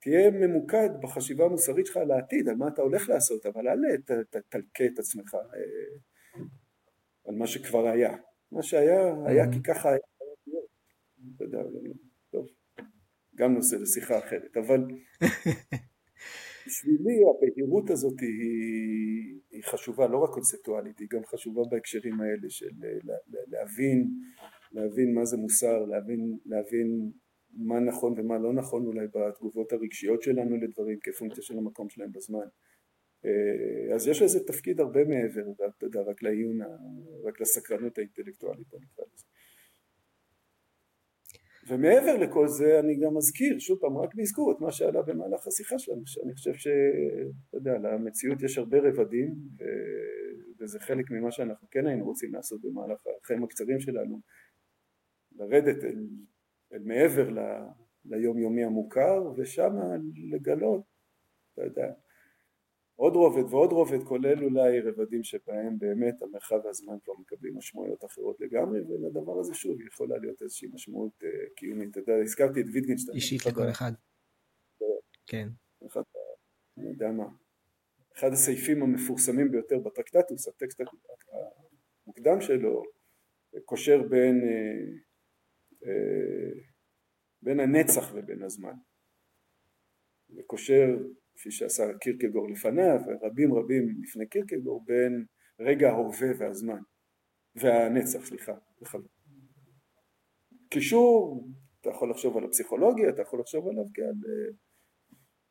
תהיה 0.00 0.30
ממוקד 0.30 0.88
בחשיבה 1.02 1.44
המוסרית 1.44 1.86
שלך 1.86 1.96
על 1.96 2.10
העתיד, 2.10 2.48
על 2.48 2.56
מה 2.56 2.68
אתה 2.68 2.82
הולך 2.82 3.08
לעשות, 3.08 3.46
אבל 3.46 3.68
אל 3.68 3.78
תלקה 4.48 4.86
את 4.86 4.98
עצמך 4.98 5.34
אה, 5.34 5.40
על 7.28 7.34
מה 7.34 7.46
שכבר 7.46 7.86
היה. 7.88 8.16
מה 8.52 8.62
שהיה, 8.62 9.14
היה 9.26 9.44
כי 9.52 9.62
ככה 9.62 9.88
היה. 9.88 9.98
אתה 11.36 11.44
יודע, 11.44 11.62
טוב, 11.62 11.82
גם 13.36 13.54
נושא 13.54 13.76
לשיחה 13.76 14.18
אחרת, 14.18 14.56
אבל 14.56 14.80
בשבילי 16.66 17.18
הבהירות 17.30 17.90
הזאת 17.90 18.20
היא, 18.20 19.40
היא 19.50 19.62
חשובה, 19.64 20.08
לא 20.08 20.18
רק 20.18 20.30
קונספטואלית, 20.30 20.98
היא 20.98 21.08
גם 21.10 21.24
חשובה 21.24 21.62
בהקשרים 21.70 22.20
האלה 22.20 22.50
של 22.50 22.70
להבין, 23.48 24.10
להבין 24.72 25.14
מה 25.14 25.24
זה 25.24 25.36
מוסר, 25.36 25.84
להבין, 25.84 26.38
להבין 26.46 27.10
מה 27.56 27.80
נכון 27.80 28.14
ומה 28.16 28.38
לא 28.38 28.52
נכון 28.52 28.86
אולי 28.86 29.06
בתגובות 29.14 29.72
הרגשיות 29.72 30.22
שלנו 30.22 30.56
לדברים 30.56 30.98
כפונקציה 31.02 31.42
של 31.42 31.58
המקום 31.58 31.88
שלהם 31.88 32.12
בזמן. 32.12 32.46
אה, 33.24 33.94
אז 33.94 34.08
יש 34.08 34.22
לזה 34.22 34.44
תפקיד 34.46 34.80
הרבה 34.80 35.04
מעבר, 35.04 35.42
אתה 35.78 35.86
יודע, 35.86 36.00
רק 36.00 36.22
לעיון, 36.22 36.58
רק 37.24 37.40
לסקרנות 37.40 37.98
האינטלקטואלית, 37.98 38.66
נקרא 38.66 39.04
לזה. 39.14 39.24
ומעבר 41.68 42.16
לכל 42.16 42.48
זה 42.48 42.80
אני 42.80 42.96
גם 42.96 43.16
אזכיר, 43.16 43.58
שוב 43.58 43.78
פעם, 43.80 43.98
רק 43.98 44.14
באזכור 44.14 44.52
את 44.52 44.60
מה 44.60 44.72
שעלה 44.72 45.02
במהלך 45.02 45.46
השיחה 45.46 45.78
שלנו, 45.78 46.06
שאני 46.06 46.34
חושב 46.34 46.54
שאתה 46.54 47.56
יודע, 47.56 47.78
למציאות 47.78 48.42
יש 48.42 48.58
הרבה 48.58 48.78
רבדים 48.78 49.34
וזה 50.58 50.80
חלק 50.80 51.10
ממה 51.10 51.30
שאנחנו 51.30 51.68
כן 51.70 51.86
היינו 51.86 52.04
רוצים 52.04 52.34
לעשות 52.34 52.60
במהלך 52.62 53.02
החיים 53.22 53.44
הקצרים 53.44 53.80
שלנו, 53.80 54.20
לרדת 55.36 55.84
אל 55.84 56.06
אל 56.72 56.82
מעבר 56.84 57.30
ל, 57.30 57.38
ליומיומי 58.04 58.64
המוכר 58.64 59.32
ושם 59.36 59.72
לגלות, 60.30 60.82
אתה 61.54 61.64
יודע, 61.64 61.92
עוד 62.96 63.16
רובד 63.16 63.52
ועוד 63.52 63.72
רובד 63.72 64.02
כולל 64.04 64.44
אולי 64.44 64.80
רבדים 64.80 65.24
שבהם 65.24 65.78
באמת 65.78 66.22
המרחב 66.22 66.56
והזמן 66.64 66.94
כבר 67.04 67.14
מקבלים 67.20 67.56
משמעויות 67.56 68.04
אחרות 68.04 68.40
לגמרי 68.40 68.80
ולדבר 68.80 69.40
הזה 69.40 69.54
שוב 69.54 69.80
יכולה 69.80 70.18
להיות 70.18 70.42
איזושהי 70.42 70.68
משמעות 70.74 71.12
uh, 71.22 71.26
קיומית, 71.56 71.90
אתה 71.90 72.00
יודע, 72.00 72.14
הזכרתי 72.22 72.60
את 72.60 72.66
ויטגנשטיין. 72.72 73.16
אישית 73.16 73.46
לכל 73.46 73.70
אחד. 73.70 73.92
כן. 75.26 75.48
אחד, 75.86 76.02
אני 76.78 76.88
יודע 76.88 77.10
מה, 77.10 77.26
אחד 78.16 78.32
הסעיפים 78.32 78.82
המפורסמים 78.82 79.50
ביותר 79.50 79.78
בטרקטטוס, 79.78 80.48
הטקסט 80.48 80.80
המוקדם 82.06 82.40
שלו, 82.40 82.82
קושר 83.64 84.02
בין 84.08 84.40
uh, 85.82 85.86
בין 87.42 87.60
הנצח 87.60 88.12
ובין 88.14 88.42
הזמן 88.42 88.74
וקושר 90.36 90.86
כפי 91.34 91.50
שעשה 91.50 91.84
קירקגור 92.00 92.50
לפניו 92.50 93.00
ורבים 93.06 93.54
רבים 93.54 93.96
לפני 94.02 94.26
קירקגור 94.26 94.84
בין 94.84 95.24
רגע 95.60 95.90
ההווה 95.90 96.28
והזמן 96.38 96.80
והנצח 97.54 98.26
סליחה 98.26 98.52
קישור 100.68 101.48
אתה 101.80 101.90
יכול 101.90 102.10
לחשוב 102.10 102.36
על 102.36 102.44
הפסיכולוגיה 102.44 103.08
אתה 103.08 103.22
יכול 103.22 103.40
לחשוב 103.40 103.68
עליו 103.68 103.84
כעל 103.94 104.14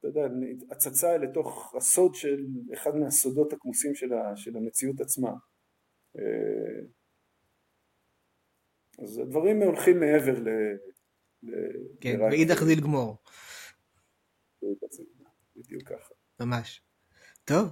אתה 0.03 0.07
יודע 0.07 0.27
הצצה 0.71 1.17
לתוך 1.17 1.75
הסוד 1.75 2.15
של 2.15 2.45
אחד 2.73 2.95
מהסודות 2.95 3.53
הכמוסים 3.53 3.95
של 4.36 4.57
המציאות 4.57 5.01
עצמה. 5.01 5.31
אז 8.99 9.17
הדברים 9.17 9.61
הולכים 9.61 9.99
מעבר 9.99 10.39
ל... 10.39 10.47
כן, 12.01 12.21
ואידך 12.21 12.63
זיל 12.63 12.81
גמור. 12.81 13.17
בדיוק 15.74 15.89
ככה. 15.89 16.13
ממש. 16.39 16.82
טוב, 17.45 17.71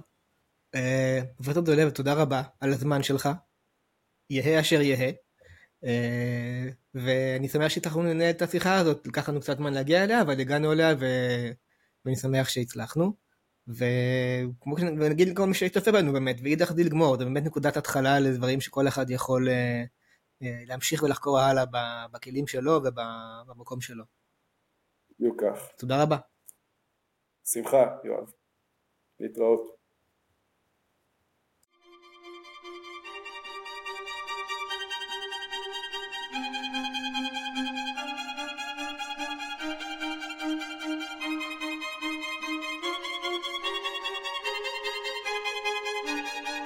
אה, 0.74 1.20
פרופסור 1.36 1.62
דולב, 1.62 1.90
תודה 1.90 2.14
רבה 2.14 2.42
על 2.60 2.72
הזמן 2.72 3.02
שלך. 3.02 3.28
יהא 4.30 4.60
אשר 4.60 4.80
יהא. 4.80 5.12
אה, 5.84 6.68
ואני 6.94 7.48
שמח 7.48 7.68
שהצלחנו 7.68 8.02
לנהל 8.02 8.30
את 8.30 8.42
השיחה 8.42 8.76
הזאת, 8.76 9.06
לקח 9.06 9.28
לנו 9.28 9.40
קצת 9.40 9.56
זמן 9.56 9.72
להגיע 9.74 10.04
אליה, 10.04 10.22
אבל 10.22 10.40
הגענו 10.40 10.72
אליה 10.72 10.94
ו... 11.00 11.06
ואני 12.04 12.16
שמח 12.16 12.48
שהצלחנו. 12.48 13.12
וכמו 13.68 14.78
שנגיד 14.78 15.28
לכל 15.28 15.46
מי 15.46 15.54
שהשתתף 15.54 15.92
בנו 15.92 16.12
באמת, 16.12 16.36
ואידך 16.42 16.72
זיל 16.72 16.88
גמור, 16.88 17.18
זה 17.18 17.24
באמת 17.24 17.42
נקודת 17.42 17.76
התחלה 17.76 18.20
לדברים 18.20 18.60
שכל 18.60 18.88
אחד 18.88 19.10
יכול 19.10 19.48
אה, 19.48 19.84
אה, 20.42 20.62
להמשיך 20.66 21.02
ולחקור 21.02 21.38
הלאה 21.38 21.64
בכלים 22.12 22.46
שלו 22.46 22.80
ובמקום 22.84 23.80
שלו. 23.80 24.04
בדיוק 25.18 25.42
כך. 25.42 25.68
תודה 25.78 26.02
רבה. 26.02 26.31
שמחה, 27.44 27.96
יואב. 28.04 28.32
להתראות. 29.20 29.81